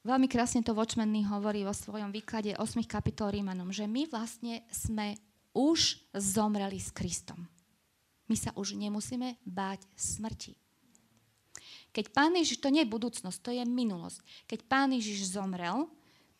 veľmi 0.04 0.28
krásne 0.28 0.60
to 0.60 0.76
Watchman 0.76 1.16
hovorí 1.32 1.64
vo 1.64 1.72
svojom 1.72 2.12
výklade 2.12 2.60
8 2.60 2.84
kapitol 2.84 3.32
Rímanom, 3.32 3.72
že 3.72 3.88
my 3.88 4.12
vlastne 4.12 4.68
sme 4.68 5.16
už 5.56 5.96
zomreli 6.12 6.80
s 6.80 6.92
Kristom. 6.92 7.48
My 8.28 8.36
sa 8.36 8.52
už 8.56 8.76
nemusíme 8.76 9.40
báť 9.48 9.88
smrti. 9.96 10.61
Keď 11.92 12.06
Pán 12.16 12.32
Ježiš, 12.36 12.64
to 12.64 12.72
nie 12.72 12.88
je 12.88 12.94
budúcnosť, 12.94 13.40
to 13.44 13.52
je 13.52 13.64
minulosť. 13.68 14.24
Keď 14.48 14.60
Pán 14.68 14.96
Ježiš 14.96 15.36
zomrel, 15.36 15.92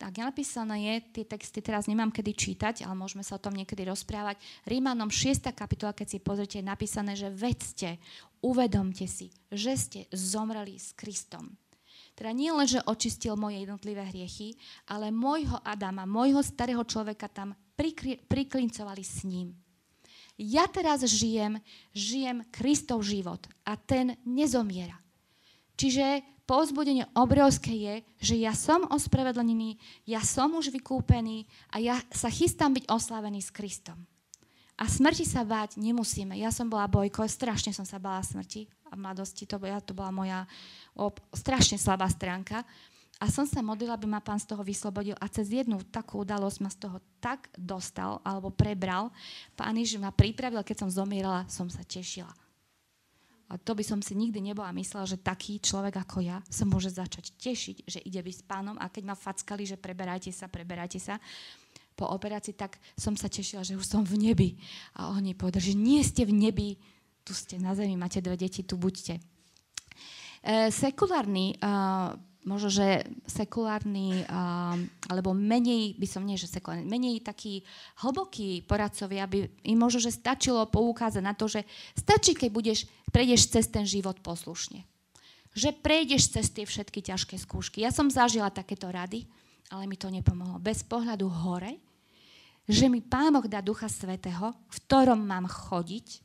tak 0.02 0.18
napísané 0.18 0.76
je, 0.82 0.94
tie 1.20 1.24
texty 1.30 1.62
teraz 1.62 1.86
nemám 1.86 2.10
kedy 2.10 2.34
čítať, 2.34 2.82
ale 2.82 2.98
môžeme 2.98 3.22
sa 3.22 3.38
o 3.38 3.44
tom 3.44 3.54
niekedy 3.54 3.86
rozprávať. 3.86 4.42
Rímanom 4.66 5.06
6. 5.06 5.54
kapitola, 5.54 5.94
keď 5.94 6.06
si 6.10 6.18
pozrite, 6.18 6.58
je 6.58 6.66
napísané, 6.66 7.14
že 7.14 7.30
vedzte, 7.30 8.02
uvedomte 8.42 9.06
si, 9.06 9.30
že 9.54 9.78
ste 9.78 10.00
zomreli 10.10 10.74
s 10.74 10.90
Kristom. 10.98 11.54
Teda 12.18 12.34
nie 12.34 12.50
len, 12.50 12.66
že 12.66 12.82
očistil 12.82 13.38
moje 13.38 13.62
jednotlivé 13.62 14.02
hriechy, 14.10 14.58
ale 14.90 15.14
môjho 15.14 15.62
Adama, 15.62 16.02
môjho 16.02 16.42
starého 16.42 16.82
človeka 16.82 17.30
tam 17.30 17.54
prikri- 17.78 18.18
priklincovali 18.26 19.06
s 19.06 19.22
ním. 19.22 19.54
Ja 20.34 20.66
teraz 20.66 21.06
žijem, 21.06 21.62
žijem 21.94 22.42
Kristov 22.50 23.06
život 23.06 23.46
a 23.62 23.78
ten 23.78 24.18
nezomiera. 24.26 24.98
Čiže 25.82 26.22
povzbudenie 26.46 27.10
obrovské 27.18 27.74
je, 27.74 27.94
že 28.22 28.34
ja 28.38 28.54
som 28.54 28.86
ospravedlnený, 28.86 29.82
ja 30.06 30.22
som 30.22 30.54
už 30.54 30.70
vykúpený 30.70 31.50
a 31.74 31.82
ja 31.82 31.98
sa 32.14 32.30
chystám 32.30 32.70
byť 32.78 32.86
oslavený 32.86 33.42
s 33.42 33.50
Kristom. 33.50 33.98
A 34.78 34.86
smrti 34.86 35.26
sa 35.26 35.42
báť 35.42 35.82
nemusíme. 35.82 36.38
Ja 36.38 36.54
som 36.54 36.70
bola 36.70 36.86
bojko, 36.86 37.26
strašne 37.26 37.74
som 37.74 37.82
sa 37.82 37.98
bála 37.98 38.22
smrti 38.22 38.70
a 38.90 38.94
v 38.94 39.02
mladosti. 39.02 39.42
To, 39.50 39.58
ja, 39.66 39.82
to 39.82 39.90
bola 39.90 40.14
moja 40.14 40.46
o, 40.94 41.10
strašne 41.34 41.82
slabá 41.82 42.06
stránka. 42.06 42.62
A 43.18 43.26
som 43.26 43.42
sa 43.42 43.58
modlila, 43.58 43.98
aby 43.98 44.06
ma 44.06 44.22
pán 44.22 44.38
z 44.38 44.54
toho 44.54 44.62
vyslobodil 44.62 45.18
a 45.18 45.26
cez 45.30 45.50
jednu 45.50 45.82
takú 45.90 46.22
udalosť 46.22 46.58
ma 46.62 46.70
z 46.70 46.78
toho 46.78 46.98
tak 47.18 47.50
dostal 47.58 48.22
alebo 48.22 48.54
prebral. 48.54 49.10
Pán 49.58 49.74
Ježiš 49.78 49.98
ma 49.98 50.14
pripravil, 50.14 50.62
keď 50.62 50.86
som 50.86 50.90
zomierala, 50.90 51.46
som 51.50 51.66
sa 51.66 51.82
tešila. 51.86 52.30
A 53.52 53.60
to 53.60 53.76
by 53.76 53.84
som 53.84 54.00
si 54.00 54.16
nikdy 54.16 54.40
nebola 54.40 54.72
myslela, 54.72 55.04
že 55.04 55.20
taký 55.20 55.60
človek 55.60 56.00
ako 56.00 56.24
ja 56.24 56.40
sa 56.48 56.64
môže 56.64 56.88
začať 56.88 57.36
tešiť, 57.36 57.76
že 57.84 58.00
ide 58.00 58.24
byť 58.24 58.34
s 58.40 58.44
pánom 58.48 58.80
a 58.80 58.88
keď 58.88 59.12
ma 59.12 59.16
fackali, 59.16 59.68
že 59.68 59.76
preberajte 59.76 60.32
sa, 60.32 60.48
preberajte 60.48 60.96
sa 60.96 61.20
po 61.92 62.08
operácii, 62.08 62.56
tak 62.56 62.80
som 62.96 63.12
sa 63.12 63.28
tešila, 63.28 63.60
že 63.60 63.76
už 63.76 63.84
som 63.84 64.00
v 64.00 64.16
nebi. 64.16 64.56
A 64.96 65.12
oni 65.12 65.36
povedali, 65.36 65.68
že 65.68 65.74
nie 65.76 66.00
ste 66.00 66.24
v 66.24 66.32
nebi, 66.32 66.80
tu 67.20 67.36
ste 67.36 67.60
na 67.60 67.76
zemi, 67.76 67.92
máte 67.92 68.24
dve 68.24 68.40
deti, 68.40 68.64
tu 68.64 68.80
buďte. 68.80 69.20
E, 69.20 70.72
sekulárny 70.72 71.60
uh, 71.60 72.16
možno, 72.42 72.74
že 72.74 73.06
sekulárny, 73.28 74.26
uh, 74.26 74.74
alebo 75.06 75.30
menej, 75.30 75.94
by 75.94 76.06
som 76.10 76.26
nie, 76.26 76.34
že 76.34 76.50
sekulárny, 76.50 76.82
menej 76.82 77.22
taký 77.22 77.62
hlboký 78.02 78.66
poradcovia 78.66 79.30
by 79.30 79.46
im 79.62 79.78
možno, 79.78 80.02
že 80.02 80.10
stačilo 80.10 80.66
poukázať 80.66 81.22
na 81.22 81.38
to, 81.38 81.46
že 81.46 81.62
stačí, 81.94 82.34
keď 82.34 82.50
budeš, 82.50 82.78
prejdeš 83.12 83.52
cez 83.52 83.68
ten 83.68 83.84
život 83.84 84.18
poslušne. 84.24 84.82
Že 85.52 85.76
prejdeš 85.84 86.32
cez 86.32 86.48
tie 86.48 86.64
všetky 86.64 87.04
ťažké 87.04 87.36
skúšky. 87.36 87.84
Ja 87.84 87.92
som 87.92 88.08
zažila 88.08 88.48
takéto 88.48 88.88
rady, 88.88 89.28
ale 89.68 89.84
mi 89.84 90.00
to 90.00 90.08
nepomohlo. 90.08 90.56
Bez 90.58 90.80
pohľadu 90.82 91.28
hore, 91.28 91.76
že 92.64 92.88
mi 92.88 93.04
Pán 93.04 93.36
Boh 93.36 93.44
dá 93.44 93.60
Ducha 93.60 93.86
Svetého, 93.86 94.56
v 94.56 94.76
ktorom 94.88 95.20
mám 95.20 95.44
chodiť, 95.44 96.24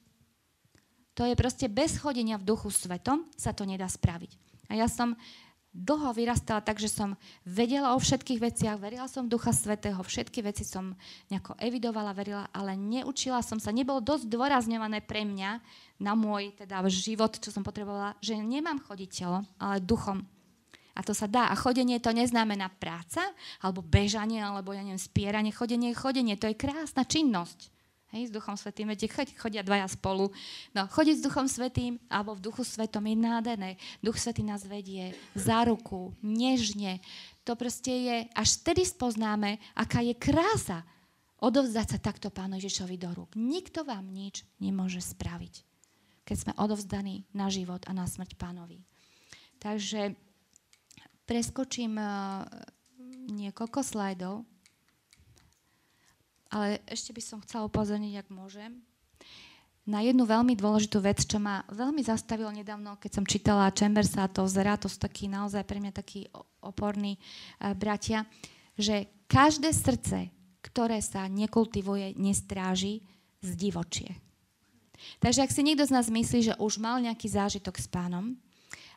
to 1.18 1.26
je 1.26 1.34
proste 1.34 1.66
bez 1.66 1.98
chodenia 1.98 2.38
v 2.38 2.46
Duchu 2.46 2.70
Svetom 2.70 3.26
sa 3.34 3.50
to 3.50 3.66
nedá 3.66 3.90
spraviť. 3.90 4.38
A 4.70 4.78
ja 4.78 4.86
som 4.86 5.18
dlho 5.78 6.10
vyrastala 6.10 6.66
tak, 6.66 6.82
že 6.82 6.90
som 6.90 7.14
vedela 7.46 7.94
o 7.94 8.02
všetkých 8.02 8.42
veciach, 8.42 8.82
verila 8.82 9.06
som 9.06 9.30
Ducha 9.30 9.54
Svetého, 9.54 10.02
všetky 10.02 10.42
veci 10.42 10.66
som 10.66 10.98
nejako 11.30 11.54
evidovala, 11.62 12.18
verila, 12.18 12.50
ale 12.50 12.74
neučila 12.74 13.46
som 13.46 13.62
sa. 13.62 13.70
Nebolo 13.70 14.02
dosť 14.02 14.26
dôrazňované 14.26 15.06
pre 15.06 15.22
mňa 15.22 15.62
na 16.02 16.18
môj 16.18 16.58
teda 16.58 16.82
život, 16.90 17.38
čo 17.38 17.54
som 17.54 17.62
potrebovala, 17.62 18.18
že 18.18 18.34
nemám 18.34 18.82
chodiť 18.82 19.10
telo, 19.14 19.46
ale 19.62 19.78
duchom. 19.78 20.26
A 20.98 21.06
to 21.06 21.14
sa 21.14 21.30
dá. 21.30 21.54
A 21.54 21.56
chodenie 21.56 22.02
to 22.02 22.10
neznamená 22.10 22.74
práca, 22.74 23.22
alebo 23.62 23.86
bežanie, 23.86 24.42
alebo 24.42 24.74
ja 24.74 24.82
neviem, 24.82 24.98
spieranie. 24.98 25.54
Chodenie 25.54 25.94
je 25.94 26.02
chodenie. 26.02 26.34
To 26.42 26.50
je 26.50 26.58
krásna 26.58 27.06
činnosť. 27.06 27.77
Hej, 28.16 28.32
s 28.32 28.36
Duchom 28.36 28.56
Svetým, 28.56 28.88
viete, 28.88 29.12
chodia 29.36 29.60
dvaja 29.68 29.84
spolu. 29.92 30.32
No, 30.72 30.88
chodiť 30.88 31.16
s 31.20 31.26
Duchom 31.28 31.48
Svetým 31.52 32.00
alebo 32.08 32.40
v 32.40 32.44
Duchu 32.48 32.64
Svetom 32.64 33.04
je 33.04 33.16
nádherné. 33.20 33.76
Duch 34.00 34.16
Svetý 34.16 34.48
nás 34.48 34.64
vedie 34.64 35.12
za 35.36 35.68
ruku, 35.68 36.16
nežne. 36.24 37.04
To 37.44 37.60
proste 37.60 37.92
je, 37.92 38.18
až 38.32 38.64
vtedy 38.64 38.88
spoznáme, 38.88 39.60
aká 39.76 40.00
je 40.00 40.16
krása 40.16 40.88
odovzdať 41.44 41.88
sa 41.96 42.00
takto 42.00 42.32
Pánu 42.32 42.58
Ježišovi 42.58 42.96
do 42.96 43.12
rúk. 43.12 43.36
Nikto 43.36 43.84
vám 43.84 44.08
nič 44.10 44.48
nemôže 44.58 45.04
spraviť, 45.04 45.68
keď 46.24 46.36
sme 46.48 46.54
odovzdaní 46.58 47.28
na 47.36 47.52
život 47.52 47.84
a 47.86 47.94
na 47.94 48.08
smrť 48.08 48.40
Pánovi. 48.40 48.82
Takže 49.60 50.16
preskočím 51.28 52.00
uh, 52.00 52.48
niekoľko 53.36 53.80
slajdov. 53.84 54.48
Ale 56.48 56.80
ešte 56.88 57.12
by 57.12 57.22
som 57.22 57.44
chcela 57.44 57.68
upozorniť, 57.68 58.24
ak 58.24 58.28
môžem, 58.32 58.80
na 59.88 60.04
jednu 60.04 60.28
veľmi 60.28 60.52
dôležitú 60.60 61.00
vec, 61.00 61.24
čo 61.24 61.40
ma 61.40 61.64
veľmi 61.72 62.04
zastavilo 62.04 62.52
nedávno, 62.52 63.00
keď 63.00 63.12
som 63.16 63.24
čítala 63.24 63.72
Chambersa 63.72 64.28
a 64.28 64.32
to 64.32 64.44
zera, 64.52 64.76
to 64.76 64.92
sú 64.92 65.00
takí 65.00 65.32
naozaj 65.32 65.64
pre 65.64 65.80
mňa 65.80 65.96
takí 65.96 66.28
oporní 66.60 67.16
uh, 67.16 67.72
bratia, 67.72 68.28
že 68.76 69.08
každé 69.32 69.72
srdce, 69.72 70.28
ktoré 70.60 71.00
sa 71.00 71.24
nekultivuje, 71.32 72.20
nestráži, 72.20 73.00
zdivočie. 73.40 74.12
Takže 75.24 75.48
ak 75.48 75.56
si 75.56 75.64
niekto 75.64 75.88
z 75.88 75.96
nás 75.96 76.12
myslí, 76.12 76.40
že 76.52 76.60
už 76.60 76.84
mal 76.84 77.00
nejaký 77.00 77.32
zážitok 77.32 77.80
s 77.80 77.88
pánom, 77.88 78.36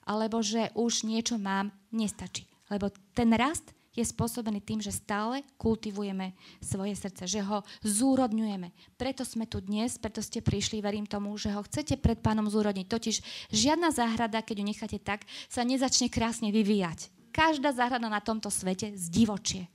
alebo 0.03 0.43
že 0.43 0.75
už 0.75 1.07
niečo 1.07 1.39
mám, 1.39 1.71
nestačí. 1.95 2.51
Lebo 2.67 2.91
ten 3.15 3.31
rast 3.37 3.71
je 3.91 4.05
spôsobený 4.07 4.62
tým, 4.62 4.78
že 4.78 4.95
stále 4.95 5.43
kultivujeme 5.59 6.32
svoje 6.62 6.95
srdce, 6.95 7.26
že 7.26 7.43
ho 7.43 7.66
zúrodňujeme. 7.82 8.70
Preto 8.95 9.26
sme 9.26 9.51
tu 9.51 9.59
dnes, 9.59 9.99
preto 9.99 10.22
ste 10.22 10.38
prišli, 10.38 10.78
verím 10.78 11.11
tomu, 11.11 11.34
že 11.34 11.51
ho 11.51 11.66
chcete 11.66 11.99
pred 11.99 12.22
pánom 12.22 12.47
zúrodniť. 12.47 12.86
Totiž 12.86 13.16
žiadna 13.51 13.91
záhrada, 13.91 14.43
keď 14.47 14.62
ju 14.62 14.64
necháte 14.64 14.99
tak, 15.03 15.26
sa 15.51 15.66
nezačne 15.66 16.07
krásne 16.07 16.55
vyvíjať. 16.55 17.11
Každá 17.34 17.74
záhrada 17.74 18.07
na 18.11 18.22
tomto 18.22 18.51
svete 18.51 18.95
zdivočie. 18.95 19.70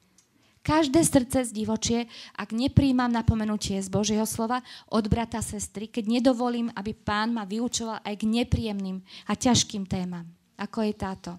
Každé 0.66 1.05
srdce 1.05 1.45
zdivočie, 1.45 2.09
ak 2.34 2.49
nepríjmam 2.49 3.13
napomenutie 3.13 3.78
z 3.78 3.86
Božieho 3.86 4.26
slova 4.26 4.66
od 4.89 5.05
brata 5.05 5.38
sestry, 5.38 5.86
keď 5.86 6.09
nedovolím, 6.09 6.74
aby 6.74 6.97
pán 6.97 7.38
ma 7.38 7.45
vyučoval 7.45 8.01
aj 8.01 8.16
k 8.18 8.26
nepríjemným 8.26 8.97
a 9.30 9.38
ťažkým 9.38 9.86
témam, 9.86 10.26
ako 10.57 10.89
je 10.89 10.93
táto. 10.97 11.32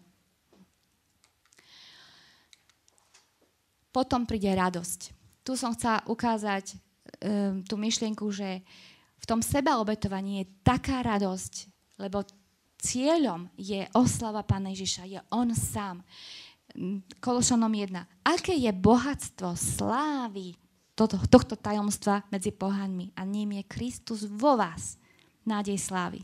Potom 3.97 4.29
príde 4.29 4.53
radosť. 4.53 5.17
Tu 5.41 5.57
som 5.57 5.73
chcela 5.73 6.05
ukázať 6.05 6.77
um, 6.77 7.65
tú 7.65 7.81
myšlienku, 7.81 8.29
že 8.29 8.61
v 9.17 9.25
tom 9.25 9.41
sebaobetovaní 9.41 10.45
je 10.45 10.53
taká 10.61 11.01
radosť, 11.01 11.73
lebo 11.97 12.21
cieľom 12.77 13.49
je 13.57 13.89
oslava 13.97 14.45
Pána 14.45 14.77
Ježiša, 14.77 15.09
je 15.09 15.21
On 15.33 15.49
sám. 15.57 16.05
Kološanom 17.25 17.73
1. 17.73 17.97
Aké 18.21 18.53
je 18.53 18.69
bohatstvo 18.69 19.57
slávy 19.57 20.61
toto, 20.93 21.17
tohto 21.33 21.57
tajomstva 21.57 22.21
medzi 22.29 22.53
pohanmi 22.53 23.17
a 23.17 23.25
ním 23.25 23.57
je 23.57 23.65
Kristus 23.65 24.29
vo 24.29 24.61
vás, 24.61 25.01
nádej 25.49 25.81
slávy. 25.81 26.21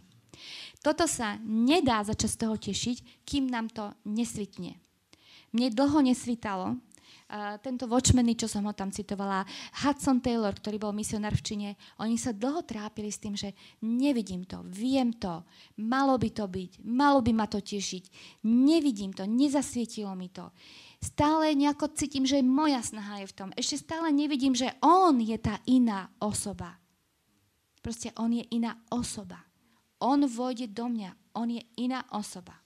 Toto 0.84 1.08
sa 1.08 1.40
nedá 1.40 2.04
začať 2.04 2.28
z 2.28 2.36
toho 2.36 2.56
tešiť, 2.60 2.96
kým 3.24 3.48
nám 3.48 3.72
to 3.72 3.96
nesvitne. 4.04 4.76
Mne 5.56 5.72
dlho 5.72 6.04
nesvitalo, 6.04 6.76
tento 7.64 7.88
Watchmeny, 7.88 8.36
čo 8.36 8.44
som 8.44 8.68
ho 8.68 8.76
tam 8.76 8.92
citovala, 8.92 9.48
Hudson 9.80 10.20
Taylor, 10.20 10.52
ktorý 10.52 10.76
bol 10.76 10.92
misionár 10.92 11.32
v 11.32 11.44
Číne, 11.44 11.68
oni 11.96 12.20
sa 12.20 12.36
dlho 12.36 12.60
trápili 12.62 13.08
s 13.08 13.16
tým, 13.16 13.32
že 13.32 13.56
nevidím 13.80 14.44
to, 14.44 14.60
viem 14.68 15.16
to, 15.16 15.40
malo 15.80 16.20
by 16.20 16.28
to 16.28 16.44
byť, 16.44 16.84
malo 16.84 17.24
by 17.24 17.32
ma 17.32 17.48
to 17.48 17.64
tešiť, 17.64 18.04
nevidím 18.44 19.16
to, 19.16 19.24
nezasvietilo 19.24 20.12
mi 20.12 20.28
to. 20.28 20.52
Stále 21.02 21.50
nejako 21.58 21.90
cítim, 21.98 22.22
že 22.22 22.46
moja 22.46 22.78
snaha 22.78 23.26
je 23.26 23.26
v 23.26 23.34
tom. 23.34 23.48
Ešte 23.58 23.90
stále 23.90 24.14
nevidím, 24.14 24.54
že 24.54 24.70
on 24.78 25.18
je 25.18 25.34
tá 25.34 25.58
iná 25.66 26.06
osoba. 26.22 26.78
Proste 27.82 28.14
on 28.14 28.30
je 28.30 28.46
iná 28.54 28.78
osoba. 28.86 29.42
On 29.98 30.22
vojde 30.22 30.70
do 30.70 30.86
mňa. 30.86 31.34
On 31.34 31.50
je 31.50 31.58
iná 31.74 32.06
osoba. 32.14 32.61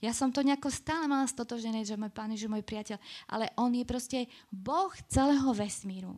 Ja 0.00 0.16
som 0.16 0.32
to 0.32 0.40
nejako 0.40 0.72
stále 0.72 1.04
mala 1.04 1.28
stotožené, 1.28 1.84
že 1.84 2.00
môj 2.00 2.12
pán 2.12 2.32
že 2.32 2.48
môj 2.48 2.64
priateľ, 2.64 2.96
ale 3.28 3.52
on 3.60 3.72
je 3.76 3.84
proste 3.84 4.18
Boh 4.48 4.92
celého 5.12 5.52
vesmíru. 5.52 6.16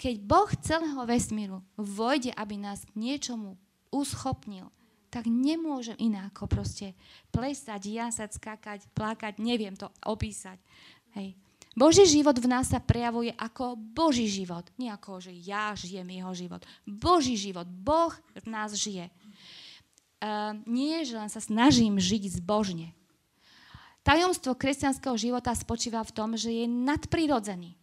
Keď 0.00 0.14
Boh 0.24 0.50
celého 0.64 1.04
vesmíru 1.04 1.60
vojde, 1.76 2.32
aby 2.32 2.56
nás 2.56 2.88
k 2.88 2.96
niečomu 2.96 3.60
uschopnil, 3.92 4.72
tak 5.12 5.28
nemôžem 5.28 5.94
ináko 6.00 6.48
proste 6.48 6.96
plesať, 7.28 7.84
jasať, 7.84 8.40
skákať, 8.40 8.88
plakať, 8.96 9.36
neviem 9.36 9.76
to 9.76 9.92
opísať. 10.08 10.56
Hej. 11.12 11.36
Boží 11.76 12.04
život 12.08 12.36
v 12.40 12.48
nás 12.48 12.72
sa 12.72 12.80
prejavuje 12.80 13.32
ako 13.36 13.76
Boží 13.76 14.28
život. 14.28 14.64
Nie 14.80 14.96
ako, 14.96 15.20
že 15.20 15.32
ja 15.36 15.76
žijem 15.76 16.08
jeho 16.08 16.32
život. 16.32 16.64
Boží 16.84 17.36
život. 17.36 17.68
Boh 17.68 18.12
v 18.32 18.46
nás 18.48 18.72
žije. 18.72 19.12
Uh, 20.22 20.56
nie, 20.64 21.04
že 21.04 21.16
len 21.16 21.28
sa 21.32 21.40
snažím 21.40 22.00
žiť 22.00 22.40
zbožne. 22.40 22.96
Tajomstvo 24.02 24.58
kresťanského 24.58 25.14
života 25.14 25.54
spočíva 25.54 26.02
v 26.02 26.14
tom, 26.14 26.34
že 26.34 26.50
je 26.50 26.66
nadprirodzený. 26.66 27.78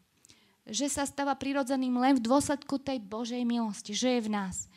Že 0.67 0.87
sa 0.91 1.03
stáva 1.07 1.33
prirodzeným 1.39 1.95
len 1.95 2.19
v 2.19 2.25
dôsledku 2.27 2.75
tej 2.83 2.99
Božej 2.99 3.41
milosti, 3.47 3.95
že 3.95 4.19
je 4.19 4.21
v 4.27 4.29
nás. 4.35 4.67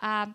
A 0.00 0.32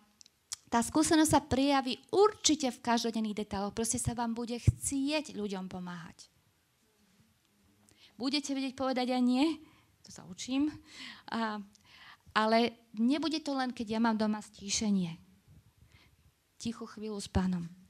tá 0.69 0.79
skúsenosť 0.79 1.31
sa 1.33 1.41
prijaví 1.41 1.99
určite 2.13 2.69
v 2.69 2.79
každodenných 2.79 3.43
detailoch. 3.43 3.75
Proste 3.75 3.97
sa 3.97 4.13
vám 4.13 4.37
bude 4.37 4.55
chcieť 4.55 5.33
ľuďom 5.33 5.67
pomáhať. 5.67 6.29
Budete 8.15 8.53
vedieť 8.53 8.77
povedať 8.77 9.17
aj 9.17 9.21
nie, 9.25 9.57
to 10.05 10.13
sa 10.13 10.21
učím, 10.29 10.69
a, 11.33 11.57
ale 12.37 12.85
nebude 12.93 13.41
to 13.41 13.57
len, 13.57 13.73
keď 13.73 13.97
ja 13.97 13.99
mám 13.99 14.13
doma 14.13 14.37
stíšenie. 14.45 15.17
Tichú 16.61 16.85
chvíľu 16.85 17.17
s 17.17 17.25
pánom 17.25 17.80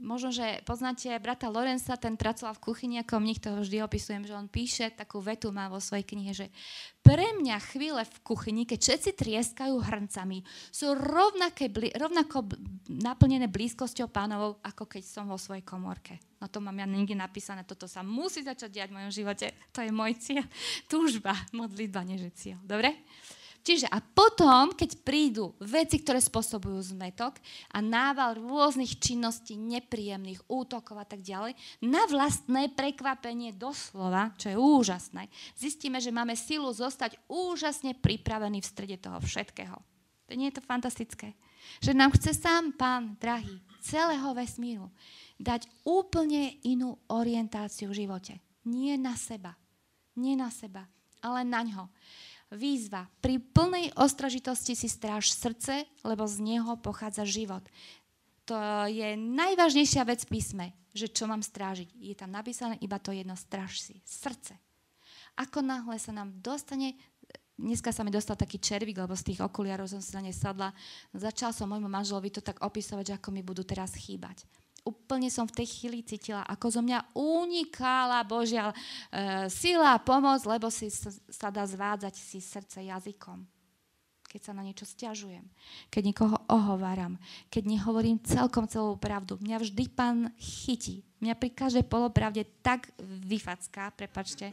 možno, 0.00 0.32
že 0.32 0.64
poznáte 0.64 1.12
brata 1.20 1.52
Lorenza, 1.52 2.00
ten 2.00 2.16
pracoval 2.16 2.56
v 2.56 2.64
kuchyni 2.72 2.96
ako 3.04 3.20
mních, 3.20 3.44
toho 3.44 3.60
vždy 3.60 3.84
opisujem, 3.84 4.24
že 4.24 4.32
on 4.32 4.48
píše 4.48 4.88
takú 4.96 5.20
vetu, 5.20 5.52
má 5.52 5.68
vo 5.68 5.76
svojej 5.76 6.08
knihe, 6.08 6.32
že 6.32 6.46
pre 7.04 7.36
mňa 7.36 7.56
chvíle 7.70 8.02
v 8.02 8.16
kuchyni, 8.24 8.64
keď 8.64 8.78
všetci 8.80 9.10
trieskajú 9.12 9.76
hrncami, 9.76 10.40
sú 10.72 10.96
rovnaké, 10.96 11.68
rovnako 11.94 12.48
naplnené 12.88 13.46
blízkosťou 13.52 14.08
pánovou, 14.08 14.56
ako 14.64 14.88
keď 14.88 15.02
som 15.04 15.28
vo 15.28 15.36
svojej 15.36 15.62
komorke. 15.62 16.16
No 16.40 16.48
to 16.48 16.60
mám 16.64 16.76
ja 16.80 16.88
niekde 16.88 17.16
napísané, 17.16 17.64
toto 17.64 17.84
sa 17.84 18.00
musí 18.00 18.40
začať 18.40 18.72
diať 18.72 18.88
v 18.92 18.96
mojom 19.00 19.12
živote. 19.12 19.52
To 19.76 19.84
je 19.84 19.92
môj 19.92 20.16
cieľ. 20.16 20.44
Túžba, 20.88 21.36
modlitba, 21.52 22.04
neže 22.04 22.32
cieľ. 22.36 22.58
Dobre? 22.64 22.92
Čiže 23.66 23.90
a 23.90 23.98
potom, 23.98 24.70
keď 24.70 25.02
prídu 25.02 25.50
veci, 25.58 25.98
ktoré 25.98 26.22
spôsobujú 26.22 26.94
zmetok 26.94 27.42
a 27.74 27.82
nával 27.82 28.38
rôznych 28.38 28.94
činností, 28.94 29.58
nepríjemných 29.58 30.46
útokov 30.46 30.94
a 30.94 31.02
tak 31.02 31.26
ďalej, 31.26 31.58
na 31.82 32.06
vlastné 32.06 32.70
prekvapenie 32.70 33.50
doslova, 33.50 34.30
čo 34.38 34.54
je 34.54 34.56
úžasné, 34.56 35.26
zistíme, 35.58 35.98
že 35.98 36.14
máme 36.14 36.38
silu 36.38 36.70
zostať 36.70 37.18
úžasne 37.26 37.98
pripravení 37.98 38.62
v 38.62 38.70
strede 38.70 39.02
toho 39.02 39.18
všetkého. 39.18 39.74
To 40.30 40.32
nie 40.38 40.54
je 40.54 40.62
to 40.62 40.62
fantastické? 40.62 41.34
Že 41.82 41.98
nám 41.98 42.14
chce 42.14 42.38
sám 42.38 42.70
Pán, 42.78 43.18
drahý, 43.18 43.58
celého 43.82 44.30
vesmíru 44.30 44.94
dať 45.42 45.66
úplne 45.82 46.54
inú 46.62 47.02
orientáciu 47.10 47.90
v 47.90 48.06
živote. 48.06 48.38
Nie 48.62 48.94
na 48.94 49.18
seba. 49.18 49.58
Nie 50.14 50.38
na 50.38 50.54
seba, 50.54 50.86
ale 51.18 51.42
na 51.42 51.66
ňo. 51.66 51.90
Výzva. 52.54 53.10
Pri 53.18 53.42
plnej 53.42 53.90
ostražitosti 53.98 54.78
si 54.78 54.86
stráž 54.86 55.34
srdce, 55.34 55.82
lebo 56.06 56.30
z 56.30 56.38
neho 56.38 56.78
pochádza 56.78 57.26
život. 57.26 57.66
To 58.46 58.54
je 58.86 59.18
najvážnejšia 59.18 60.06
vec 60.06 60.22
v 60.22 60.38
písme, 60.38 60.66
že 60.94 61.10
čo 61.10 61.26
mám 61.26 61.42
strážiť. 61.42 61.90
Je 61.98 62.14
tam 62.14 62.30
napísané 62.30 62.78
iba 62.78 63.02
to 63.02 63.10
jedno, 63.10 63.34
stráž 63.34 63.82
si. 63.82 63.98
Srdce. 64.06 64.54
Ako 65.34 65.58
náhle 65.58 65.98
sa 65.98 66.14
nám 66.14 66.38
dostane, 66.38 66.94
dneska 67.58 67.90
sa 67.90 68.06
mi 68.06 68.14
dostal 68.14 68.38
taký 68.38 68.62
červík, 68.62 69.02
lebo 69.02 69.18
z 69.18 69.34
tých 69.34 69.42
okuliarov 69.42 69.90
som 69.90 69.98
sa 69.98 70.22
na 70.22 70.30
ne 70.30 70.32
sadla, 70.32 70.70
začal 71.10 71.50
som 71.50 71.66
môjmu 71.66 71.90
manželovi 71.90 72.30
to 72.30 72.40
tak 72.46 72.62
opisovať, 72.62 73.04
že 73.04 73.16
ako 73.18 73.34
mi 73.34 73.42
budú 73.42 73.66
teraz 73.66 73.98
chýbať 73.98 74.46
úplne 74.86 75.26
som 75.26 75.50
v 75.50 75.62
tej 75.62 75.66
chvíli 75.66 76.06
cítila, 76.06 76.46
ako 76.46 76.78
zo 76.78 76.80
mňa 76.80 77.18
unikala 77.18 78.22
Božia 78.22 78.70
e, 78.70 78.74
sila 79.50 79.98
a 79.98 80.02
pomoc, 80.02 80.46
lebo 80.46 80.70
si 80.70 80.86
sa 81.26 81.50
dá 81.50 81.66
zvádzať 81.66 82.14
si 82.14 82.38
srdce 82.38 82.86
jazykom. 82.86 83.42
Keď 84.26 84.40
sa 84.42 84.52
na 84.54 84.62
niečo 84.62 84.86
stiažujem, 84.86 85.42
keď 85.90 86.02
niekoho 86.12 86.36
ohováram, 86.50 87.18
keď 87.50 87.62
nehovorím 87.66 88.22
celkom 88.22 88.66
celú 88.70 88.94
pravdu. 88.98 89.38
Mňa 89.42 89.56
vždy 89.62 89.84
pán 89.90 90.30
chytí. 90.38 91.02
Mňa 91.22 91.34
pri 91.34 91.50
každej 91.50 91.84
polopravde 91.86 92.44
tak 92.60 92.90
vyfacká, 93.00 93.94
prepačte, 93.94 94.52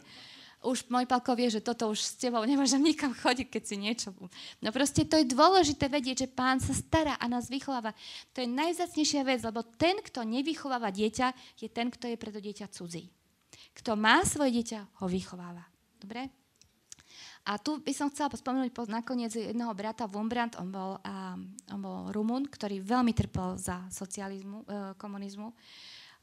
už 0.63 0.87
môj 0.87 1.03
palko 1.03 1.35
vie, 1.35 1.51
že 1.51 1.59
toto 1.59 1.91
už 1.91 1.99
s 1.99 2.15
tebou 2.15 2.39
nemôžem 2.47 2.79
nikam 2.79 3.11
chodiť, 3.11 3.47
keď 3.51 3.63
si 3.63 3.75
niečo... 3.75 4.15
No 4.63 4.71
proste 4.71 5.03
to 5.03 5.19
je 5.19 5.27
dôležité 5.27 5.91
vedieť, 5.91 6.25
že 6.25 6.31
pán 6.31 6.63
sa 6.63 6.71
stará 6.71 7.19
a 7.19 7.25
nás 7.27 7.51
vychováva. 7.51 7.91
To 8.33 8.41
je 8.41 8.47
najzacnejšia 8.47 9.27
vec, 9.27 9.43
lebo 9.43 9.61
ten, 9.75 9.99
kto 9.99 10.23
nevychováva 10.23 10.89
dieťa, 10.89 11.59
je 11.59 11.67
ten, 11.67 11.91
kto 11.91 12.07
je 12.07 12.17
pre 12.17 12.31
to 12.31 12.39
dieťa 12.39 12.71
cudzí. 12.71 13.11
Kto 13.75 13.99
má 13.99 14.23
svoje 14.23 14.63
dieťa, 14.63 15.03
ho 15.03 15.05
vychováva. 15.05 15.67
Dobre? 15.99 16.31
A 17.43 17.59
tu 17.59 17.83
by 17.83 17.91
som 17.91 18.07
chcela 18.07 18.31
spomenúť 18.31 18.71
nakoniec 18.87 19.35
jedného 19.35 19.75
brata 19.75 20.07
Wumbrand, 20.07 20.55
on 20.63 20.71
bol, 20.71 20.95
on 21.67 21.79
bol 21.83 22.07
Rumun, 22.15 22.47
ktorý 22.47 22.79
veľmi 22.79 23.11
trpel 23.11 23.59
za 23.59 23.83
socializmu, 23.91 24.63
uh, 24.63 24.95
komunizmu. 24.95 25.51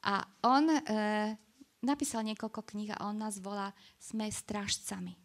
A 0.08 0.24
on 0.48 0.64
uh, 0.64 1.36
napísal 1.84 2.24
niekoľko 2.24 2.60
kníh 2.64 2.92
a 2.92 3.08
on 3.08 3.20
nás 3.20 3.40
volá 3.40 3.72
Sme 3.96 4.28
stražcami. 4.28 5.16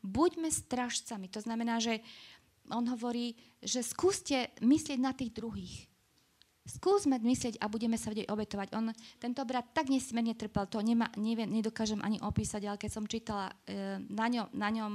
Buďme 0.00 0.48
stražcami. 0.48 1.28
To 1.28 1.40
znamená, 1.44 1.76
že 1.78 2.00
on 2.70 2.86
hovorí, 2.88 3.36
že 3.60 3.82
skúste 3.82 4.48
myslieť 4.62 4.98
na 4.98 5.12
tých 5.12 5.34
druhých. 5.34 5.90
Skúsme 6.64 7.18
myslieť 7.18 7.58
a 7.58 7.66
budeme 7.66 7.98
sa 7.98 8.14
vedieť 8.14 8.30
obetovať. 8.30 8.68
On, 8.78 8.94
tento 9.18 9.42
brat 9.42 9.74
tak 9.74 9.90
nesmierne 9.90 10.38
trpel, 10.38 10.70
to 10.70 10.78
nema, 10.78 11.10
neviem, 11.18 11.50
nedokážem 11.50 11.98
ani 12.04 12.22
opísať, 12.22 12.62
ale 12.68 12.78
keď 12.78 12.90
som 12.94 13.10
čítala 13.10 13.50
e, 13.66 13.98
na, 14.06 14.26
ňom, 14.30 14.46
na 14.54 14.68
ňom 14.70 14.92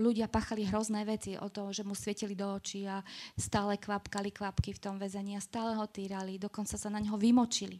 ľudia 0.00 0.26
pachali 0.26 0.66
hrozné 0.66 1.06
veci 1.06 1.38
o 1.38 1.48
toho, 1.52 1.70
že 1.70 1.86
mu 1.86 1.94
svietili 1.94 2.34
do 2.34 2.50
očí 2.50 2.82
a 2.88 3.00
stále 3.38 3.78
kvapkali 3.78 4.34
kvapky 4.34 4.74
v 4.74 4.82
tom 4.82 4.96
väzení 4.98 5.38
a 5.38 5.44
stále 5.44 5.76
ho 5.76 5.86
týrali, 5.86 6.40
dokonca 6.40 6.74
sa 6.74 6.88
na 6.90 6.98
neho 6.98 7.16
vymočili 7.16 7.78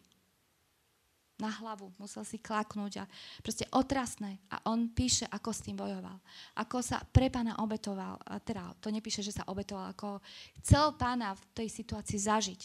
na 1.36 1.52
hlavu, 1.52 1.92
musel 2.00 2.24
si 2.24 2.40
klaknúť 2.40 3.04
a 3.04 3.08
proste 3.44 3.68
otrasné. 3.72 4.40
A 4.48 4.72
on 4.72 4.88
píše, 4.88 5.28
ako 5.28 5.52
s 5.52 5.64
tým 5.64 5.76
bojoval. 5.76 6.16
Ako 6.56 6.80
sa 6.80 7.04
pre 7.04 7.28
pána 7.28 7.60
obetoval. 7.60 8.16
A 8.24 8.40
teda 8.40 8.72
to 8.80 8.88
nepíše, 8.88 9.20
že 9.20 9.36
sa 9.36 9.44
obetoval, 9.48 9.92
ako 9.92 10.24
chcel 10.64 10.96
pána 10.96 11.36
v 11.36 11.42
tej 11.52 11.68
situácii 11.68 12.16
zažiť. 12.16 12.60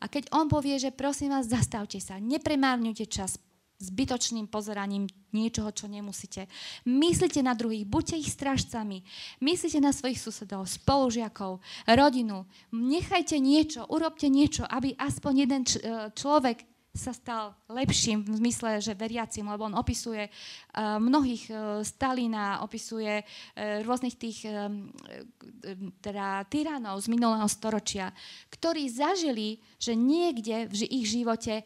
A 0.00 0.08
keď 0.08 0.32
on 0.34 0.50
povie, 0.50 0.80
že 0.80 0.90
prosím 0.90 1.30
vás, 1.30 1.46
zastavte 1.46 2.00
sa, 2.00 2.18
nepremárňujte 2.18 3.06
čas, 3.06 3.38
zbytočným 3.80 4.44
pozeraním 4.52 5.08
niečoho, 5.32 5.72
čo 5.72 5.88
nemusíte. 5.88 6.44
Myslíte 6.84 7.40
na 7.40 7.56
druhých, 7.56 7.88
buďte 7.88 8.20
ich 8.20 8.28
strážcami, 8.28 9.00
myslíte 9.40 9.80
na 9.80 9.96
svojich 9.96 10.20
susedov, 10.20 10.68
spolužiakov, 10.68 11.64
rodinu. 11.88 12.44
Nechajte 12.76 13.40
niečo, 13.40 13.88
urobte 13.88 14.28
niečo, 14.28 14.68
aby 14.68 14.92
aspoň 15.00 15.32
jeden 15.32 15.62
č- 15.64 15.80
človek 16.12 16.69
sa 16.90 17.14
stal 17.14 17.54
lepším 17.70 18.26
v 18.26 18.34
zmysle, 18.42 18.82
že 18.82 18.98
veriacim, 18.98 19.46
lebo 19.46 19.70
on 19.70 19.78
opisuje 19.78 20.26
uh, 20.26 20.98
mnohých 20.98 21.44
uh, 21.50 21.58
Stalina, 21.86 22.66
opisuje 22.66 23.22
uh, 23.22 23.80
rôznych 23.86 24.18
tých 24.18 24.42
teda 26.02 26.44
tyranov 26.50 26.98
z 26.98 27.06
minulého 27.12 27.46
storočia, 27.46 28.10
ktorí 28.50 28.90
zažili, 28.90 29.62
že 29.78 29.94
niekde 29.94 30.66
v 30.66 30.74
ich 30.90 31.06
živote 31.06 31.62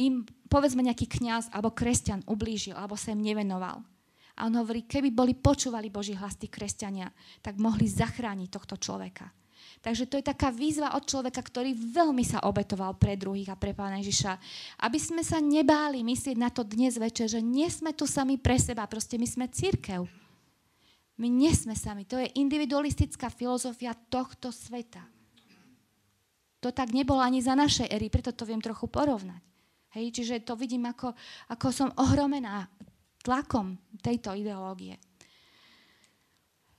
im 0.00 0.24
povedzme 0.48 0.80
nejaký 0.80 1.04
kňaz 1.04 1.52
alebo 1.52 1.76
kresťan 1.76 2.24
ublížil 2.24 2.72
alebo 2.72 2.96
sa 2.96 3.12
im 3.12 3.20
nevenoval. 3.20 3.84
A 4.40 4.48
on 4.48 4.56
hovorí, 4.56 4.88
keby 4.88 5.12
boli 5.12 5.36
počúvali 5.36 5.92
Boží 5.92 6.16
hlas 6.16 6.40
tí 6.40 6.48
kresťania, 6.48 7.12
tak 7.44 7.60
mohli 7.60 7.84
zachrániť 7.84 8.48
tohto 8.48 8.80
človeka. 8.80 9.28
Takže 9.82 10.06
to 10.06 10.14
je 10.14 10.30
taká 10.30 10.54
výzva 10.54 10.94
od 10.94 11.02
človeka, 11.02 11.42
ktorý 11.42 11.74
veľmi 11.74 12.22
sa 12.22 12.46
obetoval 12.46 12.94
pre 12.94 13.18
druhých 13.18 13.50
a 13.50 13.58
pre 13.58 13.74
Pána 13.74 13.98
Ježiša. 13.98 14.38
Aby 14.78 14.98
sme 15.02 15.26
sa 15.26 15.42
nebáli 15.42 16.06
myslieť 16.06 16.38
na 16.38 16.54
to 16.54 16.62
dnes 16.62 16.94
večer, 16.94 17.26
že 17.26 17.42
nie 17.42 17.66
sme 17.66 17.90
tu 17.90 18.06
sami 18.06 18.38
pre 18.38 18.62
seba, 18.62 18.86
proste 18.86 19.18
my 19.18 19.26
sme 19.26 19.50
církev. 19.50 20.06
My 21.18 21.26
nie 21.26 21.50
sme 21.50 21.74
sami. 21.74 22.06
To 22.06 22.14
je 22.14 22.30
individualistická 22.38 23.26
filozofia 23.26 23.90
tohto 24.06 24.54
sveta. 24.54 25.02
To 26.62 26.70
tak 26.70 26.94
nebolo 26.94 27.18
ani 27.18 27.42
za 27.42 27.58
našej 27.58 27.90
ery, 27.90 28.06
preto 28.06 28.30
to 28.30 28.46
viem 28.46 28.62
trochu 28.62 28.86
porovnať. 28.86 29.42
Hej, 29.98 30.14
čiže 30.14 30.46
to 30.46 30.54
vidím 30.54 30.86
ako, 30.86 31.10
ako 31.50 31.66
som 31.74 31.90
ohromená 31.98 32.70
tlakom 33.26 33.76
tejto 33.98 34.30
ideológie. 34.30 34.96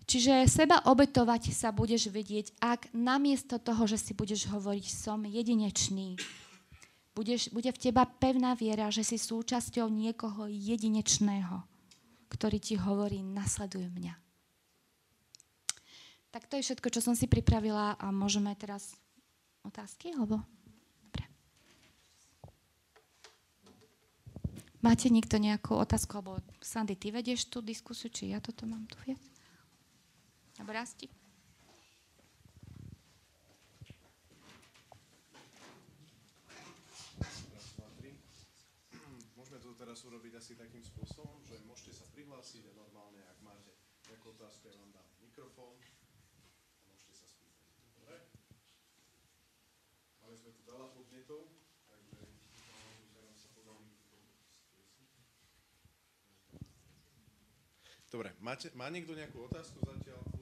Čiže 0.04 0.52
seba 0.52 0.84
obetovať 0.84 1.56
sa 1.56 1.72
budeš 1.72 2.12
vedieť, 2.12 2.52
ak 2.60 2.92
namiesto 2.92 3.56
toho, 3.56 3.88
že 3.88 3.96
si 3.96 4.12
budeš 4.12 4.52
hovoriť 4.52 4.86
som 4.92 5.24
jedinečný, 5.24 6.20
budeš, 7.16 7.48
bude 7.56 7.72
v 7.72 7.80
teba 7.80 8.04
pevná 8.04 8.52
viera, 8.58 8.92
že 8.92 9.06
si 9.06 9.16
súčasťou 9.16 9.88
niekoho 9.88 10.52
jedinečného, 10.52 11.64
ktorý 12.28 12.58
ti 12.60 12.76
hovorí, 12.76 13.24
nasleduj 13.24 13.88
mňa. 13.94 14.14
Tak 16.34 16.50
to 16.50 16.58
je 16.58 16.66
všetko, 16.66 16.88
čo 16.90 17.00
som 17.00 17.14
si 17.14 17.30
pripravila 17.30 17.94
a 17.96 18.10
môžeme 18.10 18.52
teraz 18.58 18.98
otázky, 19.62 20.18
alebo... 20.18 20.42
Dobre. 21.06 21.30
Máte 24.82 25.14
niekto 25.14 25.38
nejakú 25.38 25.78
otázku, 25.78 26.18
alebo 26.20 26.42
Sandy, 26.60 26.98
ty 26.98 27.14
vedieš 27.14 27.48
tú 27.48 27.62
diskusiu, 27.62 28.10
či 28.10 28.34
ja 28.34 28.42
toto 28.42 28.66
mám 28.66 28.90
tu 28.90 28.98
viesť? 29.06 29.33
Obrázky. 30.62 31.10
Môžeme 39.34 39.58
to 39.58 39.74
teraz 39.74 40.06
urobiť 40.06 40.38
asi 40.38 40.54
takým 40.54 40.86
spôsobom, 40.86 41.42
že 41.50 41.58
môžete 41.66 41.98
sa 41.98 42.06
prihlásiť 42.14 42.70
a 42.70 42.78
normálne, 42.78 43.22
ak 43.26 43.38
máte 43.42 43.74
nejakú 44.10 44.34
otázku, 44.38 44.70
ja 44.70 44.78
vám 44.78 44.94
dám 44.94 45.08
mikrofón 45.26 45.74
a 45.78 46.90
môžete 46.90 47.14
sa 47.18 47.26
spýtať. 47.26 47.68
Dobre? 47.98 48.18
Mali 50.22 50.36
sme 50.38 50.52
tu 50.54 50.62
veľa 50.70 50.88
podnetov, 50.94 51.42
takže 51.90 52.22
teraz 53.18 53.36
sa 53.42 53.50
podám 53.58 53.82
Dobre, 58.14 58.30
máte, 58.46 58.70
má 58.78 58.94
niekto 58.94 59.18
nejakú 59.18 59.50
otázku 59.50 59.82
zatiaľ? 59.82 60.33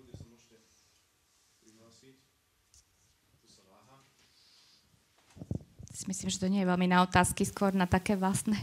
Si 5.92 6.08
myslím, 6.08 6.30
že 6.32 6.40
to 6.40 6.52
nie 6.52 6.64
je 6.64 6.72
veľmi 6.72 6.88
na 6.88 7.04
otázky, 7.04 7.44
skôr 7.44 7.76
na 7.76 7.86
také 7.86 8.16
vlastné, 8.16 8.58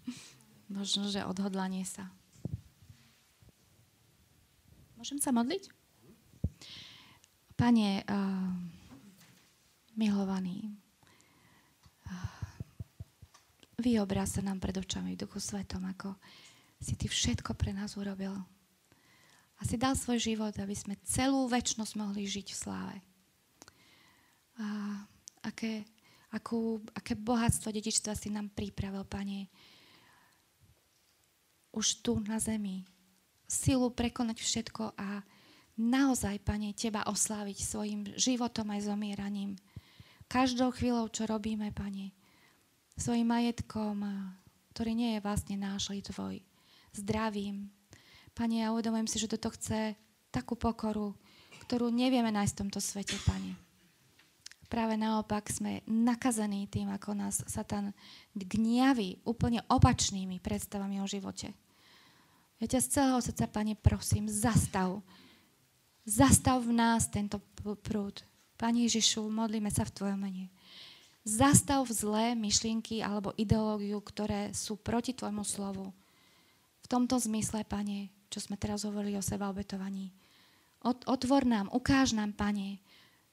možno, 0.76 1.08
že 1.12 1.24
odhodlanie 1.24 1.84
sa. 1.84 2.08
Môžem 4.96 5.20
sa 5.20 5.30
modliť? 5.30 5.68
Pane, 7.56 8.04
uh, 8.04 8.52
milovaný, 9.96 10.72
uh, 12.08 12.40
vyobráz 13.80 14.36
sa 14.36 14.42
nám 14.44 14.60
pred 14.60 14.76
očami 14.76 15.16
v 15.16 15.22
duchu 15.24 15.40
svetom, 15.40 15.84
ako 15.84 16.16
si 16.80 16.96
ty 16.96 17.08
všetko 17.08 17.56
pre 17.56 17.72
nás 17.72 17.96
urobil. 17.96 18.32
A 19.56 19.64
si 19.64 19.80
dal 19.80 19.96
svoj 19.96 20.20
život, 20.20 20.52
aby 20.60 20.76
sme 20.76 21.00
celú 21.04 21.48
väčšnosť 21.48 21.92
mohli 21.96 22.28
žiť 22.28 22.46
v 22.52 22.60
sláve. 22.60 22.96
A 24.60 24.66
aké 25.44 25.88
akú, 26.36 26.84
aké 26.92 27.16
bohatstvo 27.16 27.72
dedičstva 27.72 28.12
si 28.12 28.28
nám 28.28 28.52
pripravil, 28.52 29.08
Pane. 29.08 29.48
Už 31.72 32.04
tu 32.04 32.20
na 32.20 32.36
zemi. 32.36 32.84
Silu 33.48 33.88
prekonať 33.92 34.44
všetko 34.44 34.92
a 34.96 35.24
naozaj, 35.80 36.44
Pane, 36.44 36.76
Teba 36.76 37.08
osláviť 37.08 37.58
svojim 37.64 38.00
životom 38.20 38.68
aj 38.76 38.92
zomieraním. 38.92 39.56
Každou 40.28 40.74
chvíľou, 40.76 41.08
čo 41.08 41.24
robíme, 41.24 41.72
Pane, 41.72 42.12
svojim 42.96 43.28
majetkom, 43.28 44.04
ktorý 44.76 44.92
nie 44.92 45.10
je 45.16 45.24
vlastne 45.24 45.56
náš, 45.56 45.88
ale 45.88 46.04
Tvoj. 46.04 46.36
Zdravím. 46.92 47.72
Pane, 48.36 48.60
ja 48.60 48.72
uvedomujem 48.72 49.08
si, 49.08 49.16
že 49.16 49.32
toto 49.32 49.48
chce 49.52 49.96
takú 50.28 50.56
pokoru, 50.56 51.16
ktorú 51.64 51.88
nevieme 51.88 52.28
nájsť 52.28 52.52
v 52.52 52.60
tomto 52.60 52.80
svete, 52.84 53.16
Pane. 53.24 53.65
Práve 54.66 54.98
naopak 54.98 55.46
sme 55.46 55.86
nakazení 55.86 56.66
tým, 56.66 56.90
ako 56.90 57.14
nás 57.14 57.42
Satan 57.46 57.94
gniaví 58.34 59.22
úplne 59.22 59.62
opačnými 59.70 60.42
predstavami 60.42 60.98
o 60.98 61.06
živote. 61.06 61.54
Ja 62.58 62.66
ťa 62.66 62.80
z 62.82 62.88
celého 62.88 63.20
srdca, 63.22 63.44
Pane, 63.46 63.78
prosím, 63.78 64.26
zastav. 64.26 64.98
Zastav 66.02 66.62
v 66.64 66.72
nás 66.74 67.06
tento 67.06 67.38
prúd. 67.84 68.24
Pane 68.56 68.88
Ježišu, 68.88 69.28
modlíme 69.28 69.68
sa 69.68 69.84
v 69.84 69.94
Tvojom 69.94 70.18
mene. 70.18 70.48
Zastav 71.26 71.84
zlé 71.90 72.38
myšlienky 72.38 73.02
alebo 73.02 73.34
ideológiu, 73.36 73.98
ktoré 74.00 74.54
sú 74.56 74.78
proti 74.78 75.12
Tvojmu 75.12 75.42
slovu. 75.42 75.90
V 76.80 76.86
tomto 76.86 77.18
zmysle, 77.18 77.66
Pane, 77.66 78.14
čo 78.30 78.38
sme 78.38 78.54
teraz 78.54 78.86
hovorili 78.86 79.18
o 79.18 79.22
seba 79.22 79.50
obetovaní. 79.50 80.14
Otvor 80.86 81.42
nám, 81.42 81.66
ukáž 81.74 82.14
nám, 82.14 82.32
Pane, 82.32 82.78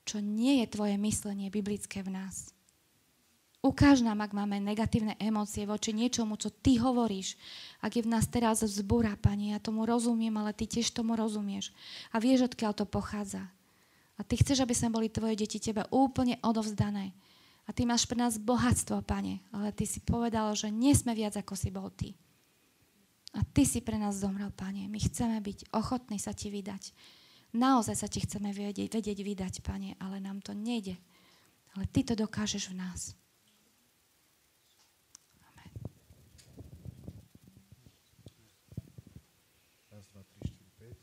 čo 0.04 0.20
nie 0.20 0.64
je 0.64 0.68
tvoje 0.72 0.96
myslenie 1.00 1.48
biblické 1.52 2.04
v 2.04 2.14
nás. 2.14 2.54
Ukáž 3.64 4.04
nám, 4.04 4.20
ak 4.20 4.36
máme 4.36 4.60
negatívne 4.60 5.16
emócie 5.24 5.64
voči 5.64 5.96
niečomu, 5.96 6.36
čo 6.36 6.52
ty 6.52 6.76
hovoríš. 6.76 7.40
Ak 7.80 7.96
je 7.96 8.04
v 8.04 8.12
nás 8.12 8.28
teraz 8.28 8.60
vzbúra, 8.60 9.16
Pani, 9.16 9.56
ja 9.56 9.60
tomu 9.64 9.88
rozumiem, 9.88 10.36
ale 10.36 10.52
ty 10.52 10.68
tiež 10.68 10.92
tomu 10.92 11.16
rozumieš. 11.16 11.72
A 12.12 12.20
vieš, 12.20 12.52
odkiaľ 12.52 12.76
to 12.76 12.84
pochádza. 12.84 13.40
A 14.20 14.22
ty 14.28 14.36
chceš, 14.36 14.68
aby 14.68 14.76
sme 14.76 14.92
boli 14.92 15.08
tvoje 15.08 15.40
deti 15.40 15.64
tebe 15.64 15.88
úplne 15.96 16.44
odovzdané. 16.44 17.16
A 17.64 17.72
ty 17.72 17.88
máš 17.88 18.04
pre 18.04 18.20
nás 18.20 18.36
bohatstvo, 18.36 19.00
Pane, 19.08 19.40
ale 19.56 19.72
ty 19.72 19.88
si 19.88 20.04
povedal, 20.04 20.52
že 20.60 20.68
nie 20.68 20.92
sme 20.92 21.16
viac, 21.16 21.40
ako 21.40 21.56
si 21.56 21.72
bol 21.72 21.88
ty. 21.88 22.12
A 23.32 23.48
ty 23.48 23.64
si 23.64 23.80
pre 23.80 23.96
nás 23.96 24.20
zomrel, 24.20 24.52
Pane. 24.52 24.92
My 24.92 25.00
chceme 25.00 25.40
byť 25.40 25.72
ochotní 25.72 26.20
sa 26.20 26.36
ti 26.36 26.52
vydať. 26.52 26.92
Naozaj 27.54 27.96
sa 28.02 28.10
ti 28.10 28.18
chceme 28.26 28.50
vedieť, 28.50 28.90
vedieť 28.90 29.20
vydať, 29.22 29.54
Pane, 29.62 29.94
ale 30.02 30.18
nám 30.18 30.42
to 30.42 30.58
nejde. 30.58 30.98
Ale 31.78 31.86
Ty 31.86 32.02
to 32.02 32.14
dokážeš 32.26 32.74
v 32.74 32.82
nás. 32.82 33.14
Amen. 35.54 35.70
Raz, 39.94 40.06
dva, 40.10 40.26
tri, 40.26 40.50
štyri, 40.50 40.70
päť. 40.82 40.98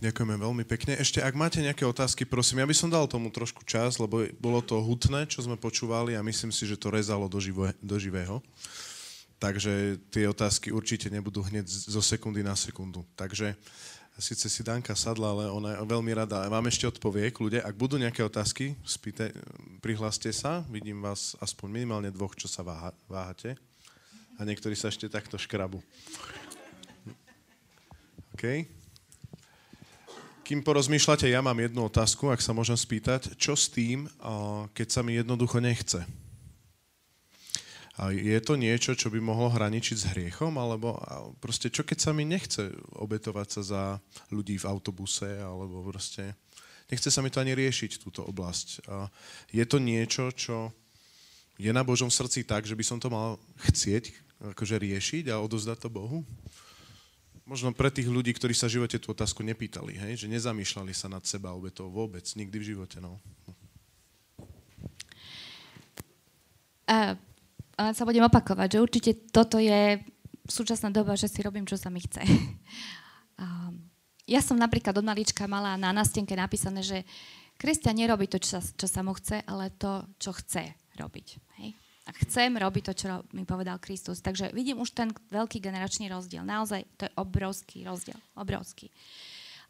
Ďakujeme 0.00 0.40
veľmi 0.40 0.64
pekne. 0.64 0.96
Ešte, 0.96 1.20
ak 1.20 1.36
máte 1.36 1.60
nejaké 1.60 1.84
otázky, 1.84 2.24
prosím, 2.24 2.64
ja 2.64 2.68
by 2.68 2.72
som 2.72 2.88
dal 2.88 3.04
tomu 3.04 3.28
trošku 3.28 3.68
čas, 3.68 4.00
lebo 4.00 4.24
bolo 4.40 4.64
to 4.64 4.80
hutné, 4.80 5.28
čo 5.28 5.44
sme 5.44 5.60
počúvali 5.60 6.16
a 6.16 6.24
myslím 6.24 6.48
si, 6.48 6.64
že 6.64 6.80
to 6.80 6.88
rezalo 6.88 7.28
do, 7.28 7.36
živo, 7.36 7.68
do 7.84 7.96
živého. 8.00 8.40
Takže 9.40 9.96
tie 10.12 10.28
otázky 10.28 10.68
určite 10.68 11.08
nebudú 11.08 11.40
hneď 11.40 11.64
zo 11.64 12.04
sekundy 12.04 12.44
na 12.44 12.52
sekundu. 12.52 13.08
Takže 13.16 13.56
síce 14.20 14.52
si 14.52 14.60
Danka 14.60 14.92
sadla, 14.92 15.32
ale 15.32 15.48
ona 15.48 15.68
je 15.72 15.76
veľmi 15.80 16.12
rada. 16.12 16.44
Vám 16.44 16.68
ešte 16.68 16.84
odpovie, 16.84 17.32
kľude. 17.32 17.64
Ak 17.64 17.72
budú 17.72 17.96
nejaké 17.96 18.20
otázky, 18.20 18.76
spýte, 18.84 19.32
prihláste 19.80 20.28
sa. 20.28 20.60
Vidím 20.68 21.00
vás 21.00 21.40
aspoň 21.40 21.72
minimálne 21.72 22.12
dvoch, 22.12 22.36
čo 22.36 22.52
sa 22.52 22.60
váha, 22.60 22.92
váhate. 23.08 23.56
A 24.36 24.44
niektorí 24.44 24.76
sa 24.76 24.92
ešte 24.92 25.08
takto 25.08 25.40
škrabu. 25.40 25.80
OK? 28.36 28.68
Kým 30.44 30.60
porozmýšľate, 30.60 31.32
ja 31.32 31.40
mám 31.40 31.56
jednu 31.56 31.88
otázku, 31.88 32.28
ak 32.28 32.44
sa 32.44 32.52
môžem 32.52 32.76
spýtať. 32.76 33.40
Čo 33.40 33.56
s 33.56 33.72
tým, 33.72 34.04
keď 34.76 34.88
sa 34.92 35.00
mi 35.00 35.16
jednoducho 35.16 35.64
nechce? 35.64 36.04
A 38.00 38.16
je 38.16 38.40
to 38.40 38.56
niečo, 38.56 38.96
čo 38.96 39.12
by 39.12 39.20
mohlo 39.20 39.52
hraničiť 39.52 39.96
s 40.00 40.08
hriechom? 40.16 40.56
Alebo 40.56 40.96
proste 41.36 41.68
čo 41.68 41.84
keď 41.84 41.98
sa 42.00 42.10
mi 42.16 42.24
nechce 42.24 42.72
obetovať 42.96 43.60
sa 43.60 43.62
za 43.62 43.82
ľudí 44.32 44.56
v 44.56 44.64
autobuse? 44.64 45.28
Alebo 45.36 45.84
proste 45.84 46.32
nechce 46.88 47.12
sa 47.12 47.20
mi 47.20 47.28
to 47.28 47.44
ani 47.44 47.52
riešiť, 47.52 48.00
túto 48.00 48.24
oblasť. 48.24 48.88
A 48.88 49.12
je 49.52 49.64
to 49.68 49.76
niečo, 49.76 50.32
čo 50.32 50.72
je 51.60 51.68
na 51.76 51.84
Božom 51.84 52.08
srdci 52.08 52.40
tak, 52.48 52.64
že 52.64 52.72
by 52.72 52.84
som 52.88 52.96
to 52.96 53.12
mal 53.12 53.36
chcieť 53.68 54.16
akože 54.56 54.80
riešiť 54.80 55.28
a 55.28 55.44
odozdať 55.44 55.84
to 55.84 55.92
Bohu? 55.92 56.24
Možno 57.44 57.76
pre 57.76 57.92
tých 57.92 58.08
ľudí, 58.08 58.32
ktorí 58.32 58.56
sa 58.56 58.64
v 58.64 58.80
živote 58.80 58.96
tú 58.96 59.12
otázku 59.12 59.44
nepýtali, 59.44 60.00
hej? 60.00 60.24
že 60.24 60.32
nezamýšľali 60.32 60.96
sa 60.96 61.12
nad 61.12 61.20
seba 61.28 61.52
obetou 61.52 61.92
vôbec, 61.92 62.24
nikdy 62.32 62.56
v 62.56 62.68
živote. 62.72 62.96
No. 62.96 63.20
A, 66.88 67.20
a 67.80 67.96
sa 67.96 68.04
budem 68.04 68.28
opakovať, 68.28 68.76
že 68.76 68.84
určite 68.84 69.10
toto 69.32 69.56
je 69.56 70.04
súčasná 70.44 70.92
doba, 70.92 71.16
že 71.16 71.32
si 71.32 71.40
robím, 71.40 71.64
čo 71.64 71.80
sa 71.80 71.88
mi 71.88 72.04
chce. 72.04 72.20
A, 73.40 73.72
ja 74.28 74.44
som 74.44 74.60
napríklad 74.60 74.92
od 74.92 75.06
malička 75.08 75.48
mala 75.48 75.72
na 75.80 75.96
nástenke 75.96 76.36
napísané, 76.36 76.84
že 76.84 77.08
kresťan 77.56 77.96
nerobí 77.96 78.28
to, 78.28 78.36
čo 78.36 78.60
sa, 78.60 78.60
čo 78.60 78.84
sa 78.84 79.00
mu 79.00 79.16
chce, 79.16 79.40
ale 79.48 79.72
to, 79.80 80.04
čo 80.20 80.36
chce 80.36 80.76
robiť. 81.00 81.40
Hej? 81.56 81.72
a 82.10 82.10
chcem 82.26 82.50
robiť 82.58 82.82
to, 82.90 82.94
čo 83.06 83.08
mi 83.38 83.46
povedal 83.46 83.78
Kristus. 83.78 84.18
Takže 84.18 84.50
vidím 84.50 84.82
už 84.82 84.90
ten 84.90 85.14
veľký 85.30 85.62
generačný 85.62 86.10
rozdiel. 86.10 86.42
Naozaj 86.42 86.82
to 86.98 87.06
je 87.06 87.12
obrovský 87.14 87.86
rozdiel. 87.86 88.18
Obrovský. 88.34 88.90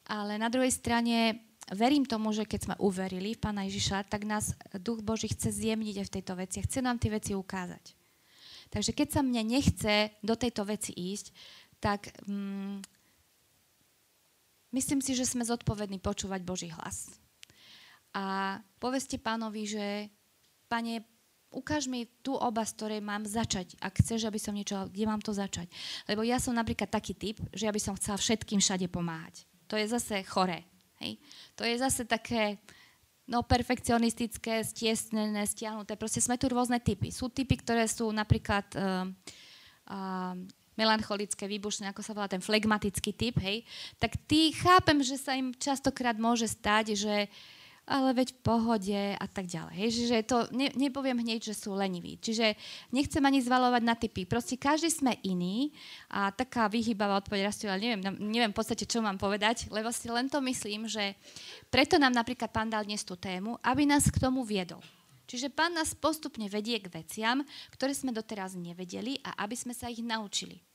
Ale 0.09 0.41
na 0.41 0.49
druhej 0.49 0.73
strane 0.73 1.45
verím 1.69 2.09
tomu, 2.09 2.33
že 2.33 2.49
keď 2.49 2.61
sme 2.65 2.75
uverili 2.81 3.37
v 3.37 3.43
Pána 3.45 3.69
Ježiša, 3.69 4.09
tak 4.09 4.25
nás 4.25 4.57
Duch 4.81 5.05
Boží 5.05 5.29
chce 5.29 5.53
zjemniť 5.53 6.01
aj 6.01 6.07
v 6.09 6.15
tejto 6.17 6.33
veci. 6.41 6.59
Chce 6.65 6.81
nám 6.81 6.97
tie 6.97 7.13
veci 7.13 7.37
ukázať. 7.37 8.00
Takže 8.71 8.95
keď 8.95 9.09
sa 9.19 9.21
mne 9.27 9.43
nechce 9.43 10.15
do 10.23 10.35
tejto 10.39 10.63
veci 10.63 10.95
ísť, 10.95 11.35
tak 11.83 12.15
mm, 12.25 12.79
myslím 14.73 15.01
si, 15.03 15.19
že 15.19 15.27
sme 15.27 15.43
zodpovední 15.43 15.99
počúvať 15.99 16.41
Boží 16.47 16.71
hlas. 16.71 17.11
A 18.15 18.59
poveste 18.79 19.19
pánovi, 19.19 19.67
že 19.67 19.87
pane, 20.71 21.03
ukáž 21.51 21.91
mi 21.91 22.07
tú 22.23 22.39
oblasť, 22.39 22.73
ktorej 22.79 23.01
mám 23.03 23.27
začať, 23.27 23.75
ak 23.83 23.99
chceš, 24.03 24.31
aby 24.31 24.39
som 24.39 24.55
niečo, 24.55 24.87
kde 24.87 25.05
mám 25.07 25.23
to 25.23 25.35
začať. 25.35 25.67
Lebo 26.07 26.23
ja 26.23 26.39
som 26.39 26.55
napríklad 26.55 26.91
taký 26.91 27.15
typ, 27.19 27.43
že 27.51 27.67
ja 27.67 27.75
by 27.75 27.81
som 27.83 27.99
chcela 27.99 28.19
všetkým 28.19 28.63
všade 28.63 28.87
pomáhať. 28.87 29.47
To 29.67 29.75
je 29.75 29.87
zase 29.87 30.23
choré. 30.27 30.67
Hej? 31.03 31.19
To 31.59 31.63
je 31.67 31.75
zase 31.79 32.07
také 32.07 32.59
no, 33.31 33.47
perfekcionistické, 33.47 34.67
stiesnené, 34.67 35.47
stiahnuté. 35.47 35.95
Proste 35.95 36.19
sme 36.19 36.35
tu 36.35 36.51
rôzne 36.51 36.83
typy. 36.83 37.15
Sú 37.15 37.31
typy, 37.31 37.63
ktoré 37.63 37.87
sú 37.87 38.11
napríklad 38.11 38.67
uh, 38.75 39.07
uh, 39.87 40.35
melancholické, 40.75 41.47
výbušné, 41.47 41.95
ako 41.95 42.03
sa 42.03 42.11
volá 42.11 42.27
ten 42.27 42.43
flegmatický 42.43 43.15
typ, 43.15 43.39
hej, 43.39 43.63
tak 44.03 44.19
tí 44.27 44.51
chápem, 44.57 44.99
že 45.05 45.21
sa 45.21 45.39
im 45.39 45.55
častokrát 45.55 46.19
môže 46.19 46.51
stať, 46.51 46.99
že 46.99 47.31
uh, 47.31 47.60
ale 47.91 48.15
veď 48.15 48.39
v 48.39 48.41
pohode 48.47 49.01
a 49.19 49.27
tak 49.27 49.51
ďalej. 49.51 49.75
Hej, 49.75 49.91
že 50.07 50.17
to 50.23 50.47
ne, 50.55 50.71
nepoviem 50.79 51.19
hneď, 51.19 51.51
že 51.51 51.59
sú 51.59 51.75
leniví. 51.75 52.23
Čiže 52.23 52.55
nechcem 52.95 53.19
ani 53.27 53.43
zvalovať 53.43 53.83
na 53.83 53.99
typy. 53.99 54.23
Proste 54.31 54.55
každý 54.55 54.87
sme 54.87 55.19
iný 55.27 55.75
a 56.07 56.31
taká 56.31 56.71
vyhýbavá 56.71 57.19
odpoveď 57.19 57.51
rastie, 57.51 57.67
ale 57.67 57.83
neviem, 57.83 58.15
neviem 58.23 58.55
v 58.55 58.59
podstate, 58.63 58.87
čo 58.87 59.03
mám 59.03 59.19
povedať, 59.19 59.67
lebo 59.75 59.91
si 59.91 60.07
len 60.07 60.31
to 60.31 60.39
myslím, 60.39 60.87
že 60.87 61.19
preto 61.67 61.99
nám 61.99 62.15
napríklad 62.15 62.55
pán 62.55 62.71
dal 62.71 62.87
dnes 62.87 63.03
tú 63.03 63.19
tému, 63.19 63.59
aby 63.67 63.83
nás 63.83 64.07
k 64.07 64.23
tomu 64.23 64.47
viedol. 64.47 64.79
Čiže 65.27 65.51
pán 65.51 65.75
nás 65.75 65.95
postupne 65.95 66.47
vedie 66.51 66.79
k 66.79 66.91
veciam, 66.91 67.43
ktoré 67.75 67.95
sme 67.95 68.15
doteraz 68.15 68.55
nevedeli 68.55 69.19
a 69.27 69.43
aby 69.43 69.55
sme 69.59 69.75
sa 69.75 69.91
ich 69.91 70.03
naučili. 70.03 70.70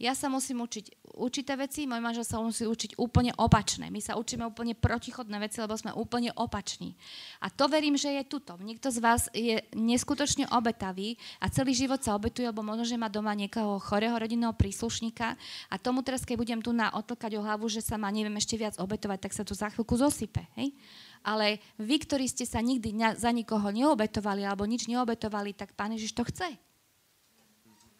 Ja 0.00 0.16
sa 0.16 0.32
musím 0.32 0.64
učiť 0.64 1.12
určité 1.20 1.60
veci, 1.60 1.84
môj 1.84 2.00
manžel 2.00 2.24
sa 2.24 2.40
musí 2.40 2.64
učiť 2.64 2.96
úplne 2.96 3.36
opačné. 3.36 3.92
My 3.92 4.00
sa 4.00 4.16
učíme 4.16 4.48
úplne 4.48 4.72
protichodné 4.72 5.36
veci, 5.36 5.60
lebo 5.60 5.76
sme 5.76 5.92
úplne 5.92 6.32
opační. 6.40 6.96
A 7.44 7.52
to 7.52 7.68
verím, 7.68 8.00
že 8.00 8.08
je 8.08 8.24
tuto. 8.24 8.56
Niekto 8.56 8.88
z 8.88 8.98
vás 9.04 9.28
je 9.36 9.60
neskutočne 9.76 10.48
obetavý 10.48 11.20
a 11.36 11.52
celý 11.52 11.76
život 11.76 12.00
sa 12.00 12.16
obetuje, 12.16 12.48
lebo 12.48 12.64
možno, 12.64 12.88
že 12.88 12.96
má 12.96 13.12
doma 13.12 13.36
niekoho 13.36 13.76
chorého 13.76 14.16
rodinného 14.16 14.56
príslušníka 14.56 15.36
a 15.68 15.74
tomu 15.76 16.00
teraz, 16.00 16.24
keď 16.24 16.36
budem 16.40 16.60
tu 16.64 16.72
na 16.72 16.88
o 16.96 17.04
hlavu, 17.44 17.68
že 17.68 17.84
sa 17.84 18.00
má 18.00 18.08
neviem 18.08 18.32
ešte 18.40 18.56
viac 18.56 18.80
obetovať, 18.80 19.28
tak 19.28 19.36
sa 19.36 19.44
tu 19.44 19.52
za 19.52 19.68
chvíľku 19.68 20.00
zosype. 20.00 20.48
Hej? 20.56 20.72
Ale 21.20 21.60
vy, 21.76 22.00
ktorí 22.00 22.24
ste 22.24 22.48
sa 22.48 22.64
nikdy 22.64 22.96
za 23.20 23.28
nikoho 23.28 23.68
neobetovali 23.68 24.48
alebo 24.48 24.64
nič 24.64 24.88
neobetovali, 24.88 25.52
tak 25.52 25.76
Pán 25.76 25.92
Ježiš 25.92 26.16
to 26.16 26.24
chce. 26.24 26.56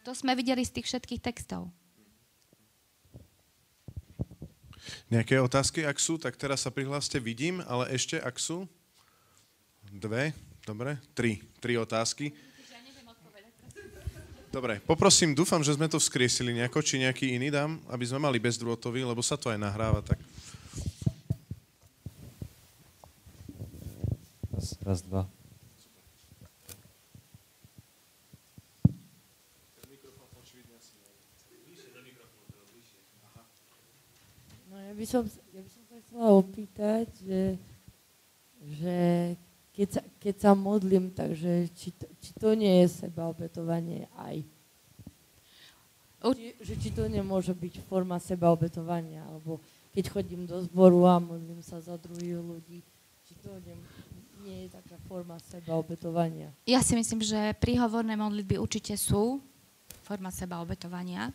To 0.01 0.17
sme 0.17 0.33
videli 0.33 0.65
z 0.65 0.81
tých 0.81 0.89
všetkých 0.89 1.21
textov. 1.21 1.69
Nejaké 5.09 5.37
otázky, 5.37 5.85
ak 5.85 5.97
sú, 6.01 6.17
tak 6.17 6.37
teraz 6.37 6.65
sa 6.65 6.73
prihláste, 6.73 7.21
vidím, 7.21 7.61
ale 7.69 7.91
ešte, 7.93 8.17
ak 8.17 8.37
sú? 8.41 8.65
Dve, 9.91 10.33
dobre, 10.65 10.97
tri, 11.13 11.43
tri 11.59 11.77
otázky. 11.77 12.33
Dobre, 14.51 14.83
poprosím, 14.83 15.31
dúfam, 15.31 15.63
že 15.63 15.79
sme 15.79 15.87
to 15.87 15.95
vzkriesili 15.95 16.51
nejako, 16.51 16.83
či 16.83 16.99
nejaký 16.99 17.39
iný 17.39 17.47
dám, 17.47 17.79
aby 17.87 18.03
sme 18.03 18.19
mali 18.19 18.35
bezdrôtový, 18.35 19.07
lebo 19.07 19.23
sa 19.23 19.39
to 19.39 19.47
aj 19.47 19.55
nahráva, 19.55 20.03
tak... 20.03 20.19
Raz, 24.83 24.99
dva. 25.07 25.23
Ja 34.90 34.90
by 35.01 35.05
som, 35.09 35.25
ja 35.25 35.61
by 35.65 35.71
som 35.73 35.83
sa 35.89 35.95
chcela 36.05 36.27
opýtať, 36.37 37.09
že, 37.25 37.43
že 38.77 38.97
keď, 39.73 39.87
sa, 39.97 40.01
keď 40.21 40.35
sa 40.37 40.51
modlím, 40.53 41.09
takže 41.09 41.73
či 41.73 41.89
to, 41.89 42.05
či 42.21 42.31
to 42.37 42.53
nie 42.53 42.85
je 42.85 43.01
sebaobetovanie 43.01 44.05
aj. 44.13 44.45
Či, 46.21 46.53
že 46.61 46.73
či 46.77 46.89
to 46.93 47.09
nemôže 47.09 47.49
byť 47.57 47.81
forma 47.89 48.21
sebaobetovania, 48.21 49.25
alebo 49.25 49.57
keď 49.89 50.13
chodím 50.13 50.45
do 50.45 50.61
zboru 50.69 51.09
a 51.09 51.17
modlím 51.17 51.65
sa 51.65 51.81
za 51.81 51.97
druhých 51.97 52.37
ľudí, 52.37 52.85
či 53.25 53.33
to 53.41 53.49
nie, 53.65 53.73
nie 54.45 54.57
je 54.69 54.77
taká 54.77 55.01
forma 55.09 55.41
sebaobetovania. 55.49 56.53
Ja 56.69 56.85
si 56.85 56.93
myslím, 56.93 57.25
že 57.25 57.57
príhovorné 57.57 58.13
modlitby 58.13 58.61
určite 58.61 58.93
sú 59.01 59.41
forma 60.11 60.27
seba 60.27 60.59
obetovania. 60.59 61.31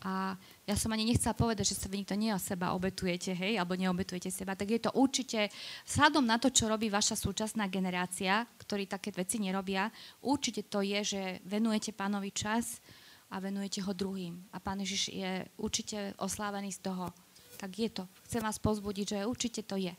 A 0.00 0.34
ja 0.64 0.76
som 0.80 0.88
ani 0.96 1.04
nechcela 1.04 1.36
povedať, 1.36 1.76
že 1.76 1.76
sa 1.76 1.92
vy 1.92 2.00
nikto 2.00 2.16
nie 2.16 2.32
o 2.32 2.40
seba 2.40 2.72
obetujete, 2.72 3.36
hej, 3.36 3.60
alebo 3.60 3.76
neobetujete 3.76 4.32
seba, 4.32 4.56
tak 4.56 4.72
je 4.72 4.80
to 4.80 4.90
určite, 4.96 5.52
vzhľadom 5.84 6.24
na 6.24 6.40
to, 6.40 6.48
čo 6.48 6.72
robí 6.72 6.88
vaša 6.88 7.20
súčasná 7.20 7.68
generácia, 7.68 8.48
ktorí 8.56 8.88
také 8.88 9.12
veci 9.12 9.36
nerobia, 9.36 9.92
určite 10.24 10.64
to 10.64 10.80
je, 10.80 11.00
že 11.04 11.22
venujete 11.44 11.92
pánovi 11.92 12.32
čas 12.32 12.80
a 13.28 13.40
venujete 13.44 13.84
ho 13.84 13.92
druhým. 13.92 14.40
A 14.56 14.60
pán 14.60 14.80
Ježiš 14.80 15.12
je 15.12 15.44
určite 15.60 16.16
oslávený 16.16 16.72
z 16.72 16.80
toho. 16.80 17.12
Tak 17.60 17.70
je 17.70 17.90
to. 17.92 18.04
Chcem 18.24 18.40
vás 18.40 18.56
pozbudiť, 18.56 19.06
že 19.16 19.28
určite 19.28 19.68
to 19.68 19.76
je. 19.76 19.92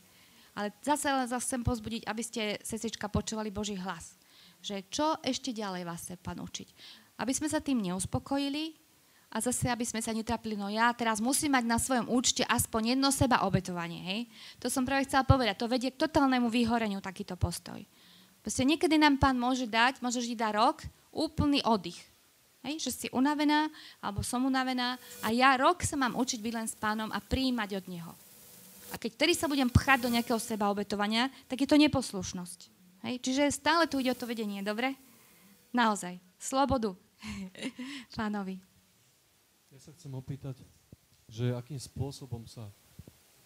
Ale 0.56 0.72
zase 0.82 1.12
len 1.12 1.28
zase 1.30 1.46
chcem 1.52 1.62
pozbudiť, 1.62 2.02
aby 2.10 2.24
ste, 2.24 2.58
sestrička, 2.64 3.12
počúvali 3.12 3.52
Boží 3.52 3.76
hlas. 3.78 4.18
Že 4.66 4.76
čo 4.88 5.08
ešte 5.22 5.54
ďalej 5.54 5.84
vás 5.84 6.10
chce 6.10 6.16
pán 6.18 6.42
učiť 6.42 7.04
aby 7.20 7.32
sme 7.32 7.48
sa 7.48 7.64
tým 7.64 7.80
neuspokojili 7.80 8.85
a 9.36 9.44
zase, 9.44 9.68
aby 9.68 9.84
sme 9.84 10.00
sa 10.00 10.16
netrapili, 10.16 10.56
no 10.56 10.72
ja 10.72 10.96
teraz 10.96 11.20
musím 11.20 11.60
mať 11.60 11.68
na 11.68 11.76
svojom 11.76 12.08
účte 12.08 12.48
aspoň 12.48 12.96
jedno 12.96 13.12
seba 13.12 13.44
obetovanie, 13.44 14.00
hej? 14.00 14.20
To 14.64 14.72
som 14.72 14.88
práve 14.88 15.04
chcela 15.04 15.28
povedať, 15.28 15.60
to 15.60 15.68
vedie 15.68 15.92
k 15.92 16.00
totálnemu 16.00 16.48
vyhoreniu 16.48 17.04
takýto 17.04 17.36
postoj. 17.36 17.84
Proste 18.40 18.64
niekedy 18.64 18.96
nám 18.96 19.20
pán 19.20 19.36
môže 19.36 19.68
dať, 19.68 20.00
môže 20.00 20.24
žiť 20.24 20.40
dať 20.40 20.54
rok, 20.56 20.88
úplný 21.12 21.60
oddych. 21.68 22.00
Hej? 22.64 22.88
Že 22.88 22.92
si 22.96 23.08
unavená, 23.12 23.68
alebo 24.00 24.24
som 24.24 24.40
unavená 24.48 24.96
a 25.20 25.36
ja 25.36 25.52
rok 25.60 25.84
sa 25.84 26.00
mám 26.00 26.16
učiť 26.16 26.40
byť 26.40 26.54
len 26.56 26.68
s 26.72 26.80
pánom 26.80 27.12
a 27.12 27.20
príjmať 27.20 27.70
od 27.76 27.86
neho. 27.92 28.14
A 28.94 28.96
keď 28.96 29.20
tedy 29.20 29.36
sa 29.36 29.52
budem 29.52 29.68
pchať 29.68 30.08
do 30.08 30.14
nejakého 30.16 30.40
seba 30.40 30.72
obetovania, 30.72 31.28
tak 31.52 31.60
je 31.60 31.68
to 31.68 31.76
neposlušnosť. 31.76 32.60
Hej? 33.04 33.20
Čiže 33.20 33.52
stále 33.52 33.84
tu 33.92 34.00
ide 34.00 34.16
o 34.16 34.20
to 34.20 34.24
vedenie, 34.24 34.64
dobre? 34.64 34.96
Naozaj. 35.76 36.16
Slobodu. 36.40 36.96
pánovi. 38.16 38.75
Ja 39.76 39.84
sa 39.84 39.92
chcem 39.92 40.16
opýtať, 40.16 40.56
že 41.28 41.52
akým 41.52 41.76
spôsobom 41.76 42.48
sa 42.48 42.64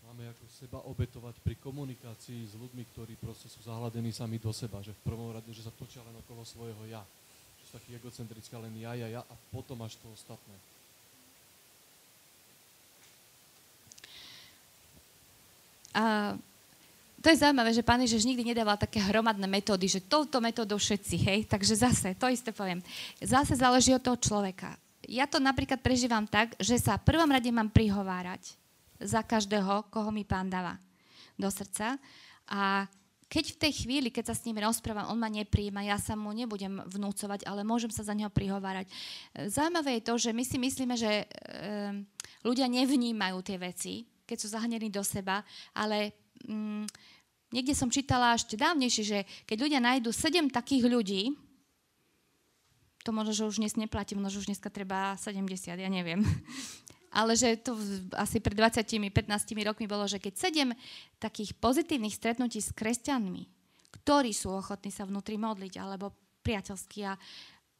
máme 0.05 0.29
ako 0.29 0.45
seba 0.53 0.77
obetovať 0.85 1.41
pri 1.41 1.57
komunikácii 1.57 2.45
s 2.45 2.53
ľuďmi, 2.53 2.85
ktorí 2.93 3.17
proste 3.17 3.49
sú 3.49 3.65
zahľadení 3.65 4.13
sami 4.13 4.37
do 4.37 4.53
seba, 4.53 4.77
že 4.85 4.93
v 4.93 5.09
prvom 5.09 5.33
rade, 5.33 5.49
že 5.49 5.65
sa 5.65 5.73
točia 5.73 6.05
len 6.05 6.13
okolo 6.21 6.45
svojho 6.45 6.85
ja. 6.85 7.01
Že 7.01 7.63
sú 7.65 7.71
taký 7.81 7.89
egocentrická 7.97 8.61
len 8.61 8.77
ja, 8.77 8.93
ja, 8.93 9.09
ja 9.09 9.21
a 9.25 9.33
potom 9.49 9.81
až 9.81 9.97
to 9.97 10.05
ostatné. 10.13 10.53
A 15.97 16.37
to 17.25 17.33
je 17.33 17.41
zaujímavé, 17.41 17.73
že 17.73 17.81
pán 17.81 18.05
Ježiš 18.05 18.29
nikdy 18.29 18.53
nedával 18.53 18.77
také 18.77 19.01
hromadné 19.01 19.49
metódy, 19.49 19.89
že 19.89 20.05
touto 20.05 20.37
metódou 20.37 20.77
všetci, 20.77 21.15
hej, 21.25 21.39
takže 21.49 21.73
zase, 21.73 22.13
to 22.13 22.29
isté 22.29 22.53
poviem. 22.53 22.85
Zase 23.17 23.57
záleží 23.57 23.97
od 23.97 24.05
toho 24.05 24.21
človeka. 24.21 24.77
Ja 25.09 25.25
to 25.25 25.41
napríklad 25.41 25.81
prežívam 25.81 26.29
tak, 26.29 26.53
že 26.61 26.77
sa 26.77 27.01
v 27.01 27.09
prvom 27.09 27.33
rade 27.33 27.49
mám 27.49 27.73
prihovárať 27.73 28.53
za 29.01 29.25
každého, 29.25 29.89
koho 29.89 30.13
mi 30.13 30.21
pán 30.21 30.53
dáva 30.53 30.77
do 31.33 31.49
srdca. 31.49 31.97
A 32.45 32.85
keď 33.25 33.57
v 33.57 33.61
tej 33.61 33.73
chvíli, 33.85 34.09
keď 34.13 34.29
sa 34.29 34.35
s 34.37 34.45
ním 34.45 34.61
rozprávam, 34.61 35.09
on 35.09 35.17
ma 35.17 35.29
nepríjma, 35.29 35.81
ja 35.81 35.97
sa 35.97 36.13
mu 36.13 36.29
nebudem 36.29 36.81
vnúcovať, 36.85 37.45
ale 37.49 37.65
môžem 37.65 37.89
sa 37.89 38.05
za 38.05 38.13
neho 38.13 38.29
prihovárať. 38.29 38.89
Zaujímavé 39.49 39.97
je 39.97 40.05
to, 40.05 40.13
že 40.17 40.29
my 40.33 40.43
si 40.45 40.57
myslíme, 40.61 40.93
že 40.93 41.11
e, 41.21 41.25
ľudia 42.45 42.69
nevnímajú 42.69 43.37
tie 43.41 43.57
veci, 43.57 43.93
keď 44.29 44.37
sú 44.37 44.47
zahnení 44.53 44.93
do 44.93 45.01
seba, 45.01 45.41
ale 45.73 46.13
mm, 46.45 46.85
niekde 47.53 47.73
som 47.73 47.89
čítala 47.89 48.37
ešte 48.37 48.57
dávnejšie, 48.57 49.03
že 49.05 49.19
keď 49.45 49.57
ľudia 49.57 49.81
nájdu 49.81 50.09
sedem 50.13 50.49
takých 50.49 50.85
ľudí, 50.89 51.33
to 53.09 53.17
možno, 53.17 53.33
že 53.33 53.49
už 53.49 53.57
dnes 53.57 53.73
neplatí, 53.73 54.13
možno, 54.13 54.37
že 54.37 54.45
už 54.45 54.49
dneska 54.53 54.69
treba 54.69 55.17
70, 55.17 55.49
ja 55.73 55.89
neviem. 55.89 56.21
Ale 57.19 57.33
že 57.33 57.57
to 57.57 57.73
asi 58.13 58.37
pred 58.37 58.53
20-15 58.53 59.09
rokmi 59.65 59.89
bolo, 59.89 60.05
že 60.05 60.21
keď 60.21 60.37
sedem 60.37 60.69
takých 61.17 61.57
pozitívnych 61.57 62.13
stretnutí 62.13 62.61
s 62.61 62.69
kresťanmi, 62.69 63.49
ktorí 63.97 64.29
sú 64.29 64.53
ochotní 64.53 64.93
sa 64.93 65.09
vnútri 65.09 65.41
modliť, 65.41 65.81
alebo 65.81 66.13
priateľskí 66.45 67.01
a, 67.09 67.17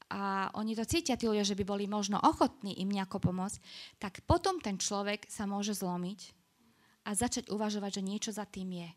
a 0.10 0.50
oni 0.58 0.74
to 0.74 0.90
cítia, 0.90 1.14
tí 1.14 1.30
ľudia, 1.30 1.46
že 1.46 1.54
by 1.54 1.62
boli 1.62 1.86
možno 1.86 2.18
ochotní 2.26 2.82
im 2.82 2.90
nejako 2.90 3.30
pomôcť, 3.30 3.62
tak 4.02 4.26
potom 4.26 4.58
ten 4.58 4.82
človek 4.82 5.30
sa 5.30 5.46
môže 5.46 5.78
zlomiť 5.78 6.34
a 7.06 7.14
začať 7.14 7.54
uvažovať, 7.54 8.02
že 8.02 8.08
niečo 8.10 8.32
za 8.34 8.50
tým 8.50 8.82
je. 8.82 8.90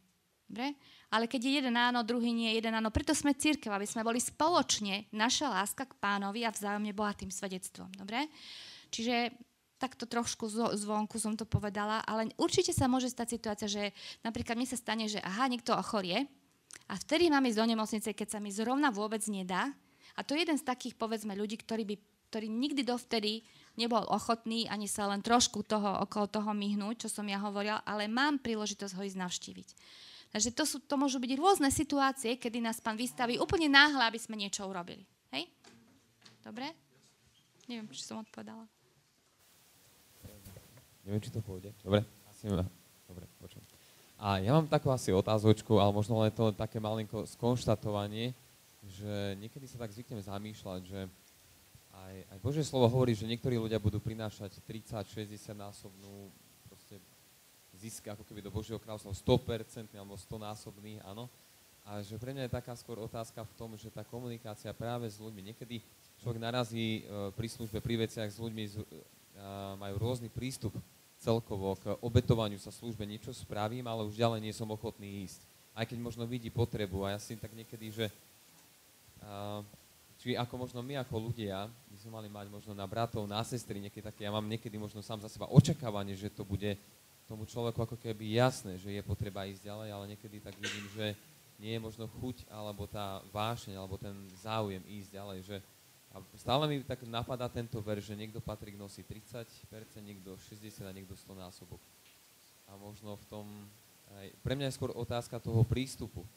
Dobre? 0.53 0.77
Ale 1.09 1.25
keď 1.25 1.41
je 1.49 1.53
jeden 1.65 1.77
áno, 1.81 2.05
druhý 2.05 2.29
nie, 2.29 2.53
jeden 2.53 2.77
áno, 2.77 2.93
preto 2.93 3.17
sme 3.17 3.33
církev, 3.33 3.73
aby 3.73 3.89
sme 3.89 4.05
boli 4.05 4.21
spoločne, 4.21 5.09
naša 5.09 5.49
láska 5.49 5.89
k 5.89 5.97
pánovi 5.97 6.45
a 6.45 6.53
vzájomne 6.53 6.93
bohatým 6.93 7.33
svedectvom. 7.33 7.89
Dobre? 7.97 8.29
Čiže 8.93 9.33
takto 9.81 10.05
trošku 10.05 10.45
zvonku 10.77 11.17
som 11.17 11.33
to 11.41 11.49
povedala, 11.49 12.05
ale 12.05 12.37
určite 12.37 12.77
sa 12.77 12.85
môže 12.85 13.09
stať 13.09 13.41
situácia, 13.41 13.65
že 13.65 13.97
napríklad 14.21 14.61
mi 14.61 14.69
sa 14.69 14.77
stane, 14.77 15.09
že 15.09 15.25
aha, 15.25 15.49
niekto 15.49 15.73
ochorie 15.73 16.29
a 16.87 16.95
vtedy 17.01 17.33
mám 17.33 17.49
ísť 17.49 17.59
do 17.59 17.67
nemocnice, 17.73 18.13
keď 18.13 18.29
sa 18.29 18.39
mi 18.39 18.53
zrovna 18.53 18.93
vôbec 18.93 19.25
nedá. 19.33 19.73
A 20.15 20.21
to 20.21 20.37
je 20.37 20.45
jeden 20.45 20.61
z 20.61 20.69
takých, 20.69 21.01
povedzme, 21.01 21.33
ľudí, 21.33 21.57
ktorí, 21.57 21.89
by, 21.89 21.97
ktorí 22.29 22.47
nikdy 22.53 22.85
dovtedy 22.85 23.41
nebol 23.81 24.05
ochotný 24.13 24.69
ani 24.69 24.85
sa 24.85 25.09
len 25.09 25.25
trošku 25.25 25.65
toho, 25.65 26.05
okolo 26.05 26.29
toho 26.29 26.53
myhnúť, 26.53 27.09
čo 27.09 27.09
som 27.09 27.25
ja 27.25 27.41
hovorila, 27.41 27.81
ale 27.89 28.13
mám 28.13 28.39
príležitosť 28.45 28.93
ho 29.01 29.03
ísť 29.09 29.19
navštíviť. 29.19 29.69
Takže 30.33 30.49
to, 30.57 30.65
sú, 30.65 30.81
to 30.81 30.97
môžu 30.97 31.21
byť 31.21 31.33
rôzne 31.37 31.69
situácie, 31.69 32.41
kedy 32.41 32.65
nás 32.65 32.81
pán 32.81 32.97
vystaví 32.97 33.37
úplne 33.37 33.69
náhle, 33.69 34.01
aby 34.09 34.17
sme 34.17 34.41
niečo 34.41 34.65
urobili. 34.65 35.05
Hej? 35.29 35.45
Dobre? 36.41 36.73
Neviem, 37.69 37.85
či 37.93 38.01
som 38.01 38.25
odpovedala. 38.25 38.65
Neviem, 41.05 41.21
či 41.21 41.31
to 41.35 41.45
pôjde. 41.45 41.77
Dobre? 41.85 42.01
Asi. 42.33 42.49
Dobre, 42.49 43.29
počujem. 43.37 43.65
A 44.23 44.41
ja 44.41 44.55
mám 44.57 44.71
takú 44.71 44.89
asi 44.89 45.13
otázočku, 45.13 45.77
ale 45.77 45.93
možno 45.93 46.17
len 46.23 46.33
to 46.33 46.55
také 46.55 46.81
malinko 46.81 47.27
skonštatovanie, 47.27 48.33
že 48.87 49.37
niekedy 49.37 49.67
sa 49.69 49.83
tak 49.83 49.93
zvyknem 49.93 50.23
zamýšľať, 50.23 50.81
že 50.87 51.01
aj, 51.93 52.15
aj 52.35 52.39
Božie 52.41 52.65
slovo 52.65 52.89
hovorí, 52.89 53.13
že 53.13 53.29
niektorí 53.29 53.59
ľudia 53.59 53.83
budú 53.83 53.99
prinášať 53.99 54.63
30, 54.65 55.29
60 55.29 55.59
násobnú 55.59 56.31
zisk 57.83 58.07
ako 58.07 58.23
keby 58.23 58.41
do 58.47 58.55
Božieho 58.55 58.79
kráľovstva 58.79 59.11
100% 59.11 59.91
alebo 59.99 60.15
100 60.15 60.39
násobný, 60.39 61.03
áno. 61.03 61.27
A 61.83 61.99
že 61.99 62.15
pre 62.15 62.31
mňa 62.31 62.47
je 62.47 62.57
taká 62.63 62.79
skôr 62.79 63.03
otázka 63.03 63.43
v 63.43 63.55
tom, 63.59 63.75
že 63.75 63.91
tá 63.91 64.07
komunikácia 64.07 64.71
práve 64.71 65.11
s 65.11 65.19
ľuďmi, 65.19 65.51
niekedy 65.51 65.83
človek 66.23 66.39
narazí 66.39 67.03
e, 67.03 67.35
pri 67.35 67.49
službe, 67.51 67.83
pri 67.83 68.07
veciach 68.07 68.31
s 68.31 68.39
ľuďmi, 68.39 68.65
e, 68.71 68.73
majú 69.83 69.95
rôzny 69.99 70.31
prístup 70.31 70.79
celkovo 71.19 71.75
k 71.79 71.99
obetovaniu 71.99 72.59
sa 72.63 72.71
službe, 72.71 73.03
niečo 73.03 73.35
spravím, 73.35 73.87
ale 73.91 74.07
už 74.07 74.15
ďalej 74.15 74.41
nie 74.43 74.55
som 74.55 74.71
ochotný 74.71 75.27
ísť. 75.27 75.43
Aj 75.75 75.83
keď 75.83 75.99
možno 75.99 76.23
vidí 76.27 76.51
potrebu 76.51 77.07
a 77.07 77.15
ja 77.15 77.19
si 77.19 77.35
tak 77.35 77.55
niekedy, 77.55 77.91
že 77.91 78.07
či 80.23 80.39
ako 80.39 80.67
možno 80.67 80.83
my 80.87 80.99
ako 81.03 81.31
ľudia, 81.31 81.67
by 81.67 81.97
sme 81.99 82.15
mali 82.15 82.29
mať 82.31 82.47
možno 82.47 82.73
na 82.75 82.87
bratov, 82.87 83.27
na 83.27 83.43
sestry, 83.43 83.83
niekedy 83.83 84.07
také, 84.07 84.23
ja 84.23 84.31
mám 84.31 84.47
niekedy 84.47 84.79
možno 84.79 85.03
sám 85.03 85.19
za 85.19 85.27
seba 85.27 85.51
očakávanie, 85.51 86.15
že 86.15 86.31
to 86.31 86.47
bude 86.47 86.79
tomu 87.29 87.47
človeku 87.49 87.79
ako 87.83 87.97
keby 87.99 88.37
jasné, 88.37 88.77
že 88.79 88.93
je 88.93 89.03
potreba 89.03 89.49
ísť 89.49 89.65
ďalej, 89.65 89.89
ale 89.93 90.05
niekedy 90.15 90.43
tak 90.43 90.55
vidím, 90.59 90.87
že 90.93 91.17
nie 91.63 91.79
je 91.79 91.81
možno 91.81 92.11
chuť, 92.19 92.49
alebo 92.51 92.91
tá 92.91 93.23
vášeň, 93.31 93.79
alebo 93.79 93.95
ten 93.95 94.15
záujem 94.43 94.83
ísť 94.87 95.11
ďalej, 95.15 95.39
že 95.47 95.57
a 96.13 96.21
stále 96.37 96.69
mi 96.69 96.85
tak 96.85 97.09
napadá 97.09 97.49
tento 97.49 97.81
ver, 97.81 97.97
že 97.97 98.13
niekto 98.13 98.37
Patrik 98.37 98.77
nosí 98.77 99.01
30%, 99.01 99.65
niekto 100.05 100.37
60% 100.37 100.85
a 100.85 100.93
niekto 100.93 101.17
100 101.17 101.41
násobok. 101.41 101.81
A 102.69 102.77
možno 102.77 103.17
v 103.17 103.25
tom, 103.33 103.47
aj, 104.21 104.29
pre 104.45 104.53
mňa 104.53 104.69
je 104.69 104.77
skôr 104.77 104.93
otázka 104.93 105.41
toho 105.41 105.65
prístupu, 105.65 106.29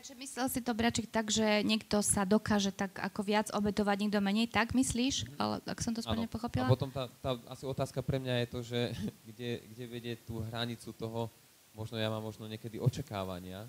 Takže 0.00 0.16
myslel 0.16 0.48
si 0.48 0.60
to, 0.64 0.72
Bračik, 0.72 1.12
tak, 1.12 1.28
že 1.28 1.60
niekto 1.60 2.00
sa 2.00 2.24
dokáže 2.24 2.72
tak 2.72 2.96
ako 2.96 3.20
viac 3.20 3.52
obetovať, 3.52 4.00
niekto 4.00 4.16
menej, 4.24 4.48
tak 4.48 4.72
myslíš? 4.72 5.28
Ale 5.36 5.60
ak 5.60 5.76
som 5.84 5.92
to 5.92 6.00
správne 6.00 6.24
pochopila? 6.24 6.64
A 6.64 6.72
potom 6.72 6.88
tá, 6.88 7.04
tá 7.20 7.36
asi 7.52 7.68
otázka 7.68 8.00
pre 8.00 8.16
mňa 8.16 8.34
je 8.40 8.46
to, 8.48 8.58
že 8.64 8.80
kde, 9.28 9.60
kde 9.60 9.84
vedie 9.84 10.14
tú 10.16 10.40
hranicu 10.40 10.96
toho, 10.96 11.28
možno 11.76 12.00
ja 12.00 12.08
mám 12.08 12.24
možno 12.24 12.48
niekedy 12.48 12.80
očakávania 12.80 13.68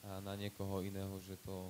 a 0.00 0.24
na 0.24 0.40
niekoho 0.40 0.80
iného, 0.80 1.20
že 1.20 1.36
to 1.44 1.68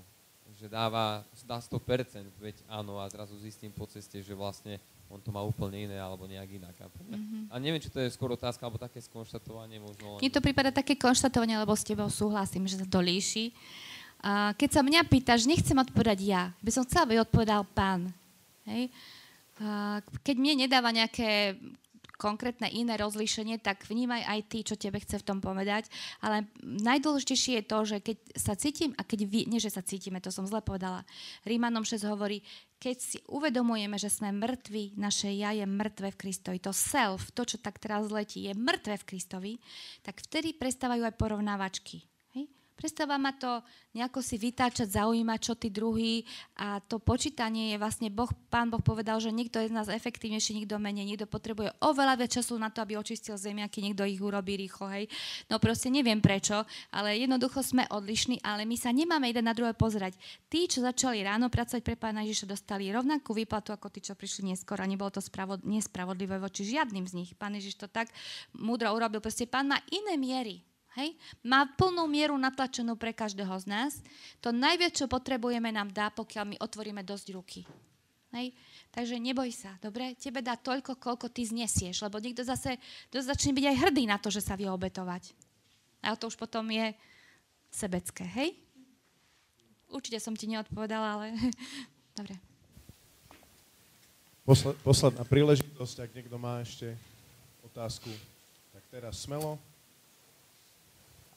že 0.54 0.70
dáva, 0.70 1.26
dá 1.42 1.58
100%, 1.58 2.22
veď 2.38 2.62
áno, 2.70 3.02
a 3.02 3.10
zrazu 3.10 3.34
zistím 3.42 3.74
po 3.74 3.90
ceste, 3.90 4.22
že 4.22 4.30
vlastne 4.30 4.78
on 5.12 5.20
to 5.20 5.28
má 5.28 5.44
úplne 5.44 5.92
iné 5.92 6.00
alebo 6.00 6.24
nejak 6.24 6.56
inak. 6.56 6.72
Mm-hmm. 6.72 7.52
A 7.52 7.60
neviem, 7.60 7.84
či 7.84 7.92
to 7.92 8.00
je 8.00 8.08
skôr 8.08 8.32
otázka 8.32 8.64
alebo 8.64 8.80
také 8.80 8.96
skonštatovanie 9.04 9.76
možno. 9.76 10.16
Mne 10.16 10.32
to 10.32 10.40
prípada 10.40 10.72
také 10.72 10.96
konštatovanie, 10.96 11.60
lebo 11.60 11.76
s 11.76 11.84
tebou 11.84 12.08
súhlasím, 12.08 12.64
že 12.64 12.80
sa 12.80 12.88
to 12.88 13.04
líši. 13.04 13.52
A 14.24 14.56
keď 14.56 14.80
sa 14.80 14.80
mňa 14.80 15.04
pýtaš, 15.04 15.44
nechcem 15.44 15.76
odpovedať 15.76 16.18
ja. 16.24 16.42
By 16.64 16.70
som 16.72 16.88
chcela, 16.88 17.04
aby 17.04 17.20
odpovedal 17.20 17.68
pán. 17.76 18.08
Hej? 18.64 18.88
A 19.60 20.00
keď 20.24 20.36
mne 20.40 20.64
nedáva 20.64 20.88
nejaké 20.88 21.60
konkrétne 22.16 22.70
iné 22.70 22.94
rozlíšenie, 22.94 23.58
tak 23.58 23.82
vnímaj 23.90 24.22
aj 24.22 24.40
ty, 24.46 24.58
čo 24.62 24.78
tebe 24.78 25.02
chce 25.02 25.18
v 25.18 25.26
tom 25.26 25.38
povedať. 25.42 25.90
Ale 26.22 26.46
najdôležitejšie 26.62 27.60
je 27.60 27.64
to, 27.66 27.78
že 27.82 27.96
keď 27.98 28.16
sa 28.38 28.54
cítim, 28.54 28.94
a 28.94 29.02
keď 29.02 29.26
vy, 29.26 29.50
nie 29.50 29.58
že 29.58 29.74
sa 29.74 29.82
cítime, 29.82 30.22
to 30.22 30.30
som 30.30 30.46
zle 30.46 30.62
povedala, 30.62 31.02
Rímanom 31.42 31.82
6 31.82 32.06
hovorí, 32.06 32.46
keď 32.82 32.96
si 32.98 33.18
uvedomujeme, 33.30 33.94
že 33.94 34.10
sme 34.10 34.34
mŕtvi, 34.34 34.98
naše 34.98 35.30
ja 35.30 35.54
je 35.54 35.62
mŕtve 35.62 36.10
v 36.10 36.18
Kristovi, 36.18 36.58
to 36.58 36.74
self, 36.74 37.30
to, 37.30 37.46
čo 37.46 37.62
tak 37.62 37.78
teraz 37.78 38.10
letí, 38.10 38.50
je 38.50 38.58
mŕtve 38.58 38.98
v 38.98 39.06
Kristovi, 39.06 39.52
tak 40.02 40.18
vtedy 40.18 40.58
prestávajú 40.58 41.06
aj 41.06 41.14
porovnávačky. 41.14 42.11
Prestáva 42.72 43.20
ma 43.20 43.36
to 43.36 43.60
nejako 43.92 44.24
si 44.24 44.40
vytáčať, 44.40 44.88
zaujímať, 44.96 45.38
čo 45.38 45.54
tí 45.54 45.68
druhý 45.68 46.24
a 46.56 46.80
to 46.80 46.96
počítanie 46.96 47.76
je 47.76 47.76
vlastne, 47.76 48.08
boh, 48.08 48.28
pán 48.48 48.72
Boh 48.72 48.80
povedal, 48.80 49.20
že 49.20 49.28
niekto 49.28 49.60
je 49.60 49.68
z 49.68 49.76
nás 49.76 49.92
efektívnejší, 49.92 50.56
niekto 50.56 50.80
menej, 50.80 51.04
niekto 51.04 51.28
potrebuje 51.28 51.76
oveľa 51.84 52.16
viac 52.16 52.32
času 52.32 52.56
na 52.56 52.72
to, 52.72 52.80
aby 52.80 52.96
očistil 52.96 53.36
zemiaky, 53.36 53.84
niekto 53.84 54.08
ich 54.08 54.18
urobí 54.18 54.56
rýchlo, 54.56 54.88
hej. 54.88 55.06
No 55.52 55.60
proste 55.60 55.92
neviem 55.92 56.24
prečo, 56.24 56.64
ale 56.88 57.20
jednoducho 57.20 57.60
sme 57.60 57.84
odlišní, 57.92 58.40
ale 58.40 58.64
my 58.64 58.76
sa 58.80 58.88
nemáme 58.90 59.28
jeden 59.28 59.44
na 59.44 59.52
druhé 59.52 59.76
pozerať. 59.76 60.16
Tí, 60.48 60.64
čo 60.64 60.80
začali 60.80 61.20
ráno 61.20 61.52
pracovať 61.52 61.84
pre 61.84 62.00
pána 62.00 62.24
Ježiša, 62.24 62.48
dostali 62.48 62.88
rovnakú 62.88 63.36
výplatu 63.36 63.76
ako 63.76 63.92
tí, 63.92 64.00
čo 64.00 64.16
prišli 64.16 64.56
neskôr 64.56 64.80
a 64.80 64.88
nebolo 64.88 65.12
to 65.12 65.20
spravod- 65.20 65.62
nespravodlivé 65.68 66.40
voči 66.40 66.64
žiadnym 66.64 67.04
z 67.04 67.12
nich. 67.20 67.30
Pán 67.36 67.52
Ježiš 67.52 67.76
to 67.76 67.86
tak 67.86 68.08
múdro 68.56 68.88
urobil, 68.96 69.20
proste 69.20 69.44
pán 69.44 69.68
má 69.68 69.78
iné 69.92 70.16
miery 70.16 70.64
Hej? 70.98 71.16
Má 71.40 71.64
plnú 71.72 72.04
mieru 72.04 72.36
natlačenú 72.36 72.96
pre 73.00 73.16
každého 73.16 73.52
z 73.62 73.66
nás. 73.68 73.92
To 74.44 74.52
najviac, 74.52 74.92
čo 74.92 75.08
potrebujeme, 75.08 75.72
nám 75.72 75.88
dá, 75.88 76.12
pokiaľ 76.12 76.44
my 76.44 76.56
otvoríme 76.60 77.00
dosť 77.00 77.26
ruky. 77.32 77.60
Hej? 78.36 78.52
Takže 78.92 79.16
neboj 79.16 79.48
sa, 79.52 79.72
dobre? 79.80 80.12
Tebe 80.20 80.44
dá 80.44 80.56
toľko, 80.56 81.00
koľko 81.00 81.32
ty 81.32 81.48
znesieš, 81.48 82.04
lebo 82.04 82.20
niekto 82.20 82.44
zase 82.44 82.76
dosť 83.08 83.28
začne 83.28 83.52
byť 83.56 83.64
aj 83.72 83.80
hrdý 83.88 84.04
na 84.04 84.20
to, 84.20 84.28
že 84.28 84.44
sa 84.44 84.52
vie 84.52 84.68
obetovať. 84.68 85.32
A 86.04 86.12
to 86.16 86.28
už 86.28 86.36
potom 86.36 86.68
je 86.68 86.92
sebecké, 87.72 88.24
hej? 88.36 88.50
Určite 89.88 90.20
som 90.20 90.36
ti 90.36 90.44
neodpovedala, 90.48 91.08
ale 91.20 91.26
dobre. 92.18 92.36
Posled, 94.42 94.74
posledná 94.82 95.22
príležitosť, 95.22 95.96
ak 96.04 96.10
niekto 96.12 96.36
má 96.36 96.60
ešte 96.60 96.92
otázku, 97.62 98.10
tak 98.74 98.82
teraz 98.90 99.22
smelo. 99.22 99.56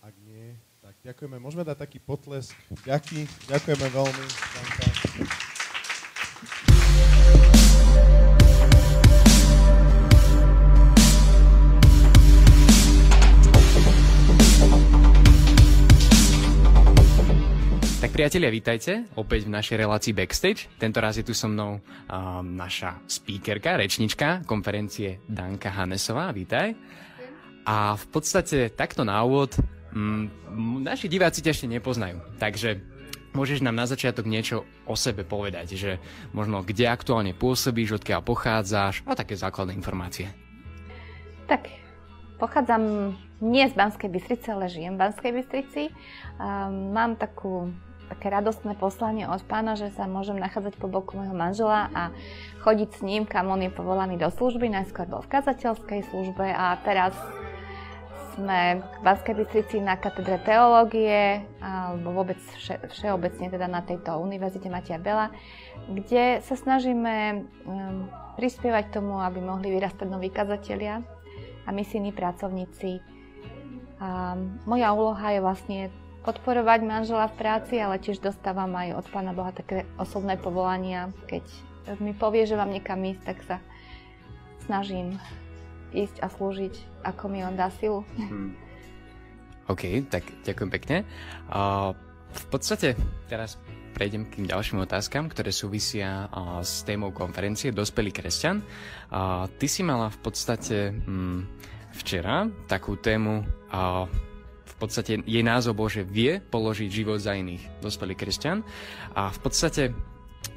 Ak 0.05 0.13
nie, 0.21 0.53
tak 0.85 0.93
ďakujeme. 1.01 1.41
Môžeme 1.41 1.65
dať 1.65 1.81
taký 1.81 1.97
potlesk. 1.97 2.53
Ďaky, 2.85 3.25
ďakujeme 3.49 3.87
veľmi. 3.89 4.25
Danka. 4.53 4.85
Tak 17.97 18.13
priatelia, 18.13 18.53
vítajte 18.53 19.09
opäť 19.17 19.49
v 19.49 19.57
našej 19.57 19.75
relácii 19.81 20.13
Backstage. 20.13 20.69
Tento 20.77 21.01
raz 21.01 21.17
je 21.17 21.25
tu 21.25 21.33
so 21.33 21.49
mnou 21.49 21.81
um, 21.81 21.81
naša 22.53 23.01
speakerka, 23.09 23.73
rečnička 23.73 24.45
konferencie 24.45 25.17
Danka 25.25 25.73
Hanesová. 25.73 26.29
Vítaj. 26.29 26.77
A 27.65 27.97
v 27.97 28.05
podstate 28.13 28.69
takto 28.69 29.01
na 29.01 29.17
úvod 29.25 29.57
um, 29.95 30.27
naši 30.83 31.07
diváci 31.07 31.39
ťa 31.41 31.55
ešte 31.55 31.67
nepoznajú, 31.71 32.19
takže 32.37 32.83
môžeš 33.35 33.63
nám 33.63 33.75
na 33.75 33.87
začiatok 33.87 34.27
niečo 34.27 34.63
o 34.87 34.95
sebe 34.95 35.27
povedať, 35.27 35.75
že 35.75 35.91
možno 36.31 36.63
kde 36.63 36.87
aktuálne 36.87 37.35
pôsobíš, 37.35 37.99
odkiaľ 37.99 38.21
pochádzaš 38.23 39.03
a 39.07 39.15
také 39.15 39.35
základné 39.35 39.75
informácie. 39.75 40.31
Tak, 41.47 41.67
pochádzam 42.39 43.15
nie 43.43 43.67
z 43.67 43.75
Banskej 43.75 44.09
Bystrice, 44.09 44.55
ale 44.55 44.71
žijem 44.71 44.95
v 44.95 45.01
Banskej 45.03 45.31
Bystrici. 45.35 45.83
Um, 46.39 46.95
mám 46.95 47.19
takú, 47.19 47.69
také 48.07 48.31
radostné 48.31 48.79
poslanie 48.79 49.27
od 49.27 49.43
pána, 49.43 49.75
že 49.75 49.91
sa 49.93 50.07
môžem 50.07 50.39
nachádzať 50.39 50.79
po 50.79 50.87
boku 50.87 51.19
môjho 51.19 51.35
manžela 51.35 51.91
a 51.91 52.15
chodiť 52.63 52.89
s 52.95 53.01
ním, 53.03 53.27
kam 53.27 53.51
on 53.51 53.61
je 53.61 53.69
povolaný 53.69 54.15
do 54.15 54.31
služby. 54.31 54.71
Najskôr 54.71 55.05
bol 55.05 55.21
v 55.21 55.31
kazateľskej 55.35 56.01
službe 56.09 56.47
a 56.49 56.79
teraz 56.81 57.13
sme 58.35 58.83
v 58.83 58.99
Banskej 59.01 59.35
Bystrici 59.35 59.79
na 59.79 59.95
katedre 59.95 60.37
teológie, 60.43 61.41
alebo 61.63 62.11
vôbec 62.11 62.37
vše, 62.59 62.83
všeobecne 62.91 63.47
teda 63.47 63.67
na 63.71 63.79
tejto 63.79 64.19
univerzite 64.19 64.67
Matia 64.67 64.99
Bela, 64.99 65.31
kde 65.87 66.43
sa 66.43 66.59
snažíme 66.59 67.47
um, 67.63 68.11
prispievať 68.35 68.91
tomu, 68.91 69.23
aby 69.23 69.39
mohli 69.39 69.71
vyrastať 69.71 70.07
noví 70.11 70.27
kazatelia 70.29 70.99
a 71.65 71.69
misijní 71.71 72.11
pracovníci 72.11 72.99
a 73.99 74.35
moja 74.67 74.91
úloha 74.91 75.27
je 75.31 75.39
vlastne 75.39 75.79
podporovať 76.27 76.79
manžela 76.83 77.31
v 77.31 77.37
práci, 77.39 77.79
ale 77.79 78.01
tiež 78.01 78.19
dostávam 78.19 78.69
aj 78.75 78.99
od 78.99 79.05
Pána 79.13 79.31
Boha 79.31 79.55
také 79.55 79.87
osobné 79.95 80.35
povolania. 80.35 81.13
Keď 81.29 81.45
mi 82.01 82.11
povie, 82.11 82.43
že 82.49 82.59
mám 82.59 82.73
niekam 82.73 82.99
ísť, 83.05 83.21
tak 83.23 83.37
sa 83.45 83.57
snažím 84.65 85.15
ísť 85.93 86.23
a 86.23 86.27
slúžiť, 86.31 87.05
ako 87.05 87.23
mi 87.29 87.45
on 87.45 87.53
dá 87.53 87.69
silu. 87.69 88.01
Hmm. 88.17 88.55
OK, 89.65 90.05
tak 90.09 90.23
ďakujem 90.45 90.69
pekne. 90.69 90.97
Uh, 91.49 91.97
v 92.35 92.45
podstate 92.53 92.93
teraz 93.25 93.57
prejdem 93.97 94.27
k 94.27 94.37
tým 94.41 94.45
ďalším 94.51 94.83
otázkam, 94.85 95.31
ktoré 95.31 95.49
súvisia 95.49 96.29
uh, 96.29 96.61
s 96.61 96.85
témou 96.85 97.09
konferencie 97.15 97.73
Dospelý 97.73 98.13
kresťan. 98.13 98.61
Uh, 99.09 99.49
ty 99.57 99.65
si 99.65 99.81
mala 99.81 100.13
v 100.13 100.19
podstate 100.21 100.93
um, 100.93 101.47
včera 101.95 102.45
takú 102.67 102.99
tému 102.99 103.41
a 103.71 104.05
v 104.65 104.75
podstate 104.77 105.23
jej 105.23 105.39
názov 105.39 105.79
bol, 105.79 105.87
že 105.87 106.03
vie 106.03 106.43
položiť 106.43 106.91
život 106.91 107.23
za 107.23 107.31
iných, 107.31 107.79
dospelý 107.79 108.13
kresťan. 108.13 108.59
A 109.15 109.31
v 109.31 109.39
podstate 109.39 109.95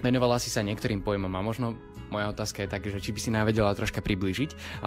venovala 0.02 0.42
si 0.42 0.50
sa 0.50 0.66
niektorým 0.66 1.06
pojmom 1.06 1.30
a 1.30 1.40
možno 1.40 1.78
moja 2.08 2.32
otázka 2.32 2.64
je 2.64 2.72
tak, 2.72 2.82
že 2.84 3.00
či 3.00 3.12
by 3.12 3.20
si 3.20 3.30
nám 3.30 3.48
vedela 3.48 3.72
troška 3.76 4.00
priblížiť. 4.04 4.80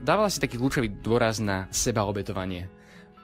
Dávala 0.00 0.32
si 0.32 0.40
taký 0.40 0.56
kľúčový 0.56 0.88
dôraz 1.04 1.44
na 1.44 1.68
sebaobetovanie. 1.68 2.72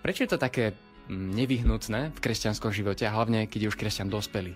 Prečo 0.05 0.29
je 0.29 0.31
to 0.37 0.37
také 0.37 0.77
mm, 1.09 1.33
nevyhnutné 1.33 2.13
v 2.13 2.19
kresťanskom 2.21 2.69
živote 2.69 3.09
a 3.09 3.15
hlavne, 3.17 3.49
keď 3.49 3.65
je 3.65 3.71
už 3.73 3.81
kresťan 3.81 4.13
dospelý? 4.13 4.53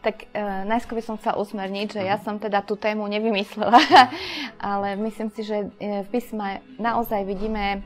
Tak 0.00 0.32
e, 0.32 0.64
najskôr 0.64 0.96
by 0.96 1.04
som 1.04 1.20
chcela 1.20 1.36
usmerniť, 1.36 2.00
že 2.00 2.02
ja 2.08 2.16
mhm. 2.16 2.24
som 2.24 2.34
teda 2.40 2.64
tú 2.64 2.80
tému 2.80 3.04
nevymyslela, 3.04 3.76
ale 4.72 4.96
myslím 4.96 5.28
si, 5.28 5.44
že 5.44 5.68
e, 5.76 6.00
v 6.04 6.08
písme 6.08 6.64
naozaj 6.80 7.28
vidíme 7.28 7.84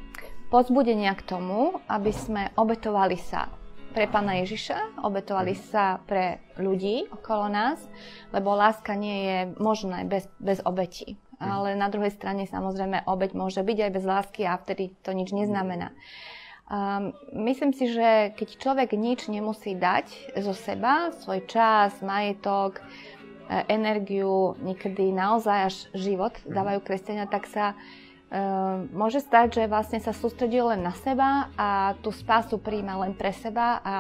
pozbudenia 0.54 1.18
k 1.18 1.26
tomu, 1.26 1.82
aby 1.90 2.14
sme 2.14 2.54
obetovali 2.54 3.18
sa 3.18 3.50
pre 3.94 4.10
Pána 4.10 4.42
Ježiša, 4.42 5.06
obetovali 5.06 5.54
mhm. 5.54 5.62
sa 5.70 6.02
pre 6.02 6.42
ľudí 6.58 7.06
okolo 7.14 7.46
nás, 7.46 7.78
lebo 8.34 8.58
láska 8.58 8.98
nie 8.98 9.18
je 9.24 9.38
možná 9.62 10.02
bez, 10.02 10.26
bez 10.42 10.58
obeti. 10.66 11.14
Mhm. 11.38 11.46
Ale 11.46 11.68
na 11.78 11.86
druhej 11.86 12.10
strane 12.10 12.50
samozrejme 12.50 13.06
obeť 13.06 13.30
môže 13.38 13.62
byť 13.62 13.78
aj 13.78 13.90
bez 13.94 14.04
lásky 14.04 14.42
a 14.44 14.58
vtedy 14.58 14.90
to 15.06 15.14
nič 15.14 15.30
neznamená. 15.30 15.94
Um, 16.64 17.12
myslím 17.44 17.76
si, 17.76 17.92
že 17.92 18.32
keď 18.34 18.48
človek 18.56 18.96
nič 18.96 19.28
nemusí 19.28 19.76
dať 19.76 20.32
zo 20.40 20.56
seba, 20.56 21.12
svoj 21.12 21.44
čas, 21.44 21.92
majetok, 22.00 22.80
e, 22.80 22.82
energiu, 23.68 24.56
niekedy 24.64 25.12
naozaj 25.12 25.58
až 25.68 25.76
život 25.92 26.32
mhm. 26.42 26.56
dávajú 26.56 26.80
kresťania, 26.82 27.28
tak 27.28 27.46
sa 27.46 27.76
um, 27.76 28.03
môže 28.90 29.22
stať, 29.22 29.62
že 29.62 29.70
vlastne 29.70 30.00
sa 30.02 30.10
sústredí 30.10 30.58
len 30.58 30.82
na 30.82 30.96
seba 30.96 31.52
a 31.54 31.94
tú 32.02 32.10
spásu 32.10 32.58
príjma 32.58 32.98
len 33.04 33.14
pre 33.14 33.30
seba 33.30 33.78
a 33.84 33.94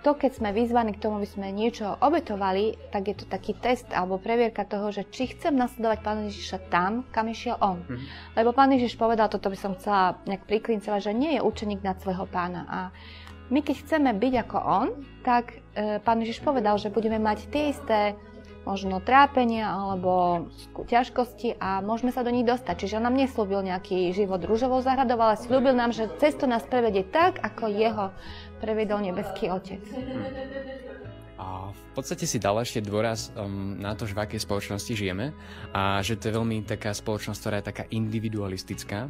to, 0.00 0.16
keď 0.16 0.40
sme 0.40 0.56
vyzvaní 0.56 0.96
k 0.96 1.02
tomu, 1.04 1.20
aby 1.20 1.28
sme 1.28 1.52
niečo 1.52 2.00
obetovali, 2.00 2.72
tak 2.88 3.12
je 3.12 3.16
to 3.20 3.28
taký 3.28 3.52
test 3.52 3.84
alebo 3.92 4.16
previerka 4.16 4.64
toho, 4.64 4.88
že 4.88 5.04
či 5.12 5.28
chcem 5.36 5.52
nasledovať 5.52 5.98
Pána 6.00 6.22
Ježiša 6.32 6.72
tam, 6.72 7.04
kam 7.12 7.28
išiel 7.28 7.60
On. 7.60 7.84
Mm-hmm. 7.84 8.32
Lebo 8.40 8.56
Pán 8.56 8.72
Ježiš 8.72 8.96
povedal, 8.96 9.28
toto 9.28 9.52
by 9.52 9.58
som 9.60 9.76
chcela 9.76 10.16
nejak 10.24 10.48
priklincovať, 10.48 11.00
že 11.04 11.12
nie 11.12 11.36
je 11.36 11.44
učeník 11.44 11.84
nad 11.84 12.00
svojho 12.00 12.24
pána. 12.32 12.64
A 12.64 12.78
my 13.52 13.60
keď 13.60 13.76
chceme 13.84 14.10
byť 14.16 14.34
ako 14.48 14.58
On, 14.64 14.88
tak 15.20 15.60
e, 15.76 16.00
Pán 16.00 16.24
Ježiš 16.24 16.40
povedal, 16.40 16.80
že 16.80 16.88
budeme 16.88 17.20
mať 17.20 17.52
tie 17.52 17.68
isté 17.68 18.16
možno 18.68 19.00
trápenia 19.00 19.72
alebo 19.72 20.46
ťažkosti 20.76 21.56
a 21.56 21.80
môžeme 21.80 22.12
sa 22.12 22.20
do 22.20 22.32
nich 22.32 22.44
dostať. 22.44 22.74
Čiže 22.76 22.96
on 23.00 23.08
nám 23.08 23.16
neslúbil 23.16 23.64
nejaký 23.64 24.12
život 24.12 24.44
rúžovou 24.44 24.84
záhradou, 24.84 25.16
ale 25.16 25.40
slúbil 25.40 25.72
nám, 25.72 25.96
že 25.96 26.12
cestu 26.20 26.44
nás 26.44 26.64
prevedie 26.64 27.04
tak, 27.08 27.40
ako 27.40 27.72
jeho 27.72 28.12
prevedol 28.60 29.00
nebeský 29.00 29.48
Otec. 29.48 29.80
A 31.40 31.72
v 31.72 31.84
podstate 31.96 32.28
si 32.28 32.36
dal 32.36 32.60
ešte 32.60 32.84
dôraz 32.84 33.32
um, 33.32 33.80
na 33.80 33.96
to, 33.96 34.04
že 34.04 34.12
v 34.12 34.28
akej 34.28 34.44
spoločnosti 34.44 34.92
žijeme 34.92 35.32
a 35.72 36.04
že 36.04 36.20
to 36.20 36.28
je 36.28 36.36
veľmi 36.36 36.60
taká 36.68 36.92
spoločnosť, 36.92 37.40
ktorá 37.40 37.56
je 37.64 37.68
taká 37.72 37.84
individualistická 37.88 39.08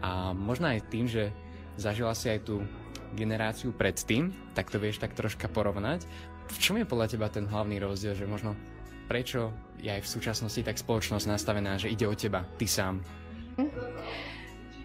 a 0.00 0.32
možno 0.32 0.72
aj 0.72 0.88
tým, 0.88 1.04
že 1.04 1.36
zažila 1.76 2.16
si 2.16 2.32
aj 2.32 2.48
tú 2.48 2.64
generáciu 3.12 3.76
predtým, 3.76 4.32
tak 4.56 4.72
to 4.72 4.80
vieš 4.80 5.04
tak 5.04 5.12
troška 5.12 5.52
porovnať. 5.52 6.08
V 6.48 6.56
čom 6.56 6.80
je 6.80 6.88
podľa 6.88 7.12
teba 7.12 7.28
ten 7.28 7.44
hlavný 7.44 7.76
rozdiel, 7.76 8.16
že 8.16 8.24
možno 8.24 8.56
prečo 9.06 9.54
je 9.80 9.90
aj 9.90 10.02
v 10.02 10.12
súčasnosti 10.18 10.60
tak 10.62 10.76
spoločnosť 10.76 11.26
nastavená, 11.30 11.78
že 11.78 11.90
ide 11.90 12.06
o 12.06 12.14
teba, 12.14 12.44
ty 12.58 12.66
sám? 12.66 13.02
Hm? 13.56 13.70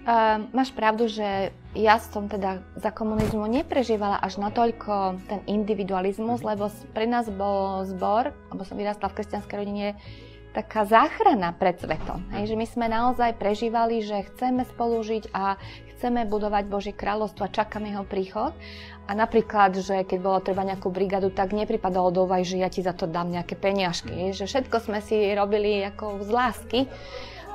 Uh, 0.02 0.50
máš 0.50 0.74
pravdu, 0.74 1.06
že 1.06 1.54
ja 1.78 2.02
som 2.02 2.26
teda 2.26 2.66
za 2.74 2.90
komunizmu 2.90 3.46
neprežívala 3.46 4.18
až 4.18 4.42
natoľko 4.42 5.22
ten 5.30 5.46
individualizmus, 5.46 6.42
lebo 6.42 6.74
pre 6.90 7.06
nás 7.06 7.30
bol 7.30 7.86
zbor, 7.86 8.34
alebo 8.50 8.66
som 8.66 8.82
vyrastla 8.82 9.14
v 9.14 9.22
kresťanskej 9.22 9.58
rodine, 9.62 9.94
taká 10.58 10.90
záchrana 10.90 11.54
pred 11.54 11.78
svetom. 11.78 12.26
Hej, 12.34 12.50
že 12.50 12.56
my 12.58 12.66
sme 12.66 12.88
naozaj 12.90 13.38
prežívali, 13.38 14.02
že 14.02 14.26
chceme 14.34 14.66
spolužiť 14.68 15.32
a 15.38 15.56
chceme 15.96 16.28
budovať 16.28 16.64
Božie 16.66 16.94
kráľovstvo 16.98 17.46
a 17.46 17.54
čakáme 17.54 17.94
jeho 17.94 18.04
príchod. 18.04 18.58
A 19.12 19.18
napríklad, 19.18 19.76
že 19.76 20.08
keď 20.08 20.20
bolo 20.24 20.40
treba 20.40 20.64
nejakú 20.64 20.88
brigadu, 20.88 21.36
tak 21.36 21.52
nepripadalo 21.52 22.16
do 22.16 22.24
úvahy, 22.24 22.48
že 22.48 22.64
ja 22.64 22.72
ti 22.72 22.80
za 22.80 22.96
to 22.96 23.12
dám 23.12 23.28
nejaké 23.28 23.60
peniažky. 23.60 24.32
Že 24.32 24.48
všetko 24.48 24.88
sme 24.88 25.04
si 25.04 25.36
robili 25.36 25.84
ako 25.84 26.24
z 26.24 26.30
lásky 26.32 26.80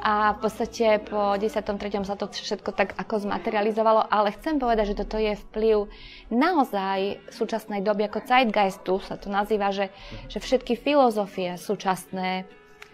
a 0.05 0.37
v 0.37 0.39
podstate 0.45 1.01
po 1.01 1.33
13. 1.33 2.05
sa 2.05 2.13
to 2.21 2.29
všetko 2.29 2.77
tak 2.77 2.93
ako 3.01 3.25
zmaterializovalo, 3.25 4.05
ale 4.05 4.37
chcem 4.37 4.61
povedať, 4.61 4.93
že 4.93 5.01
toto 5.01 5.17
je 5.17 5.33
vplyv 5.49 5.89
naozaj 6.29 7.25
súčasnej 7.33 7.81
doby 7.81 8.05
ako 8.05 8.21
zeitgeistu, 8.29 9.01
sa 9.01 9.17
to 9.17 9.33
nazýva, 9.33 9.73
že, 9.73 9.89
že 10.29 10.45
všetky 10.45 10.77
filozofie 10.77 11.57
súčasné 11.57 12.45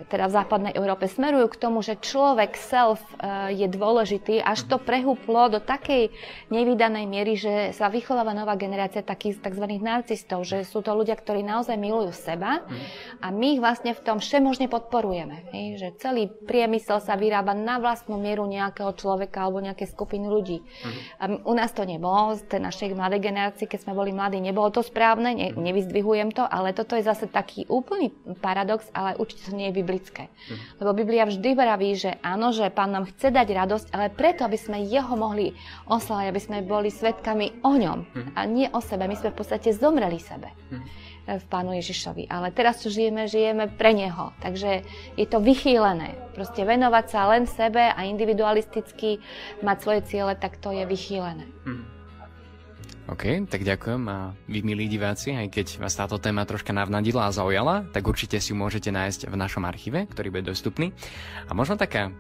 teda 0.09 0.31
v 0.31 0.37
západnej 0.37 0.73
Európe 0.75 1.07
smerujú 1.07 1.53
k 1.53 1.61
tomu, 1.61 1.85
že 1.85 2.01
človek 2.01 2.55
self 2.57 3.03
e, 3.19 3.55
je 3.55 3.67
dôležitý, 3.69 4.43
až 4.43 4.67
to 4.67 4.77
prehúplo 4.81 5.53
do 5.53 5.61
takej 5.63 6.11
nevydanej 6.49 7.05
miery, 7.07 7.35
že 7.39 7.55
sa 7.77 7.93
vychováva 7.93 8.33
nová 8.33 8.55
generácia 8.59 9.05
takých 9.05 9.43
tzv. 9.43 9.67
narcistov, 9.79 10.47
že 10.47 10.67
sú 10.67 10.81
to 10.81 10.95
ľudia, 10.95 11.15
ktorí 11.19 11.45
naozaj 11.45 11.77
milujú 11.77 12.15
seba 12.15 12.65
a 13.21 13.27
my 13.31 13.59
ich 13.59 13.61
vlastne 13.63 13.93
v 13.93 14.03
tom 14.03 14.19
všemožne 14.19 14.67
podporujeme. 14.67 15.51
Že 15.79 15.89
celý 15.99 16.23
priemysel 16.29 17.03
sa 17.03 17.19
vyrába 17.19 17.53
na 17.53 17.79
vlastnú 17.79 18.19
mieru 18.19 18.47
nejakého 18.47 18.95
človeka 18.97 19.45
alebo 19.45 19.63
nejaké 19.63 19.85
skupiny 19.89 20.27
ľudí. 20.27 20.63
A 21.19 21.31
u 21.31 21.55
nás 21.55 21.71
to 21.75 21.83
nebolo, 21.83 22.35
z 22.39 22.47
tej 22.47 22.61
našej 22.63 22.89
mladej 22.95 23.21
generácii, 23.23 23.67
keď 23.67 23.81
sme 23.85 23.93
boli 23.97 24.15
mladí, 24.15 24.39
nebolo 24.39 24.71
to 24.71 24.81
správne, 24.85 25.35
ne, 25.35 25.49
nevyzdvihujem 25.53 26.31
to, 26.35 26.45
ale 26.47 26.77
toto 26.77 26.95
je 26.95 27.05
zase 27.05 27.29
taký 27.29 27.65
úplný 27.67 28.13
paradox, 28.41 28.87
ale 28.93 29.17
určite 29.17 29.51
to 29.51 29.57
nie 29.57 29.71
je 29.71 29.79
biblické. 29.93 30.33
Lebo 30.81 30.97
Biblia 30.97 31.29
vždy 31.29 31.53
vraví, 31.53 31.93
že 32.01 32.17
áno, 32.25 32.49
že 32.57 32.73
Pán 32.73 32.97
nám 32.97 33.05
chce 33.13 33.29
dať 33.29 33.53
radosť, 33.53 33.87
ale 33.93 34.09
preto, 34.09 34.49
aby 34.49 34.57
sme 34.57 34.81
Jeho 34.81 35.13
mohli 35.13 35.53
oslávať, 35.85 36.33
aby 36.33 36.41
sme 36.41 36.59
boli 36.65 36.89
svetkami 36.89 37.61
o 37.61 37.77
ňom 37.77 38.33
a 38.33 38.41
nie 38.49 38.73
o 38.73 38.81
sebe. 38.81 39.05
My 39.05 39.21
sme 39.21 39.37
v 39.37 39.37
podstate 39.37 39.77
zomreli 39.77 40.17
sebe 40.17 40.49
v 41.29 41.45
Pánu 41.53 41.77
Ježišovi. 41.77 42.27
Ale 42.33 42.51
teraz, 42.51 42.81
čo 42.81 42.89
žijeme, 42.89 43.29
žijeme 43.29 43.69
pre 43.69 43.93
Neho. 43.93 44.33
Takže 44.41 44.83
je 45.15 45.27
to 45.29 45.39
vychýlené. 45.39 46.17
Proste 46.33 46.65
venovať 46.65 47.05
sa 47.13 47.29
len 47.31 47.45
sebe 47.45 47.93
a 47.93 48.01
individualisticky 48.09 49.21
mať 49.61 49.77
svoje 49.79 50.01
ciele, 50.09 50.33
tak 50.35 50.57
to 50.59 50.73
je 50.73 50.89
vychýlené. 50.89 51.45
OK, 53.11 53.51
tak 53.51 53.67
ďakujem 53.67 54.03
a 54.07 54.31
vy 54.47 54.63
milí 54.63 54.87
diváci, 54.87 55.35
aj 55.35 55.51
keď 55.51 55.67
vás 55.83 55.99
táto 55.99 56.23
téma 56.23 56.47
troška 56.47 56.71
navnadila 56.71 57.27
a 57.27 57.35
zaujala, 57.35 57.83
tak 57.91 58.07
určite 58.07 58.39
si 58.39 58.55
ju 58.55 58.57
môžete 58.57 58.95
nájsť 58.95 59.27
v 59.27 59.35
našom 59.35 59.67
archíve, 59.67 60.07
ktorý 60.07 60.31
bude 60.31 60.55
dostupný. 60.55 60.95
A 61.47 61.53
možno 61.53 61.75
taká 61.75 62.15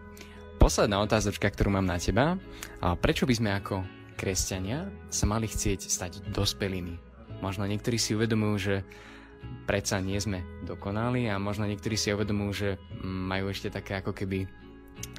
posledná 0.58 0.98
otázočka, 0.98 1.54
ktorú 1.54 1.78
mám 1.78 1.86
na 1.86 2.02
teba. 2.02 2.34
A 2.82 2.98
prečo 2.98 3.30
by 3.30 3.34
sme 3.34 3.50
ako 3.54 3.86
kresťania 4.18 4.90
sa 5.06 5.30
mali 5.30 5.46
chcieť 5.46 5.86
stať 5.86 6.12
dospelými? 6.34 6.98
Možno 7.38 7.62
niektorí 7.62 7.94
si 7.94 8.18
uvedomujú, 8.18 8.54
že 8.58 8.74
predsa 9.70 10.02
nie 10.02 10.18
sme 10.18 10.42
dokonali 10.66 11.30
a 11.30 11.38
možno 11.38 11.62
niektorí 11.66 11.94
si 11.94 12.10
uvedomujú, 12.10 12.50
že 12.50 12.68
majú 13.06 13.54
ešte 13.54 13.70
také 13.70 14.02
ako 14.02 14.18
keby 14.18 14.50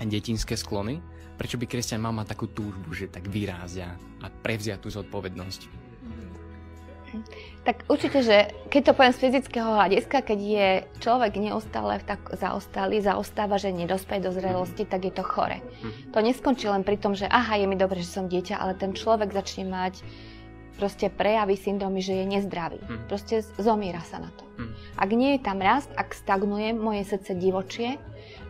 detinské 0.04 0.60
sklony 0.60 1.00
prečo 1.38 1.58
by 1.58 1.66
kresťan 1.66 2.02
mal 2.02 2.14
mať 2.14 2.38
takú 2.38 2.50
túžbu, 2.50 2.94
že 2.94 3.10
tak 3.10 3.28
vyrázť 3.30 3.78
a, 3.84 3.90
a 4.24 4.28
prevziať 4.30 4.80
tú 4.86 4.90
zodpovednosť? 4.94 5.84
Tak 7.64 7.86
určite, 7.88 8.26
že 8.26 8.50
keď 8.74 8.82
to 8.90 8.96
poviem 8.98 9.14
z 9.14 9.22
fyzického 9.22 9.70
hľadiska, 9.70 10.26
keď 10.26 10.40
je 10.42 10.68
človek 10.98 11.38
neustále 11.38 12.02
tak 12.02 12.26
zaostalý, 12.34 13.00
zaostáva, 13.06 13.62
že 13.62 13.70
nedospeje 13.70 14.26
do 14.26 14.34
zrelosti, 14.34 14.84
tak 14.84 15.06
je 15.06 15.14
to 15.14 15.22
chore. 15.22 15.62
Mhm. 15.62 16.12
To 16.12 16.20
neskončí 16.26 16.66
len 16.66 16.82
pri 16.82 16.98
tom, 16.98 17.14
že 17.14 17.30
aha, 17.30 17.62
je 17.62 17.70
mi 17.70 17.78
dobre, 17.78 18.02
že 18.02 18.10
som 18.10 18.26
dieťa, 18.26 18.58
ale 18.58 18.74
ten 18.74 18.98
človek 18.98 19.30
začne 19.30 19.70
mať 19.70 20.02
proste 20.74 21.08
prejavy 21.08 21.54
syndromy, 21.54 22.02
že 22.02 22.18
je 22.18 22.26
nezdravý. 22.26 22.82
Hmm. 22.82 23.06
Proste 23.06 23.46
zomiera 23.62 24.02
sa 24.02 24.18
na 24.18 24.34
to. 24.34 24.44
Ak 24.98 25.10
nie 25.14 25.38
je 25.38 25.46
tam 25.46 25.62
rast, 25.62 25.90
ak 25.94 26.18
stagnuje 26.18 26.74
moje 26.74 27.06
srdce 27.06 27.38
divočie, 27.38 28.02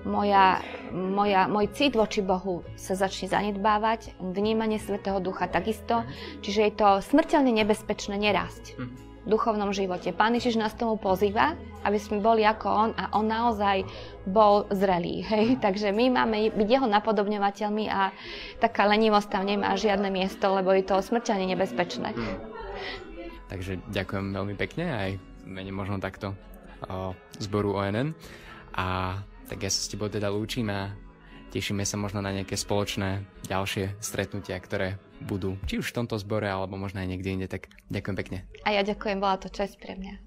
moja, 0.03 0.59
moja, 0.91 1.47
môj 1.47 1.71
cit 1.71 1.95
voči 1.95 2.19
Bohu 2.23 2.63
sa 2.75 2.95
začne 2.95 3.31
zanedbávať, 3.31 4.15
vnímanie 4.19 4.79
Svetého 4.79 5.19
Ducha 5.23 5.47
takisto, 5.47 6.03
čiže 6.43 6.61
je 6.69 6.73
to 6.75 6.89
smrteľne 7.03 7.51
nebezpečné 7.51 8.15
nerásť 8.19 8.75
v 9.23 9.27
duchovnom 9.27 9.71
živote. 9.71 10.11
Pán 10.11 10.35
Ježiš 10.35 10.59
nás 10.59 10.75
tomu 10.75 10.99
pozýva, 10.99 11.55
aby 11.87 11.95
sme 11.95 12.19
boli 12.19 12.43
ako 12.43 12.67
On 12.67 12.91
a 12.99 13.07
On 13.15 13.23
naozaj 13.23 13.87
bol 14.27 14.67
zrelý. 14.67 15.23
Hej? 15.31 15.63
Takže 15.63 15.95
my 15.95 16.11
máme 16.11 16.51
byť 16.51 16.67
Jeho 16.67 16.87
napodobňovateľmi 16.91 17.87
a 17.87 18.11
taká 18.59 18.83
lenivosť 18.91 19.27
tam 19.31 19.47
nemá 19.47 19.79
žiadne 19.79 20.11
miesto, 20.11 20.51
lebo 20.51 20.75
je 20.75 20.83
to 20.83 20.99
smrteľne 20.99 21.55
nebezpečné. 21.55 22.11
Takže 23.47 23.79
ďakujem 23.91 24.35
veľmi 24.35 24.55
pekne 24.59 24.85
aj 24.91 25.09
mene 25.47 25.71
možno 25.71 25.99
takto 25.99 26.35
o 26.87 27.15
zboru 27.39 27.79
ONN 27.79 28.11
a 28.75 29.19
tak 29.53 29.61
ja 29.61 29.69
sa 29.69 29.85
s 29.85 29.91
tebou 29.93 30.09
teda 30.09 30.33
lúčim 30.33 30.65
a 30.73 30.97
tešíme 31.53 31.85
sa 31.85 31.93
možno 31.93 32.25
na 32.25 32.33
nejaké 32.33 32.57
spoločné 32.57 33.21
ďalšie 33.45 34.01
stretnutia, 34.01 34.57
ktoré 34.57 34.97
budú 35.21 35.61
či 35.69 35.77
už 35.77 35.93
v 35.93 35.97
tomto 36.01 36.17
zbore, 36.17 36.49
alebo 36.49 36.73
možno 36.73 37.05
aj 37.05 37.13
niekde 37.13 37.29
inde. 37.29 37.45
Tak 37.45 37.69
ďakujem 37.93 38.17
pekne. 38.17 38.37
A 38.65 38.73
ja 38.73 38.81
ďakujem, 38.81 39.21
bola 39.21 39.37
to 39.37 39.53
čest 39.53 39.77
pre 39.77 39.93
mňa. 39.93 40.25